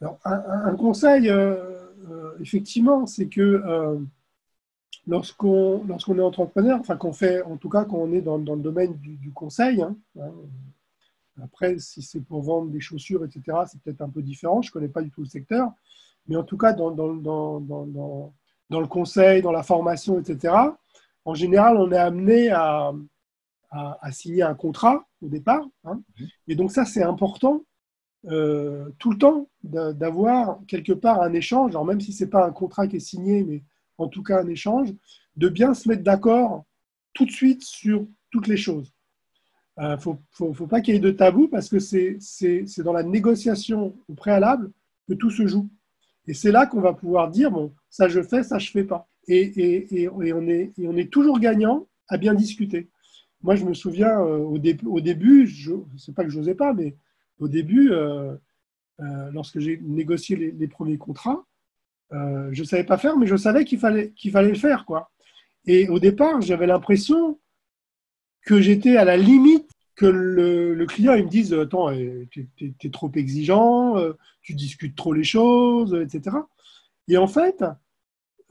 Alors, 0.00 0.18
un, 0.24 0.76
conseil, 0.76 1.30
euh, 1.30 1.56
euh, 2.10 2.32
effectivement, 2.40 3.06
c'est 3.06 3.28
que 3.28 3.98
lorsqu'on 5.06 5.82
lorsqu'on 5.88 6.18
est 6.18 6.22
entrepreneur, 6.22 6.78
enfin 6.78 6.96
qu'on 6.96 7.14
fait, 7.14 7.42
en 7.42 7.56
tout 7.56 7.70
cas 7.70 7.84
quand 7.84 7.96
on 7.96 8.12
est 8.12 8.20
dans, 8.20 8.38
dans 8.38 8.54
le 8.54 8.62
domaine 8.62 8.94
du, 8.98 9.32
conseil, 9.32 9.80
hein, 9.80 9.96
hein, 10.20 10.30
après 11.42 11.78
si 11.78 12.02
c'est 12.02 12.20
pour 12.20 12.42
vendre 12.42 12.70
des 12.70 12.80
chaussures, 12.80 13.24
etc., 13.24 13.58
c'est 13.70 13.80
peut-être 13.80 14.02
un 14.02 14.08
peu 14.08 14.22
différent, 14.22 14.62
je 14.62 14.70
ne 14.70 14.72
connais 14.72 14.88
pas 14.88 15.02
du 15.02 15.10
tout 15.10 15.22
le 15.22 15.28
secteur, 15.28 15.70
mais 16.26 16.36
en 16.36 16.44
tout 16.44 16.58
cas 16.58 16.72
dans, 16.72 16.90
dans, 16.90 17.60
dans 17.60 18.80
le 18.80 18.86
conseil, 18.86 19.42
dans 19.42 19.52
la 19.52 19.62
formation, 19.62 20.18
etc., 20.20 20.54
en 21.28 21.34
général, 21.34 21.76
on 21.76 21.92
est 21.92 21.98
amené 21.98 22.50
à, 22.50 22.92
signer 24.12 24.42
un 24.42 24.54
contrat 24.54 25.06
au 25.20 25.28
départ. 25.28 25.62
Hein. 25.84 26.00
Et 26.46 26.54
donc 26.54 26.72
ça, 26.72 26.86
c'est 26.86 27.02
important 27.02 27.64
euh, 28.24 28.88
tout 28.98 29.10
le 29.10 29.18
temps 29.18 29.48
d'avoir 29.62 30.58
quelque 30.66 30.94
part 30.94 31.20
un 31.20 31.34
échange, 31.34 31.72
alors 31.72 31.84
même 31.84 32.00
si 32.00 32.14
ce 32.14 32.24
n'est 32.24 32.30
pas 32.30 32.46
un 32.46 32.50
contrat 32.50 32.86
qui 32.86 32.96
est 32.96 33.00
signé, 33.00 33.44
mais 33.44 33.62
en 33.98 34.08
tout 34.08 34.22
cas 34.22 34.40
un 34.40 34.48
échange, 34.48 34.88
de 35.36 35.48
bien 35.50 35.74
se 35.74 35.86
mettre 35.86 36.02
d'accord 36.02 36.64
tout 37.12 37.26
de 37.26 37.30
suite 37.30 37.62
sur 37.62 38.06
toutes 38.30 38.46
les 38.46 38.56
choses. 38.56 38.94
Il 39.78 39.84
euh, 39.84 39.96
ne 39.96 40.54
faut, 40.54 40.66
pas 40.66 40.80
qu'il 40.80 40.94
y 40.94 40.96
ait 40.96 41.00
de 41.00 41.10
tabou 41.10 41.46
parce 41.46 41.68
que 41.68 41.78
c'est 41.78 42.18
dans 42.78 42.92
la 42.92 43.04
négociation 43.04 43.96
au 44.08 44.14
préalable 44.14 44.72
que 45.08 45.14
tout 45.14 45.30
se 45.30 45.46
joue. 45.46 45.68
Et 46.26 46.34
c'est 46.34 46.50
là 46.50 46.66
qu'on 46.66 46.80
va 46.80 46.92
pouvoir 46.92 47.30
dire, 47.30 47.50
bon, 47.50 47.72
ça 47.88 48.08
je 48.08 48.20
fais, 48.22 48.42
ça 48.42 48.58
je 48.58 48.70
fais 48.70 48.84
pas 48.84 49.08
et, 49.28 50.08
on 50.10 50.22
est, 50.22 51.10
toujours 51.10 51.38
gagnant 51.38 51.86
à 52.08 52.16
bien 52.16 52.34
discuter. 52.34 52.88
Moi, 53.42 53.54
je 53.54 53.64
me 53.64 53.74
souviens 53.74 54.20
euh, 54.20 54.38
au, 54.38 54.58
début, 54.58 55.46
je 55.46 55.74
sais 55.96 56.12
pas 56.12 56.24
que 56.24 56.30
je 56.30 56.38
n'osais 56.38 56.54
pas, 56.54 56.72
mais 56.72 56.96
au 57.38 57.46
début, 57.46 57.92
euh, 57.92 58.34
lorsque 59.32 59.58
j'ai 59.60 59.78
négocié 59.82 60.34
les, 60.36 60.68
premiers 60.68 60.98
contrats, 60.98 61.44
je 62.10 62.58
ne 62.58 62.66
savais 62.66 62.84
pas 62.84 62.98
faire, 62.98 63.16
mais 63.16 63.26
je 63.26 63.36
savais 63.36 63.64
qu'il 63.64 63.78
fallait, 63.78 64.10
qu'il 64.12 64.30
fallait 64.30 64.48
le 64.48 64.54
faire. 64.54 64.86
Quoi. 64.86 65.10
Et 65.66 65.88
au 65.88 65.98
départ, 65.98 66.40
j'avais 66.40 66.66
l'impression 66.66 67.38
que 68.42 68.60
j'étais 68.60 68.96
à 68.96 69.04
la 69.04 69.16
limite 69.16 69.67
que 69.98 70.06
le, 70.06 70.86
client 70.86 71.14
il 71.14 71.24
me 71.24 71.28
dise 71.28 71.52
Attends, 71.52 71.90
tu 72.30 72.48
es, 72.60 72.90
trop 72.90 73.10
exigeant, 73.14 73.96
tu 74.42 74.54
discutes 74.54 74.96
trop 74.96 75.12
les 75.12 75.24
choses, 75.24 75.92
etc. 75.94 76.36
Et 77.08 77.16
en 77.16 77.26
fait, 77.26 77.64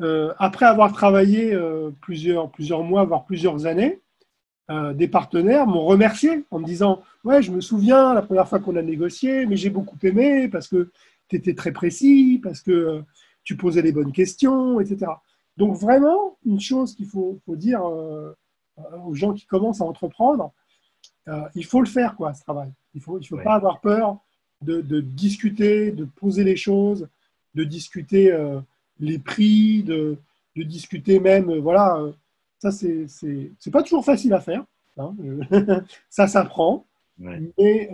euh, 0.01 0.33
après 0.37 0.65
avoir 0.65 0.93
travaillé 0.93 1.53
euh, 1.53 1.91
plusieurs, 2.01 2.51
plusieurs 2.51 2.83
mois, 2.83 3.03
voire 3.05 3.25
plusieurs 3.25 3.65
années, 3.65 3.99
euh, 4.69 4.93
des 4.93 5.07
partenaires 5.07 5.65
m'ont 5.65 5.85
remercié 5.85 6.45
en 6.51 6.59
me 6.59 6.65
disant 6.65 7.01
Ouais, 7.23 7.41
je 7.41 7.51
me 7.51 7.61
souviens 7.61 8.13
la 8.13 8.21
première 8.21 8.47
fois 8.47 8.59
qu'on 8.59 8.75
a 8.75 8.81
négocié, 8.81 9.45
mais 9.45 9.55
j'ai 9.55 9.69
beaucoup 9.69 9.97
aimé 10.03 10.49
parce 10.49 10.67
que 10.67 10.91
tu 11.29 11.37
étais 11.37 11.55
très 11.55 11.71
précis, 11.71 12.39
parce 12.43 12.61
que 12.61 13.03
tu 13.43 13.55
posais 13.55 13.81
les 13.81 13.91
bonnes 13.91 14.11
questions, 14.11 14.79
etc. 14.79 15.11
Donc, 15.55 15.75
vraiment, 15.75 16.37
une 16.45 16.59
chose 16.59 16.95
qu'il 16.95 17.07
faut, 17.07 17.39
dire 17.47 17.81
aux 17.83 19.15
gens 19.15 19.33
qui 19.33 19.45
commencent 19.45 19.81
à 19.81 19.85
entreprendre, 19.85 20.53
il 21.55 21.65
faut 21.65 21.81
le 21.81 21.87
faire, 21.87 22.15
quoi, 22.15 22.33
ce 22.33 22.41
travail. 22.43 22.69
Il 22.93 22.99
ne 22.99 23.03
faut, 23.03 23.19
il 23.19 23.27
faut 23.27 23.37
pas 23.37 23.55
avoir 23.55 23.81
peur 23.81 24.19
de, 24.61 24.81
de, 24.81 25.01
discuter, 25.01 25.91
de 25.91 26.05
poser 26.05 26.43
les 26.43 26.55
choses, 26.55 27.07
de 27.53 27.63
discuter 27.63 28.31
les 28.99 29.19
prix, 29.19 29.83
de, 29.83 30.17
discuter 30.55 31.19
même, 31.19 31.49
euh, 31.49 31.59
voilà, 31.59 31.97
euh, 31.97 32.11
ça 32.57 32.71
c'est 32.71 33.71
pas 33.71 33.83
toujours 33.83 34.03
facile 34.03 34.33
à 34.33 34.41
faire, 34.41 34.65
hein, 34.97 35.15
euh, 35.23 35.81
ça 36.09 36.27
s'apprend, 36.27 36.85
mais 37.19 37.89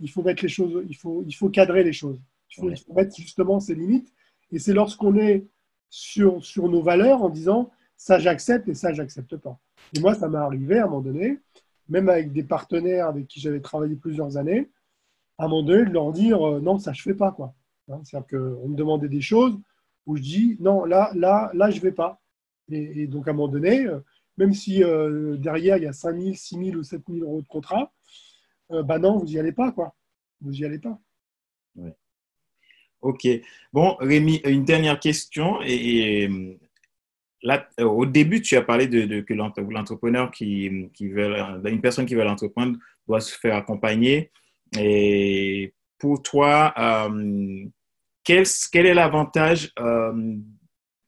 il 0.00 0.10
faut 0.10 0.22
mettre 0.22 0.42
les 0.42 0.48
choses, 0.48 0.84
il 0.88 0.96
faut, 0.96 1.24
il 1.26 1.34
faut 1.34 1.48
cadrer 1.48 1.82
les 1.82 1.92
choses, 1.92 2.18
il 2.50 2.60
faut, 2.60 2.94
mettre 2.94 3.16
justement 3.16 3.58
ses 3.58 3.74
limites, 3.74 4.12
et 4.52 4.58
c'est 4.58 4.72
lorsqu'on 4.72 5.16
est 5.16 5.44
sur, 5.90 6.44
sur 6.44 6.68
nos 6.68 6.82
valeurs 6.82 7.22
en 7.22 7.28
disant 7.28 7.70
ça 7.96 8.18
j'accepte 8.18 8.68
et 8.68 8.74
ça 8.74 8.92
j'accepte 8.92 9.36
pas. 9.36 9.58
Et 9.96 10.00
moi 10.00 10.14
ça 10.14 10.28
m'est 10.28 10.38
arrivé 10.38 10.78
à 10.78 10.84
un 10.84 10.86
moment 10.86 11.00
donné, 11.00 11.38
même 11.88 12.08
avec 12.08 12.32
des 12.32 12.42
partenaires 12.42 13.08
avec 13.08 13.26
qui 13.28 13.40
j'avais 13.40 13.60
travaillé 13.60 13.96
plusieurs 13.96 14.36
années, 14.36 14.70
à 15.38 15.44
un 15.44 15.48
moment 15.48 15.62
donné 15.62 15.84
de 15.84 15.92
leur 15.92 16.12
dire 16.12 16.40
non 16.60 16.78
ça 16.78 16.92
je 16.92 17.02
fais 17.02 17.14
pas 17.14 17.32
quoi. 17.32 17.54
Hein, 17.88 18.00
c'est-à-dire 18.04 18.28
qu'on 18.28 18.68
me 18.68 18.76
demandait 18.76 19.08
des 19.08 19.20
choses, 19.20 19.58
où 20.06 20.16
je 20.16 20.22
dis 20.22 20.56
non, 20.60 20.84
là, 20.84 21.10
là, 21.14 21.50
là, 21.54 21.70
je 21.70 21.76
ne 21.76 21.82
vais 21.82 21.92
pas. 21.92 22.20
Et, 22.70 23.06
donc, 23.06 23.28
à 23.28 23.30
un 23.30 23.34
moment 23.34 23.48
donné, 23.48 23.86
euh, 23.86 24.00
même 24.38 24.52
si 24.52 24.82
euh, 24.82 25.36
derrière, 25.36 25.76
il 25.76 25.84
y 25.84 25.86
a 25.86 25.92
5 25.92 26.18
000, 26.18 26.34
6 26.34 26.64
000 26.64 26.76
ou 26.78 26.82
7 26.82 27.02
000 27.08 27.24
euros 27.24 27.42
de 27.42 27.46
contrat, 27.46 27.92
euh, 28.72 28.82
bah 28.82 28.98
non, 28.98 29.18
vous 29.18 29.26
n'y 29.26 29.38
allez 29.38 29.52
pas, 29.52 29.70
quoi. 29.72 29.94
Vous 30.40 30.50
n'y 30.50 30.64
allez 30.64 30.78
pas. 30.78 30.98
Ok. 33.02 33.26
Bon, 33.72 33.96
Rémi, 34.00 34.40
une 34.44 34.64
dernière 34.64 34.98
question. 34.98 35.60
Et, 35.62 36.28
au 37.80 38.06
début, 38.06 38.40
tu 38.40 38.56
as 38.56 38.62
parlé 38.62 38.86
de, 38.86 39.20
que 39.20 39.34
l'entrepreneur 39.34 40.30
qui, 40.30 40.68
veut, 41.00 41.36
une 41.64 41.80
personne 41.80 42.06
qui 42.06 42.14
veut 42.14 42.24
l'entreprendre 42.24 42.78
doit 43.06 43.20
se 43.20 43.36
faire 43.38 43.56
accompagner. 43.56 44.30
Et 44.78 45.74
pour 45.98 46.22
toi, 46.22 46.74
quel, 48.24 48.44
quel 48.72 48.86
est 48.86 48.94
l'avantage 48.94 49.72
euh, 49.78 50.36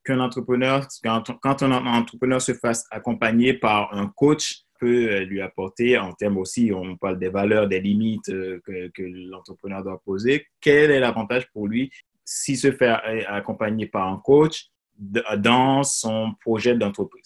qu'un 0.05 0.19
entrepreneur, 0.19 0.87
quand 1.03 1.63
un 1.63 1.85
entrepreneur 1.85 2.41
se 2.41 2.53
fasse 2.53 2.85
accompagner 2.91 3.53
par 3.53 3.93
un 3.93 4.07
coach, 4.07 4.63
peut 4.79 5.09
euh, 5.11 5.25
lui 5.25 5.41
apporter 5.41 5.97
en 5.97 6.13
termes 6.13 6.37
aussi, 6.37 6.71
on 6.73 6.95
parle 6.95 7.19
des 7.19 7.27
valeurs, 7.27 7.67
des 7.67 7.81
limites 7.81 8.29
euh, 8.29 8.61
que, 8.65 8.87
que 8.87 9.03
l'entrepreneur 9.03 9.83
doit 9.83 10.01
poser. 10.03 10.45
Quel 10.61 10.91
est 10.91 10.99
l'avantage 10.99 11.51
pour 11.51 11.67
lui 11.67 11.91
s'il 12.23 12.57
se 12.57 12.71
fait 12.71 12.87
accompagner 13.27 13.87
par 13.87 14.07
un 14.07 14.17
coach? 14.17 14.69
Dans 14.99 15.83
son 15.83 16.33
projet 16.41 16.75
d'entreprise. 16.75 17.25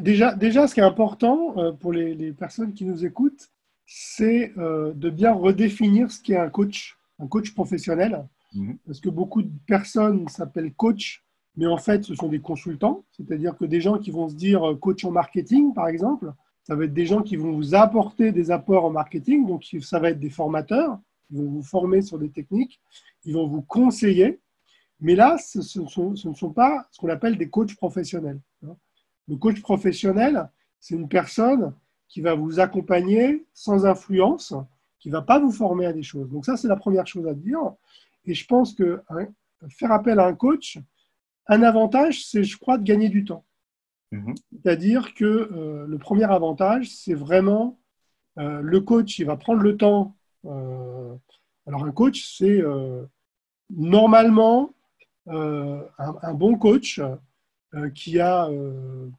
Déjà, 0.00 0.34
déjà, 0.34 0.68
ce 0.68 0.74
qui 0.74 0.80
est 0.80 0.84
important 0.84 1.74
pour 1.80 1.92
les, 1.92 2.14
les 2.14 2.32
personnes 2.32 2.74
qui 2.74 2.84
nous 2.84 3.04
écoutent, 3.04 3.50
c'est 3.86 4.52
de 4.56 5.10
bien 5.10 5.32
redéfinir 5.32 6.10
ce 6.10 6.20
qu'est 6.22 6.36
un 6.36 6.50
coach 6.50 6.96
un 7.22 7.26
coach 7.26 7.54
professionnel, 7.54 8.26
mhm. 8.54 8.78
parce 8.86 9.00
que 9.00 9.08
beaucoup 9.08 9.42
de 9.42 9.52
personnes 9.66 10.28
s'appellent 10.28 10.74
coach, 10.74 11.24
mais 11.56 11.66
en 11.66 11.78
fait, 11.78 12.04
ce 12.04 12.14
sont 12.14 12.28
des 12.28 12.40
consultants, 12.40 13.04
c'est-à-dire 13.12 13.56
que 13.56 13.64
des 13.64 13.80
gens 13.80 13.98
qui 13.98 14.10
vont 14.10 14.28
se 14.28 14.34
dire 14.34 14.70
euh, 14.70 14.74
coach 14.74 15.04
en 15.04 15.10
marketing, 15.10 15.72
par 15.74 15.88
exemple, 15.88 16.32
ça 16.64 16.74
va 16.74 16.84
être 16.84 16.94
des 16.94 17.06
gens 17.06 17.22
qui 17.22 17.36
vont 17.36 17.52
vous 17.52 17.74
apporter 17.74 18.32
des 18.32 18.50
apports 18.50 18.84
en 18.84 18.90
marketing, 18.90 19.46
donc 19.46 19.64
ça 19.80 19.98
va 19.98 20.10
être 20.10 20.20
des 20.20 20.30
formateurs, 20.30 20.98
ils 21.30 21.38
vont 21.38 21.50
vous 21.50 21.62
former 21.62 22.02
sur 22.02 22.18
des 22.18 22.30
techniques, 22.30 22.80
ils 23.24 23.34
vont 23.34 23.46
vous 23.46 23.62
conseiller, 23.62 24.40
mais 25.02 25.16
là, 25.16 25.36
ce, 25.36 25.60
ce 25.60 25.80
ne 25.80 26.34
sont 26.34 26.52
pas 26.52 26.86
ce 26.92 26.98
qu'on 27.00 27.08
appelle 27.08 27.36
des 27.36 27.50
coachs 27.50 27.74
professionnels. 27.74 28.40
Le 29.28 29.36
coach 29.36 29.60
professionnel, 29.60 30.48
c'est 30.78 30.94
une 30.94 31.08
personne 31.08 31.74
qui 32.08 32.20
va 32.20 32.34
vous 32.34 32.60
accompagner 32.60 33.44
sans 33.52 33.84
influence, 33.84 34.54
qui 35.00 35.08
ne 35.08 35.14
va 35.14 35.22
pas 35.22 35.40
vous 35.40 35.50
former 35.50 35.86
à 35.86 35.92
des 35.92 36.04
choses. 36.04 36.30
Donc 36.30 36.44
ça, 36.44 36.56
c'est 36.56 36.68
la 36.68 36.76
première 36.76 37.06
chose 37.06 37.26
à 37.26 37.34
dire. 37.34 37.58
Et 38.24 38.34
je 38.34 38.46
pense 38.46 38.74
que 38.74 39.02
hein, 39.08 39.26
faire 39.68 39.90
appel 39.90 40.20
à 40.20 40.26
un 40.26 40.34
coach, 40.34 40.78
un 41.48 41.62
avantage, 41.62 42.24
c'est, 42.24 42.44
je 42.44 42.56
crois, 42.56 42.78
de 42.78 42.84
gagner 42.84 43.08
du 43.08 43.24
temps. 43.24 43.44
Mhm. 44.12 44.34
C'est-à-dire 44.52 45.14
que 45.14 45.24
euh, 45.24 45.86
le 45.86 45.98
premier 45.98 46.30
avantage, 46.30 46.90
c'est 46.90 47.14
vraiment 47.14 47.80
euh, 48.38 48.60
le 48.60 48.80
coach, 48.80 49.18
il 49.18 49.26
va 49.26 49.36
prendre 49.36 49.62
le 49.62 49.76
temps. 49.76 50.14
Euh, 50.44 51.14
alors 51.66 51.84
un 51.84 51.90
coach, 51.92 52.36
c'est 52.36 52.62
normalement 53.70 54.74
un, 55.26 56.34
bon 56.34 56.56
coach 56.58 57.00
qui 57.94 58.20
a 58.20 58.48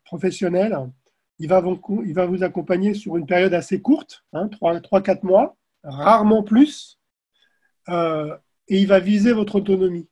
professionnel. 0.05 0.77
Il 1.39 1.49
va, 1.49 1.59
vous, 1.59 2.43
accompagner 2.43 2.93
sur 2.93 3.17
une 3.17 3.25
période 3.25 3.53
assez 3.53 3.81
courte, 3.81 4.23
hein, 4.33 4.47
3-4 4.47 5.25
mois, 5.25 5.57
rarement 5.83 6.43
plus, 6.43 6.99
euh, 7.89 8.37
et 8.67 8.79
il 8.79 8.87
va 8.87 8.99
viser 8.99 9.33
votre 9.33 9.55
autonomie. 9.55 10.07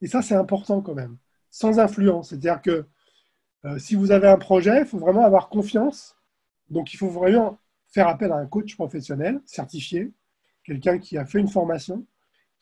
Et 0.00 0.06
ça, 0.06 0.22
c'est 0.22 0.34
important 0.34 0.80
quand 0.80 0.94
même, 0.94 1.16
sans 1.50 1.78
influence. 1.78 2.30
C'est-à-dire 2.30 2.62
que 2.62 2.86
euh, 3.64 3.78
si 3.78 3.94
vous 3.94 4.10
avez 4.10 4.28
un 4.28 4.38
projet, 4.38 4.80
il 4.80 4.86
faut 4.86 4.98
vraiment 4.98 5.24
avoir 5.24 5.48
confiance. 5.48 6.16
Donc, 6.70 6.94
il 6.94 6.96
faut 6.96 7.08
vraiment 7.08 7.58
faire 7.88 8.08
appel 8.08 8.32
à 8.32 8.36
un 8.36 8.46
coach 8.46 8.76
professionnel 8.76 9.40
certifié, 9.44 10.12
quelqu'un 10.64 10.98
qui 10.98 11.18
a 11.18 11.26
fait 11.26 11.38
une 11.38 11.48
formation, 11.48 12.06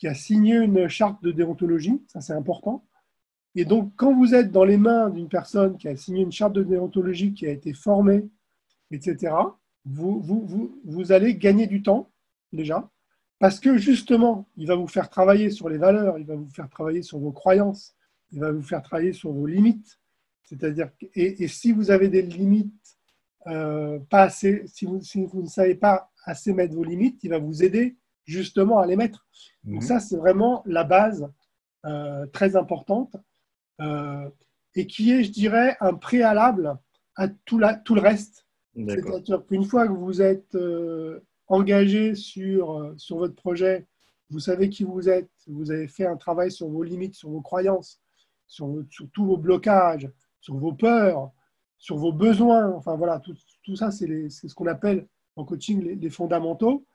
qui 0.01 0.09
a 0.09 0.15
signé 0.15 0.57
une 0.57 0.89
charte 0.89 1.23
de 1.23 1.31
déontologie, 1.31 2.03
ça 2.09 2.21
c'est 2.21 2.33
important. 2.33 2.85
Et 3.55 3.67
donc, 3.67 3.93
quand 3.97 4.15
vous 4.15 4.35
êtes 4.35 4.51
dans 4.51 4.65
les 4.65 4.79
mains 4.79 5.11
d'une 5.11 5.29
personne 5.29 5.77
qui 5.77 5.89
a 5.89 5.97
signé 5.97 6.23
une 6.23 6.33
charte 6.33 6.55
de 6.55 6.63
déontologie, 6.63 7.35
qui 7.35 7.47
a 7.47 7.51
été 7.51 7.75
formée, 7.75 8.27
etc., 8.91 9.35
vous, 9.85 10.21
vous, 10.21 10.43
vous, 10.47 10.81
vous 10.85 11.13
allez 11.13 11.35
gagner 11.37 11.67
du 11.67 11.83
temps, 11.83 12.11
déjà, 12.53 12.91
parce 13.39 13.61
que 13.61 13.77
justement, 13.77 14.49
il 14.57 14.67
va 14.67 14.75
vous 14.75 14.89
faire 14.89 15.11
travailler 15.11 15.51
sur 15.51 15.69
les 15.69 15.79
valeurs, 15.79 16.19
il 16.19 16.25
va 16.25 16.35
vous 16.35 16.49
faire 16.49 16.71
travailler 16.71 17.03
sur 17.03 17.19
vos 17.19 17.33
croyances, 17.33 17.95
il 18.33 18.41
va 18.41 18.53
vous 18.53 18.63
faire 18.63 18.83
travailler 18.83 19.13
sur 19.13 19.33
vos 19.33 19.47
limites. 19.47 20.01
C'est-à-dire, 20.45 20.91
et, 21.15 21.45
et, 21.45 21.49
si 21.49 21.73
vous 21.73 21.91
avez 21.91 22.09
des 22.09 22.23
limites 22.23 22.99
euh, 23.49 23.99
pas 24.09 24.23
assez, 24.23 24.65
si 24.67 24.87
vous, 24.87 25.03
si 25.03 25.25
vous, 25.25 25.43
ne 25.43 25.49
savez 25.49 25.75
pas 25.75 26.11
assez 26.25 26.55
mettre 26.55 26.75
vos 26.75 26.85
limites, 26.85 27.23
il 27.23 27.31
va 27.31 27.39
vous 27.39 27.63
aider 27.63 27.97
justement 28.25 28.79
à 28.79 28.87
les 28.87 28.97
mettre. 28.97 29.27
Donc 29.65 29.83
mhm. 29.83 29.89
ça, 29.89 30.01
c'est 30.01 30.17
vraiment 30.17 30.63
la 30.67 30.85
base 30.85 31.31
euh, 31.87 32.27
très 32.27 32.57
importante 32.57 33.17
euh, 33.81 34.29
et 34.75 34.87
qui 34.87 35.13
est, 35.13 35.25
je 35.25 35.31
dirais, 35.31 35.77
un 35.81 35.95
préalable 35.95 36.79
à 37.17 37.29
tout, 37.29 37.59
la, 37.59 37.75
tout 37.75 37.95
le 37.95 38.01
reste. 38.01 38.47
C'est-à-dire 38.77 39.45
qu'une 39.47 39.65
fois 39.65 39.89
que 39.89 39.93
vous 39.93 40.23
êtes 40.23 40.55
euh, 40.55 41.21
engagé 41.49 42.15
sur, 42.15 42.95
sur 42.97 43.19
votre 43.19 43.35
projet, 43.35 43.87
vous 44.31 44.39
savez 44.39 44.71
qui 44.71 44.85
vous 44.85 45.09
êtes, 45.09 45.31
vous 45.49 45.73
avez 45.73 45.89
fait 45.89 46.07
un 46.07 46.17
travail 46.17 46.53
sur 46.53 46.69
vos 46.69 46.85
limites, 46.85 47.17
sur 47.17 47.31
vos 47.31 47.41
croyances, 47.41 48.01
sur, 48.47 48.85
sur 48.89 49.11
tous 49.11 49.25
vos 49.25 49.37
blocages, 49.37 50.09
sur 50.41 50.57
vos 50.57 50.73
peurs, 50.73 51.33
sur 51.79 51.97
vos 51.97 52.13
besoins. 52.13 52.71
Enfin 52.71 52.97
voilà, 52.97 53.19
tout, 53.19 53.35
tout 53.65 53.75
ça, 53.75 53.91
c'est 53.91 54.29
ce 54.31 54.55
qu'on 54.55 54.67
appelle 54.67 55.09
en 55.37 55.45
coaching 55.45 55.83
les, 55.83 55.97
les 55.97 56.11
fondamentaux. 56.11 56.87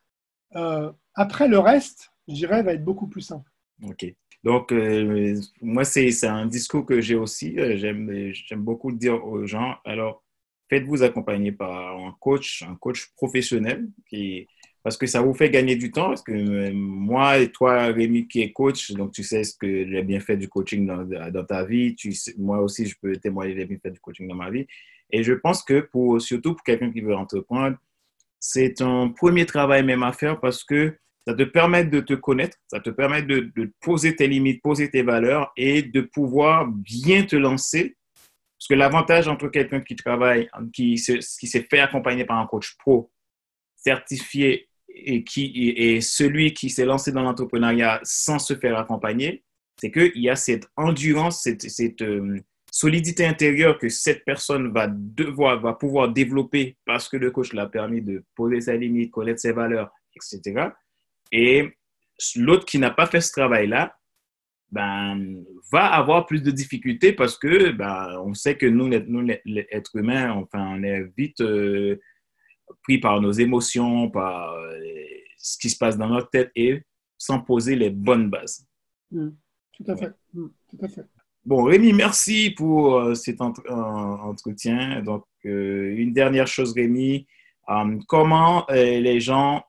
Euh, 0.56 0.92
après, 1.16 1.48
le 1.48 1.60
reste, 1.60 2.12
je 2.28 2.34
dirais, 2.34 2.64
va 2.64 2.74
être 2.74 2.84
beaucoup 2.84 3.08
plus 3.08 3.22
simple. 3.22 3.50
OK. 3.84 4.14
Donc, 4.44 4.72
euh, 4.72 5.40
moi, 5.62 5.84
c'est 5.86 6.26
un 6.26 6.46
discours 6.46 6.86
que 6.86 7.02
j'ai 7.02 7.16
aussi. 7.16 7.58
Euh, 7.58 7.78
j'aime 7.78 8.62
beaucoup 8.62 8.92
dire 8.92 9.26
aux 9.26 9.46
gens. 9.48 9.76
Alors, 9.86 10.24
faites-vous 10.70 11.04
accompagner 11.04 11.52
par 11.52 11.98
un 11.98 12.16
coach, 12.20 12.64
un 12.64 12.76
coach 12.76 13.12
professionnel, 13.16 13.90
parce 14.84 14.98
que 14.98 15.08
ça 15.08 15.22
vous 15.22 15.34
fait 15.34 15.50
gagner 15.50 15.76
du 15.76 15.92
temps. 15.92 16.10
Parce 16.10 16.22
que 16.22 16.72
moi 16.72 17.40
et 17.40 17.52
toi, 17.52 17.86
Rémi, 17.86 18.28
qui 18.28 18.42
est 18.42 18.52
coach, 18.52 18.92
donc 18.92 19.14
tu 19.14 19.24
sais 19.24 19.44
ce 19.44 19.56
que 19.58 19.90
j'ai 19.90 20.04
bien 20.04 20.20
fait 20.20 20.38
du 20.38 20.48
coaching 20.48 20.86
dans, 20.86 21.04
dans 21.32 21.46
ta 21.46 21.66
vie. 21.66 21.96
Moi 22.38 22.60
aussi, 22.60 22.86
je 22.86 22.96
peux 23.02 23.16
témoigner 23.16 23.56
j'ai 23.56 23.66
bien 23.66 23.80
fait 23.82 23.92
du 23.92 24.00
coaching 24.00 24.28
dans 24.28 24.36
ma 24.36 24.52
vie. 24.52 24.68
Et 25.10 25.24
je 25.24 25.34
pense 25.34 25.64
que 25.64 25.82
pour, 25.82 26.22
surtout 26.22 26.54
pour 26.54 26.64
quelqu'un 26.64 26.92
qui 26.92 27.02
veut 27.02 27.16
entreprendre, 27.16 27.78
c'est 28.40 28.82
un 28.82 29.10
premier 29.10 29.46
travail 29.48 29.84
même 29.84 30.04
à 30.04 30.14
faire 30.14 30.40
parce 30.40 30.64
que 30.64 30.96
ça 31.28 31.34
te 31.34 31.44
permet 31.44 31.86
de 31.86 32.00
te 32.02 32.14
connaître, 32.14 32.58
ça 32.68 32.80
te 32.80 32.90
permet 32.90 33.24
de, 33.24 33.52
poser 33.82 34.16
tes 34.16 34.28
limites, 34.28 34.62
poser 34.62 34.90
tes 34.92 35.02
valeurs 35.02 35.52
et 35.58 35.82
de 35.82 36.02
pouvoir 36.02 36.68
bien 36.68 37.24
te 37.24 37.36
lancer. 37.36 37.98
Parce 38.58 38.68
que 38.70 38.74
l'avantage 38.76 39.28
entre 39.28 39.48
quelqu'un 39.48 39.82
qui 39.82 39.96
travaille, 39.96 40.50
qui, 40.72 40.98
s'est 40.98 41.68
fait 41.70 41.80
accompagner 41.80 42.26
par 42.26 42.40
un 42.40 42.46
coach 42.46 42.76
pro 42.78 43.12
certifié 43.76 44.70
et, 44.88 45.24
qui, 45.24 46.02
celui 46.02 46.54
qui 46.54 46.70
s'est 46.70 46.86
lancé 46.86 47.12
dans 47.12 47.24
l'entrepreneuriat 47.24 48.00
sans 48.04 48.40
se 48.40 48.56
faire 48.56 48.78
accompagner, 48.78 49.44
c'est 49.80 49.92
qu'il 49.92 50.22
y 50.22 50.30
a 50.30 50.36
cette 50.36 50.68
endurance, 50.78 51.44
cette, 51.44 52.02
euh, 52.02 52.40
solidité 52.72 53.26
intérieure 53.26 53.78
que 53.78 53.90
cette 53.90 54.24
personne 54.26 54.72
va 54.72 54.88
devoir, 54.88 55.60
va 55.60 55.74
pouvoir 55.74 56.12
développer 56.12 56.78
parce 56.86 57.10
que 57.10 57.18
le 57.18 57.32
coach 57.32 57.54
l'a 57.54 57.68
permis 57.68 58.02
de 58.02 58.24
poser 58.36 58.62
ses 58.62 58.78
limites, 58.78 59.12
connaître 59.12 59.40
ses 59.40 59.52
valeurs, 59.52 59.92
etc. 60.16 60.70
Et 61.38 61.70
l'autre 62.38 62.64
qui 62.64 62.80
n'a 62.80 62.92
pas 62.92 63.08
fait 63.08 63.20
ce 63.20 63.34
travail-là, 63.34 63.94
ben, 64.72 65.44
va 65.70 65.86
avoir 65.86 66.26
plus 66.26 66.42
de 66.42 66.50
difficultés 66.50 67.12
parce 67.12 67.38
que 67.38 67.72
ben, 67.72 68.18
on 68.26 68.34
sait 68.34 68.58
que 68.58 68.66
nous, 68.66 68.88
nous 68.88 69.22
les 69.22 69.68
êtres 69.70 69.98
humains, 69.98 70.32
enfin, 70.32 70.66
on 70.78 70.82
est 70.82 71.04
vite 71.18 71.42
euh, 71.42 72.00
pris 72.84 73.00
par 73.00 73.20
nos 73.20 73.34
émotions, 73.34 74.10
par 74.10 74.54
euh, 74.54 74.80
ce 75.38 75.58
qui 75.58 75.70
se 75.70 75.78
passe 75.78 75.98
dans 75.98 76.08
notre 76.08 76.30
tête 76.30 76.52
et 76.56 76.82
sans 77.18 77.42
poser 77.42 77.76
les 77.76 77.90
bonnes 77.90 78.30
bases. 78.30 78.66
Mmh. 79.12 79.30
tout 79.74 79.92
à 79.92 79.98
fait. 79.98 80.14
Mmh. 80.34 80.48
tout 80.70 80.86
à 80.86 80.88
fait. 80.88 81.06
Bon, 81.44 81.64
Rémi, 81.64 81.92
merci 81.92 82.50
pour 82.50 82.96
euh, 82.96 83.14
cet 83.14 83.42
entretien. 83.42 85.02
Donc, 85.02 85.26
une 85.44 86.14
dernière 86.14 86.48
chose, 86.48 86.74
Rémi, 86.74 87.28
comment 88.08 88.66
les 88.70 89.20
gens 89.20 89.64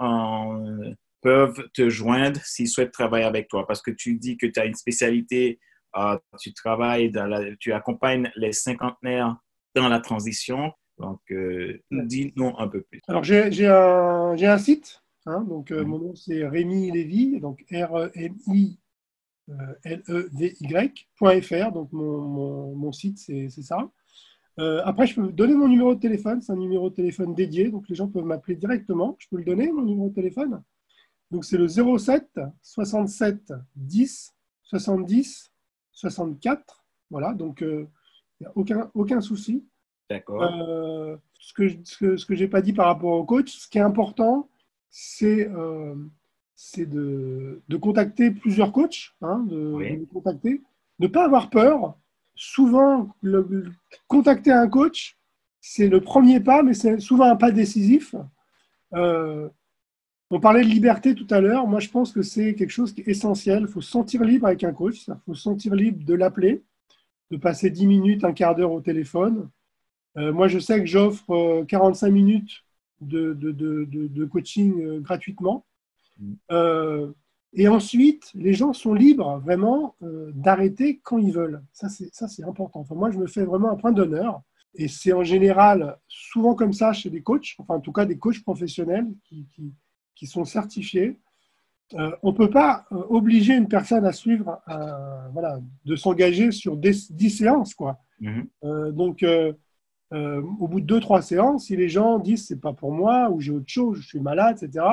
peuvent 1.27 1.69
te 1.75 1.89
joindre 1.89 2.41
s'ils 2.45 2.69
souhaitent 2.69 2.93
travailler 2.93 3.25
avec 3.25 3.49
toi? 3.49 3.67
Parce 3.67 3.83
que 3.83 3.91
tu 3.91 4.15
dis 4.15 4.37
que 4.37 4.47
tu 4.47 4.61
as 4.61 4.65
une 4.65 4.77
spécialité, 4.77 5.59
euh, 5.97 6.17
tu 6.39 6.55
travailles, 6.55 7.11
dans 7.11 7.27
la, 7.27 7.57
tu 7.57 7.73
accompagnes 7.73 8.31
les 8.37 8.53
cinquantenaires 8.53 9.37
dans 9.75 9.89
la 9.89 9.99
transition. 9.99 10.73
Donc, 10.99 11.19
euh, 11.33 11.83
dis-nous 11.91 12.53
un 12.59 12.69
peu 12.69 12.83
plus. 12.83 13.01
Alors, 13.09 13.25
j'ai 13.25 13.67
un, 13.67 14.37
un, 14.41 14.59
site. 14.59 15.03
Hein, 15.27 15.41
donc, 15.49 15.73
euh, 15.73 15.85
mon 15.85 15.99
nom, 15.99 16.15
c'est 16.15 16.47
Rémi 16.47 16.93
Lévy, 16.93 17.41
donc 17.41 17.65
R-E-M-I. 17.73 18.79
L-E-V-Y.fr, 19.85 21.73
donc 21.73 21.93
mon, 21.93 22.21
mon, 22.21 22.75
mon 22.75 22.91
site, 22.91 23.19
c'est 23.19 23.49
ça. 23.49 23.89
après, 24.85 25.07
je 25.07 25.15
peux 25.15 25.31
donner 25.33 25.55
mon 25.55 25.69
numéro 25.69 25.95
de 25.95 26.01
téléphone, 26.01 26.41
c'est 26.41 26.51
un 26.51 26.57
numéro 26.57 26.91
de 26.91 26.95
téléphone 26.97 27.33
dédié, 27.33 27.71
donc 27.71 27.89
les 27.89 27.95
gens 27.95 28.09
peuvent 28.09 28.25
m'appeler 28.25 28.57
directement. 28.57 29.17
Je 29.21 29.29
peux 29.29 29.37
le 29.37 29.45
donner, 29.45 29.71
mon 29.71 29.83
numéro 29.83 30.09
de 30.09 30.15
téléphone? 30.15 30.63
Donc 31.31 31.45
c'est 31.45 31.59
le 31.59 31.69
07 31.69 32.41
67 32.63 33.53
10 33.75 34.35
70 34.63 35.53
64. 35.93 36.85
Voilà, 37.11 37.33
donc 37.33 37.59
il 37.61 37.67
euh, 37.67 37.87
n'y 38.41 38.47
a 38.47 38.53
aucun, 38.55 38.91
aucun 38.95 39.21
souci. 39.21 39.65
D'accord. 40.11 40.43
Euh, 40.43 41.17
ce 41.39 41.53
que 41.53 41.69
ce 41.85 42.27
que, 42.27 42.35
j'ai 42.35 42.49
pas 42.49 42.63
dit 42.63 42.73
par 42.73 42.87
rapport 42.87 43.13
au 43.13 43.25
coach, 43.25 43.57
ce 43.57 43.69
qui 43.69 43.79
est 43.79 43.83
important, 43.83 44.49
c'est 44.91 45.49
euh, 45.49 45.95
de, 46.77 47.63
de, 47.69 47.77
contacter 47.77 48.31
plusieurs 48.31 48.73
coachs, 48.73 49.15
hein, 49.23 49.45
de, 49.49 50.05
contacter, 50.13 50.63
ne 50.99 51.07
pas 51.07 51.25
avoir 51.25 51.51
peur. 51.51 51.97
Souvent, 52.35 53.15
le, 53.23 53.73
contacter 54.09 54.53
un 54.53 54.69
coach, 54.69 55.19
c'est 55.61 55.89
le 55.89 56.01
premier 56.01 56.41
pas, 56.41 56.63
mais 56.63 56.75
c'est 56.75 57.01
souvent 57.01 57.25
un 57.25 57.37
pas 57.37 57.51
décisif. 57.51 58.15
On 60.31 60.41
parlait 60.41 60.63
de 60.63 60.69
liberté 60.69 61.15
tout 61.15 61.27
à 61.31 61.41
l'heure. 61.41 61.69
Moi, 61.69 61.79
je 61.79 61.89
pense 61.89 62.13
que 62.13 62.23
c'est 62.23 62.55
quelque 62.55 62.71
chose 62.71 62.93
qui 62.93 63.03
est 63.03 63.09
essentiel. 63.09 63.63
Il 63.63 63.69
faut 63.69 63.81
se 63.81 63.91
sentir 63.91 64.25
libre 64.25 64.47
avec 64.47 64.65
un 64.65 64.73
coach. 64.73 65.07
Il 65.07 65.15
faut 65.25 65.35
se 65.35 65.43
sentir 65.43 65.75
libre 65.75 66.05
de 66.05 66.15
l'appeler, 66.15 66.65
de 67.31 67.37
passer 67.37 67.71
10 67.71 67.87
minutes, 67.87 68.25
un 68.25 68.33
quart 68.33 68.57
d'heure 68.57 68.73
au 68.73 68.81
téléphone. 68.81 69.49
Euh, 70.17 70.33
moi, 70.33 70.49
je 70.49 70.59
sais 70.59 70.81
que 70.81 70.87
j'offre 70.87 71.65
45 71.69 72.07
euh, 72.07 72.11
minutes 72.11 72.65
de, 73.01 74.25
coaching 74.25 74.83
euh, 74.83 75.01
gratuitement. 75.01 75.65
Mm. 76.19 77.13
et 77.53 77.69
ensuite, 77.69 78.31
les 78.35 78.55
gens 78.55 78.73
sont 78.73 78.95
libres 78.95 79.39
vraiment 79.45 79.95
d'arrêter 80.01 80.99
quand 81.05 81.19
ils 81.19 81.33
veulent. 81.33 81.63
Ça, 81.73 81.89
c'est 81.89 82.45
important. 82.45 82.81
Enfin, 82.81 82.95
moi, 82.95 83.11
je 83.11 83.19
me 83.19 83.27
fais 83.27 83.45
vraiment 83.45 83.71
un 83.71 83.77
point 83.77 83.93
d'honneur. 83.93 84.43
Et 84.75 84.89
c'est 84.89 85.13
en 85.13 85.23
général 85.23 85.97
souvent 86.09 86.55
comme 86.55 86.73
ça 86.73 86.93
chez 86.93 87.09
des 87.09 87.23
coachs, 87.23 87.55
enfin 87.59 87.77
en 87.77 87.81
tout 87.81 87.93
cas 87.93 88.05
des 88.05 88.19
coachs 88.19 88.43
professionnels 88.43 89.07
qui, 89.25 89.47
qui 89.55 89.73
sont 90.25 90.47
certifiés. 90.47 91.19
Euh, 91.95 92.11
on 92.23 92.33
ne 92.33 92.37
peut 92.37 92.51
pas 92.51 92.87
euh, 92.91 92.97
obliger 93.09 93.55
une 93.55 93.69
personne 93.69 94.05
à 94.05 94.13
suivre, 94.13 94.61
euh, 94.69 95.29
voilà, 95.33 95.61
de 95.85 95.97
s'engager 95.97 96.51
sur 96.51 96.77
10 96.77 97.31
séances. 97.31 97.75
Quoi. 97.75 97.99
Mhm. 98.21 98.49
donc, 98.93 99.25
au 100.13 100.69
bout 100.69 100.81
de 100.81 100.87
2-3 100.87 101.21
séances, 101.21 101.67
si 101.67 101.77
les 101.77 101.89
gens 101.89 102.19
disent 102.19 102.47
c'est 102.47 102.61
pas 102.61 102.73
pour 102.73 102.93
moi, 102.93 103.31
ou 103.31 103.41
j'ai 103.41 103.53
autre 103.53 103.69
chose, 103.69 103.99
je 104.01 104.07
suis 104.07 104.21
malade, 104.21 104.57
etc., 104.63 104.85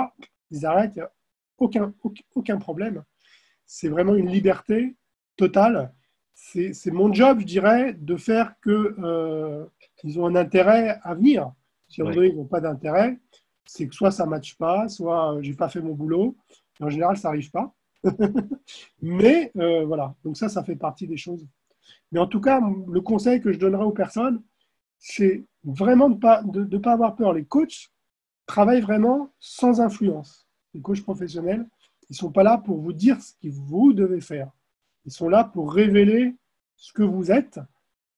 ils 0.51 0.65
arrêtent, 0.65 0.95
il 0.95 0.99
n'y 0.99 1.03
a 1.03 1.11
aucun, 1.57 1.93
aucun 2.36 2.57
problème. 2.57 3.03
C'est 3.65 3.88
vraiment 3.88 4.15
une 4.15 4.30
liberté 4.30 4.95
totale. 5.38 5.93
C'est 6.34 6.91
mon 6.91 7.13
job, 7.13 7.39
je 7.39 7.45
dirais, 7.45 7.93
de 7.93 8.17
faire 8.17 8.55
qu'ils 8.61 10.19
ont 10.19 10.26
un 10.26 10.36
intérêt 10.36 10.99
à 11.03 11.13
venir. 11.13 11.53
Si 11.88 12.01
on 12.01 12.11
ils 12.11 12.36
n'ont 12.36 12.45
pas 12.45 12.59
d'intérêt, 12.59 13.19
c'est 13.66 13.88
que 13.88 13.95
soit 13.95 14.11
ça 14.11 14.26
ne 14.26 14.30
matche 14.30 14.57
pas, 14.57 14.88
soit 14.88 15.38
j'ai 15.41 15.53
pas 15.53 15.70
fait 15.70 15.82
mon 15.82 15.93
boulot. 15.93 16.36
en 16.80 16.89
général, 16.89 17.18
ça 17.18 17.30
n'arrive 17.30 17.51
pas. 17.51 17.74
Mais 19.01 19.51
euh, 19.57 19.86
voilà, 19.86 20.16
donc 20.24 20.38
ça, 20.38 20.49
ça 20.49 20.64
fait 20.64 20.76
partie 20.76 21.07
des 21.07 21.18
choses. 21.18 21.47
Mais 22.11 22.20
en 22.20 22.28
tout 22.28 22.41
cas, 22.41 22.61
le 22.88 23.01
conseil 23.01 23.41
que 23.41 23.51
je 23.51 23.59
donnerais 23.59 23.86
aux 23.86 23.91
personnes, 23.91 24.41
c'est 24.99 25.45
vraiment 25.64 26.09
de 26.09 26.16
ne 26.16 26.20
pas, 26.20 26.43
de, 26.43 26.78
pas 26.78 26.93
avoir 26.93 27.16
peur. 27.16 27.34
Les 27.34 27.45
coachs 27.45 27.91
travaillent 28.45 28.82
vraiment 28.82 29.34
sans 29.39 29.82
influence. 29.82 30.47
Les 30.74 30.82
coachs 30.82 31.01
professionnels, 31.01 31.68
ils 32.09 32.14
ne 32.14 32.18
sont 32.18 32.32
pas 32.32 32.43
là 32.43 32.57
pour 32.57 32.80
vous 32.80 32.93
dire 32.93 33.22
ce 33.22 33.34
que 33.41 33.47
vous 33.49 33.93
devez 33.93 34.22
faire. 34.22 34.51
Ils 35.05 35.11
sont 35.11 35.30
là 35.30 35.43
pour 35.43 35.74
révéler 35.74 36.36
ce 36.76 36.93
que 36.93 37.03
vous 37.03 37.32
êtes 37.32 37.59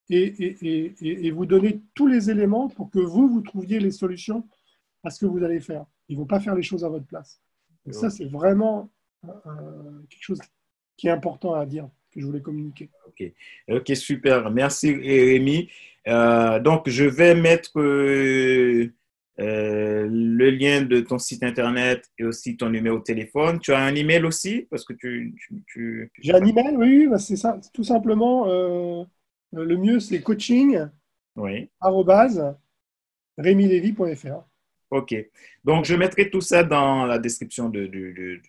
et, 0.08 0.24
et, 0.24 1.26
et 1.26 1.30
vous 1.32 1.46
donner 1.46 1.82
tous 1.94 2.06
les 2.06 2.30
éléments 2.30 2.68
pour 2.68 2.90
que 2.90 3.00
vous, 3.00 3.28
vous 3.28 3.40
trouviez 3.40 3.80
les 3.80 3.90
solutions 3.90 4.46
à 5.06 5.10
ce 5.10 5.20
que 5.20 5.26
vous 5.26 5.42
allez 5.44 5.60
faire. 5.60 5.86
Ils 6.08 6.16
ne 6.16 6.20
vont 6.22 6.26
pas 6.26 6.40
faire 6.40 6.54
les 6.54 6.62
choses 6.62 6.84
à 6.84 6.88
votre 6.88 7.06
place. 7.06 7.40
ça, 7.90 8.10
c'est 8.10 8.24
vraiment 8.24 8.90
euh, 9.24 9.30
quelque 10.10 10.22
chose 10.22 10.40
qui 10.96 11.06
est 11.06 11.10
important 11.10 11.54
à 11.54 11.64
dire, 11.64 11.88
que 12.12 12.20
je 12.20 12.26
voulais 12.26 12.42
communiquer. 12.42 12.90
Ok, 13.06 13.32
ok, 13.68 13.96
super. 13.96 14.50
Merci 14.50 14.94
Rémi. 14.94 15.70
Euh, 16.08 16.58
donc, 16.58 16.88
je 16.88 17.04
vais 17.04 17.36
mettre 17.36 17.78
euh, 17.78 18.92
euh, 19.38 20.08
le 20.10 20.50
lien 20.50 20.82
de 20.82 21.00
ton 21.00 21.18
site 21.18 21.44
internet 21.44 22.10
et 22.18 22.24
aussi 22.24 22.56
ton 22.56 22.70
numéro 22.70 22.98
de 22.98 23.04
téléphone. 23.04 23.60
Tu 23.60 23.72
as 23.72 23.78
un 23.78 23.94
email 23.94 24.24
aussi? 24.24 24.66
Parce 24.70 24.84
que 24.84 24.92
tu. 24.92 25.36
J'ai 26.18 26.34
un 26.34 26.44
email, 26.44 26.76
oui, 26.76 27.06
bah, 27.06 27.18
c'est 27.18 27.36
ça. 27.36 27.60
Tout 27.72 27.84
simplement, 27.84 28.46
le 28.46 29.76
mieux 29.76 30.00
c'est 30.00 30.20
coaching. 30.20 30.80
Oui. 31.36 31.68
Ok. 34.90 35.14
Donc, 35.64 35.84
je 35.84 35.94
mettrai 35.94 36.30
tout 36.30 36.40
ça 36.40 36.62
dans 36.62 37.06
la 37.06 37.18
description 37.18 37.68
de, 37.68 37.86
du, 37.86 38.42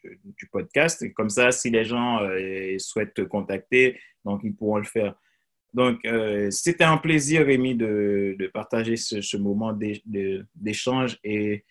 podcast. 0.51 1.01
Et 1.01 1.11
comme 1.11 1.29
ça, 1.29 1.51
si 1.51 1.69
les 1.69 1.83
gens 1.83 2.19
souhaitent 2.77 3.15
te 3.15 3.23
contacter, 3.23 3.99
donc 4.23 4.41
ils 4.43 4.53
pourront 4.53 4.77
le 4.77 4.83
faire. 4.83 5.15
Donc, 5.73 5.99
euh, 6.05 6.49
c'était 6.49 6.83
un 6.83 6.97
plaisir, 6.97 7.45
Rémi, 7.45 7.75
de, 7.75 8.35
de 8.37 8.47
partager 8.47 8.95
ce, 8.95 9.21
ce 9.21 9.37
moment 9.37 9.77
d'échange 10.55 11.19
et, 11.23 11.65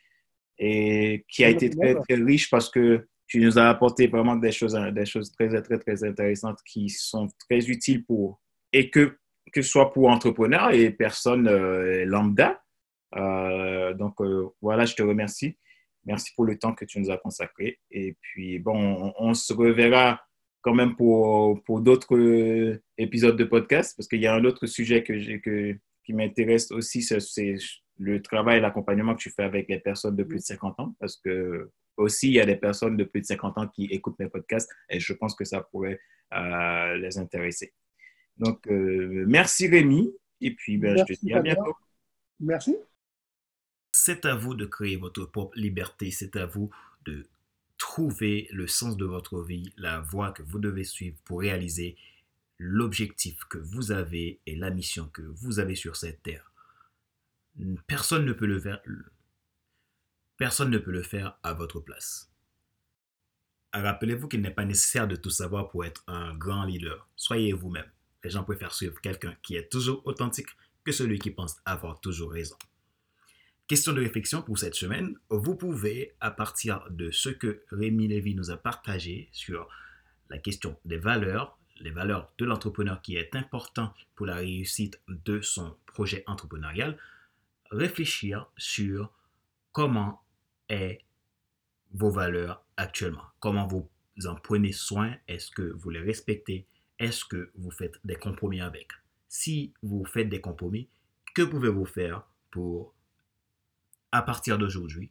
et 0.58 1.24
qui 1.28 1.44
a 1.44 1.48
été 1.48 1.70
très, 1.70 1.94
très 1.94 2.14
riche 2.14 2.50
parce 2.50 2.70
que 2.70 3.06
tu 3.26 3.40
nous 3.40 3.58
as 3.58 3.68
apporté 3.68 4.06
vraiment 4.06 4.36
des 4.36 4.52
choses, 4.52 4.78
des 4.92 5.06
choses 5.06 5.32
très, 5.32 5.48
très, 5.60 5.78
très 5.78 6.04
intéressantes 6.04 6.58
qui 6.64 6.88
sont 6.88 7.28
très 7.48 7.68
utiles 7.68 8.04
pour, 8.04 8.40
et 8.72 8.90
que, 8.90 9.18
que 9.52 9.62
ce 9.62 9.68
soit 9.68 9.92
pour 9.92 10.08
entrepreneurs 10.08 10.72
et 10.72 10.90
personnes 10.90 11.48
euh, 11.48 12.04
lambda. 12.04 12.62
Euh, 13.14 13.94
donc, 13.94 14.16
voilà, 14.60 14.84
je 14.84 14.94
te 14.94 15.02
remercie. 15.02 15.56
Merci 16.04 16.32
pour 16.34 16.44
le 16.44 16.58
temps 16.58 16.74
que 16.74 16.84
tu 16.84 17.00
nous 17.00 17.10
as 17.10 17.18
consacré. 17.18 17.80
Et 17.90 18.16
puis, 18.20 18.58
bon, 18.58 19.12
on 19.18 19.34
se 19.34 19.52
reverra 19.52 20.20
quand 20.66 20.74
même 20.74 20.96
pour, 20.96 21.62
pour 21.62 21.80
d'autres 21.80 22.16
euh, 22.16 22.82
épisodes 22.98 23.36
de 23.36 23.44
podcast, 23.44 23.94
parce 23.96 24.08
qu'il 24.08 24.20
y 24.20 24.26
a 24.26 24.34
un 24.34 24.44
autre 24.44 24.66
sujet 24.66 25.04
que 25.04 25.36
que, 25.38 25.78
qui 26.04 26.12
m'intéresse 26.12 26.72
aussi, 26.72 27.02
c'est 27.02 27.56
le 27.98 28.20
travail 28.20 28.58
et 28.58 28.60
l'accompagnement 28.60 29.14
que 29.14 29.20
tu 29.20 29.30
fais 29.30 29.44
avec 29.44 29.68
les 29.68 29.78
personnes 29.78 30.16
de 30.16 30.24
plus 30.24 30.38
de 30.38 30.42
50 30.42 30.80
ans, 30.80 30.96
parce 30.98 31.16
que 31.18 31.70
aussi, 31.96 32.28
il 32.28 32.34
y 32.34 32.40
a 32.40 32.46
des 32.46 32.56
personnes 32.56 32.96
de 32.96 33.04
plus 33.04 33.20
de 33.20 33.26
50 33.26 33.58
ans 33.58 33.68
qui 33.68 33.84
écoutent 33.86 34.18
mes 34.18 34.28
podcasts 34.28 34.70
et 34.90 35.00
je 35.00 35.12
pense 35.12 35.34
que 35.34 35.44
ça 35.44 35.60
pourrait 35.60 36.00
euh, 36.34 36.96
les 36.96 37.16
intéresser. 37.18 37.72
Donc, 38.36 38.66
euh, 38.66 39.24
merci 39.26 39.68
Rémi, 39.68 40.12
et 40.40 40.54
puis 40.54 40.78
ben, 40.78 40.96
je 40.98 41.14
te 41.14 41.20
dis 41.20 41.32
à 41.32 41.40
bientôt. 41.40 41.74
Merci. 42.40 42.76
C'est 43.98 44.26
à 44.26 44.34
vous 44.34 44.54
de 44.54 44.66
créer 44.66 44.96
votre 44.96 45.24
propre 45.24 45.58
liberté, 45.58 46.10
c'est 46.10 46.36
à 46.36 46.44
vous 46.44 46.70
de 47.06 47.26
Trouvez 47.78 48.46
le 48.52 48.66
sens 48.66 48.98
de 48.98 49.06
votre 49.06 49.42
vie, 49.42 49.72
la 49.78 50.00
voie 50.00 50.32
que 50.32 50.42
vous 50.42 50.58
devez 50.58 50.84
suivre 50.84 51.16
pour 51.24 51.40
réaliser 51.40 51.96
l'objectif 52.58 53.44
que 53.46 53.56
vous 53.56 53.92
avez 53.92 54.38
et 54.44 54.54
la 54.54 54.68
mission 54.68 55.08
que 55.08 55.22
vous 55.22 55.60
avez 55.60 55.74
sur 55.74 55.96
cette 55.96 56.22
terre. 56.22 56.52
Personne 57.86 58.26
ne 58.26 58.34
peut 58.34 58.46
le 58.46 58.60
faire. 58.60 58.82
Personne 60.36 60.70
ne 60.70 60.78
peut 60.78 60.92
le 60.92 61.02
faire 61.02 61.38
à 61.42 61.54
votre 61.54 61.80
place. 61.80 62.30
Rappelez-vous 63.72 64.28
qu'il 64.28 64.42
n'est 64.42 64.50
pas 64.50 64.66
nécessaire 64.66 65.08
de 65.08 65.16
tout 65.16 65.30
savoir 65.30 65.70
pour 65.70 65.86
être 65.86 66.04
un 66.06 66.34
grand 66.34 66.64
leader. 66.64 67.08
Soyez 67.16 67.54
vous-même. 67.54 67.90
Les 68.22 68.28
gens 68.30 68.44
préfèrent 68.44 68.74
suivre 68.74 69.00
quelqu'un 69.00 69.34
qui 69.42 69.56
est 69.56 69.72
toujours 69.72 70.06
authentique 70.06 70.50
que 70.84 70.92
celui 70.92 71.18
qui 71.18 71.30
pense 71.30 71.56
avoir 71.64 71.98
toujours 72.02 72.32
raison. 72.32 72.56
Question 73.68 73.94
de 73.94 74.00
réflexion 74.00 74.42
pour 74.42 74.58
cette 74.58 74.76
semaine. 74.76 75.18
Vous 75.28 75.56
pouvez, 75.56 76.14
à 76.20 76.30
partir 76.30 76.86
de 76.88 77.10
ce 77.10 77.30
que 77.30 77.64
Rémi 77.72 78.06
Lévy 78.06 78.36
nous 78.36 78.52
a 78.52 78.56
partagé 78.56 79.28
sur 79.32 79.68
la 80.30 80.38
question 80.38 80.78
des 80.84 80.98
valeurs, 80.98 81.58
les 81.80 81.90
valeurs 81.90 82.30
de 82.38 82.44
l'entrepreneur 82.44 83.02
qui 83.02 83.16
est 83.16 83.34
important 83.34 83.92
pour 84.14 84.26
la 84.26 84.36
réussite 84.36 85.00
de 85.08 85.40
son 85.40 85.76
projet 85.84 86.22
entrepreneurial, 86.28 86.96
réfléchir 87.72 88.48
sur 88.56 89.12
comment 89.72 90.22
est 90.68 91.00
vos 91.90 92.10
valeurs 92.10 92.64
actuellement, 92.76 93.24
comment 93.40 93.66
vous 93.66 93.90
en 94.26 94.36
prenez 94.36 94.70
soin, 94.70 95.16
est-ce 95.26 95.50
que 95.50 95.72
vous 95.76 95.90
les 95.90 95.98
respectez, 95.98 96.68
est-ce 97.00 97.24
que 97.24 97.50
vous 97.56 97.72
faites 97.72 97.98
des 98.04 98.14
compromis 98.14 98.60
avec? 98.60 98.90
Si 99.28 99.74
vous 99.82 100.04
faites 100.04 100.28
des 100.28 100.40
compromis, 100.40 100.88
que 101.34 101.42
pouvez-vous 101.42 101.84
faire 101.84 102.22
pour 102.52 102.94
à 104.16 104.22
partir 104.22 104.56
d'aujourd'hui, 104.56 105.10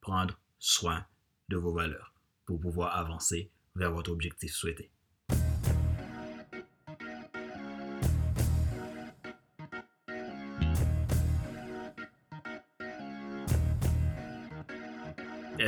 prendre 0.00 0.36
soin 0.58 1.06
de 1.50 1.56
vos 1.56 1.72
valeurs 1.72 2.12
pour 2.46 2.58
pouvoir 2.58 2.96
avancer 2.96 3.52
vers 3.76 3.92
votre 3.92 4.10
objectif 4.10 4.52
souhaité. 4.52 4.90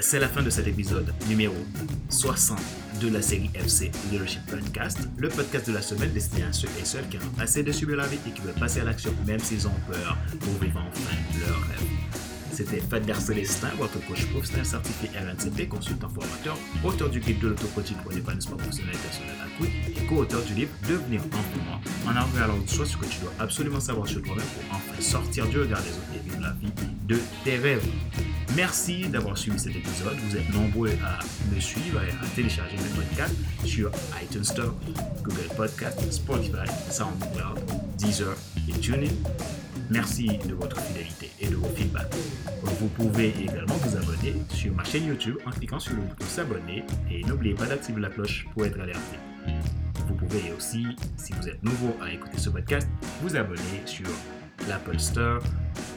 C'est 0.00 0.18
la 0.18 0.28
fin 0.28 0.42
de 0.42 0.50
cet 0.50 0.66
épisode 0.66 1.14
numéro 1.28 1.54
60 2.08 2.58
de 3.00 3.08
la 3.10 3.22
série 3.22 3.50
FC 3.54 3.92
Leadership 4.10 4.44
Podcast, 4.46 4.98
le 5.16 5.28
podcast 5.28 5.68
de 5.68 5.74
la 5.74 5.82
semaine 5.82 6.12
destiné 6.12 6.42
à 6.42 6.52
ceux 6.52 6.68
et 6.80 6.84
celles 6.84 7.08
qui 7.08 7.18
ont 7.18 7.38
assez 7.38 7.62
de 7.62 7.70
subir 7.70 7.96
la 7.96 8.08
vie 8.08 8.18
et 8.26 8.32
qui 8.32 8.40
veulent 8.40 8.54
passer 8.54 8.80
à 8.80 8.84
l'action 8.84 9.14
même 9.24 9.38
s'ils 9.38 9.68
ont 9.68 9.80
peur 9.86 10.16
pour 10.40 10.54
vivre 10.54 10.80
enfin 10.80 11.16
leur 11.46 11.60
rêve. 11.68 12.31
C'était 12.52 12.80
Fadler 12.80 13.14
Célestin, 13.14 13.70
votre 13.78 13.98
coach 14.06 14.26
professionnel 14.26 14.66
certifié 14.66 15.08
RNCP, 15.18 15.68
consultant 15.68 16.10
formateur, 16.10 16.58
auteur 16.84 17.08
du 17.08 17.18
guide 17.18 17.38
de 17.38 17.48
l'autocoaching 17.48 17.96
pour 18.02 18.12
l'épanouissement 18.12 18.56
professionnel 18.56 18.94
et 18.94 18.98
personnel 18.98 19.34
accru 19.42 19.70
et 19.88 20.06
co-auteur 20.06 20.42
du 20.42 20.54
livre 20.54 20.70
Devenir 20.86 21.22
moi. 21.32 21.80
En 22.06 22.14
arrivant 22.14 22.44
à 22.44 22.46
l'autre 22.48 22.68
soit 22.68 22.84
ce 22.84 22.98
que 22.98 23.06
tu 23.06 23.20
dois 23.20 23.32
absolument 23.38 23.80
savoir 23.80 24.06
sur 24.06 24.22
toi-même 24.22 24.44
pour 24.44 24.76
enfin 24.76 25.00
sortir 25.00 25.46
du 25.46 25.60
regard 25.60 25.80
des 25.82 25.88
autres 25.88 26.14
et 26.14 26.28
vivre 26.28 26.42
la 26.42 26.52
vie 26.52 26.72
de 27.08 27.18
tes 27.42 27.56
rêves. 27.56 27.86
Merci 28.54 29.08
d'avoir 29.08 29.38
suivi 29.38 29.58
cet 29.58 29.74
épisode. 29.74 30.16
Vous 30.28 30.36
êtes 30.36 30.52
nombreux 30.52 30.90
à 31.02 31.20
me 31.54 31.58
suivre 31.58 32.02
et 32.02 32.10
à 32.10 32.26
télécharger 32.36 32.76
mes 32.76 33.02
podcasts 33.02 33.34
sur 33.64 33.90
iTunes 34.22 34.44
Store, 34.44 34.74
Google 35.22 35.48
Podcast, 35.56 36.12
Spotify, 36.12 36.68
SoundCloud, 36.90 37.60
Deezer 37.96 38.36
et 38.68 38.78
TuneIn. 38.78 39.08
Merci 39.92 40.26
de 40.48 40.54
votre 40.54 40.80
fidélité 40.80 41.30
et 41.38 41.48
de 41.48 41.56
vos 41.56 41.68
feedbacks. 41.68 42.14
Vous 42.62 42.88
pouvez 42.88 43.28
également 43.38 43.74
vous 43.74 43.96
abonner 43.96 44.34
sur 44.48 44.72
ma 44.74 44.84
chaîne 44.84 45.04
YouTube 45.04 45.36
en 45.44 45.50
cliquant 45.50 45.78
sur 45.78 45.94
le 45.94 46.00
bouton 46.00 46.24
s'abonner 46.24 46.82
et 47.10 47.22
n'oubliez 47.24 47.54
pas 47.54 47.66
d'activer 47.66 48.00
la 48.00 48.08
cloche 48.08 48.46
pour 48.54 48.64
être 48.64 48.80
alerté. 48.80 49.18
Vous 50.08 50.14
pouvez 50.14 50.50
aussi, 50.56 50.86
si 51.18 51.34
vous 51.34 51.46
êtes 51.46 51.62
nouveau 51.62 51.94
à 52.00 52.10
écouter 52.10 52.38
ce 52.38 52.48
podcast, 52.48 52.88
vous 53.20 53.36
abonner 53.36 53.82
sur 53.84 54.08
l'Apple 54.66 54.98
Store, 54.98 55.42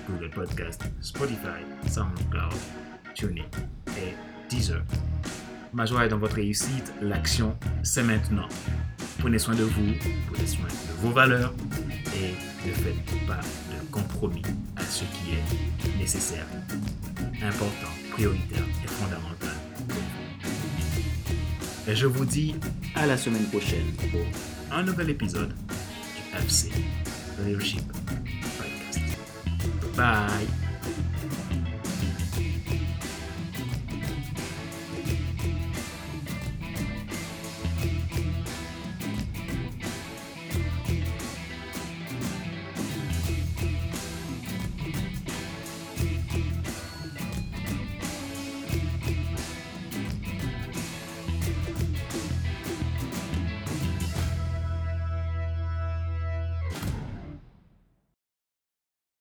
Google 0.10 0.30
Podcast, 0.32 0.82
Spotify, 1.00 1.64
SoundCloud, 1.88 2.54
TuneIn 3.14 3.46
et 3.98 4.14
Deezer. 4.50 4.84
Ma 5.72 5.86
joie 5.86 6.06
est 6.06 6.10
dans 6.10 6.18
votre 6.18 6.36
réussite. 6.36 6.92
L'action, 7.02 7.58
c'est 7.82 8.04
maintenant. 8.04 8.50
Prenez 9.20 9.40
soin 9.40 9.56
de 9.56 9.64
vous, 9.64 9.94
prenez 10.32 10.48
soin 10.48 10.68
de 10.68 11.02
vos 11.02 11.12
valeurs 11.12 11.54
et 12.14 12.34
ne 12.68 12.74
faites 12.74 13.28
pas 13.28 13.40
compromis 13.96 14.42
à 14.76 14.84
ce 14.84 15.04
qui 15.06 15.32
est 15.32 15.98
nécessaire, 15.98 16.46
important, 17.42 17.94
prioritaire 18.12 18.64
et 18.84 18.88
fondamental 18.88 19.56
Et 21.88 21.96
je 21.96 22.06
vous 22.08 22.26
dis 22.26 22.56
à 22.96 23.06
la 23.06 23.18
semaine 23.18 23.46
prochaine 23.46 23.88
pour 24.12 24.22
un 24.72 24.84
nouvel 24.84 25.10
épisode 25.12 25.54
du 25.54 26.38
FC 26.38 26.72
Leadership 27.40 27.84
Podcast. 28.58 29.18
Bye! 29.96 30.65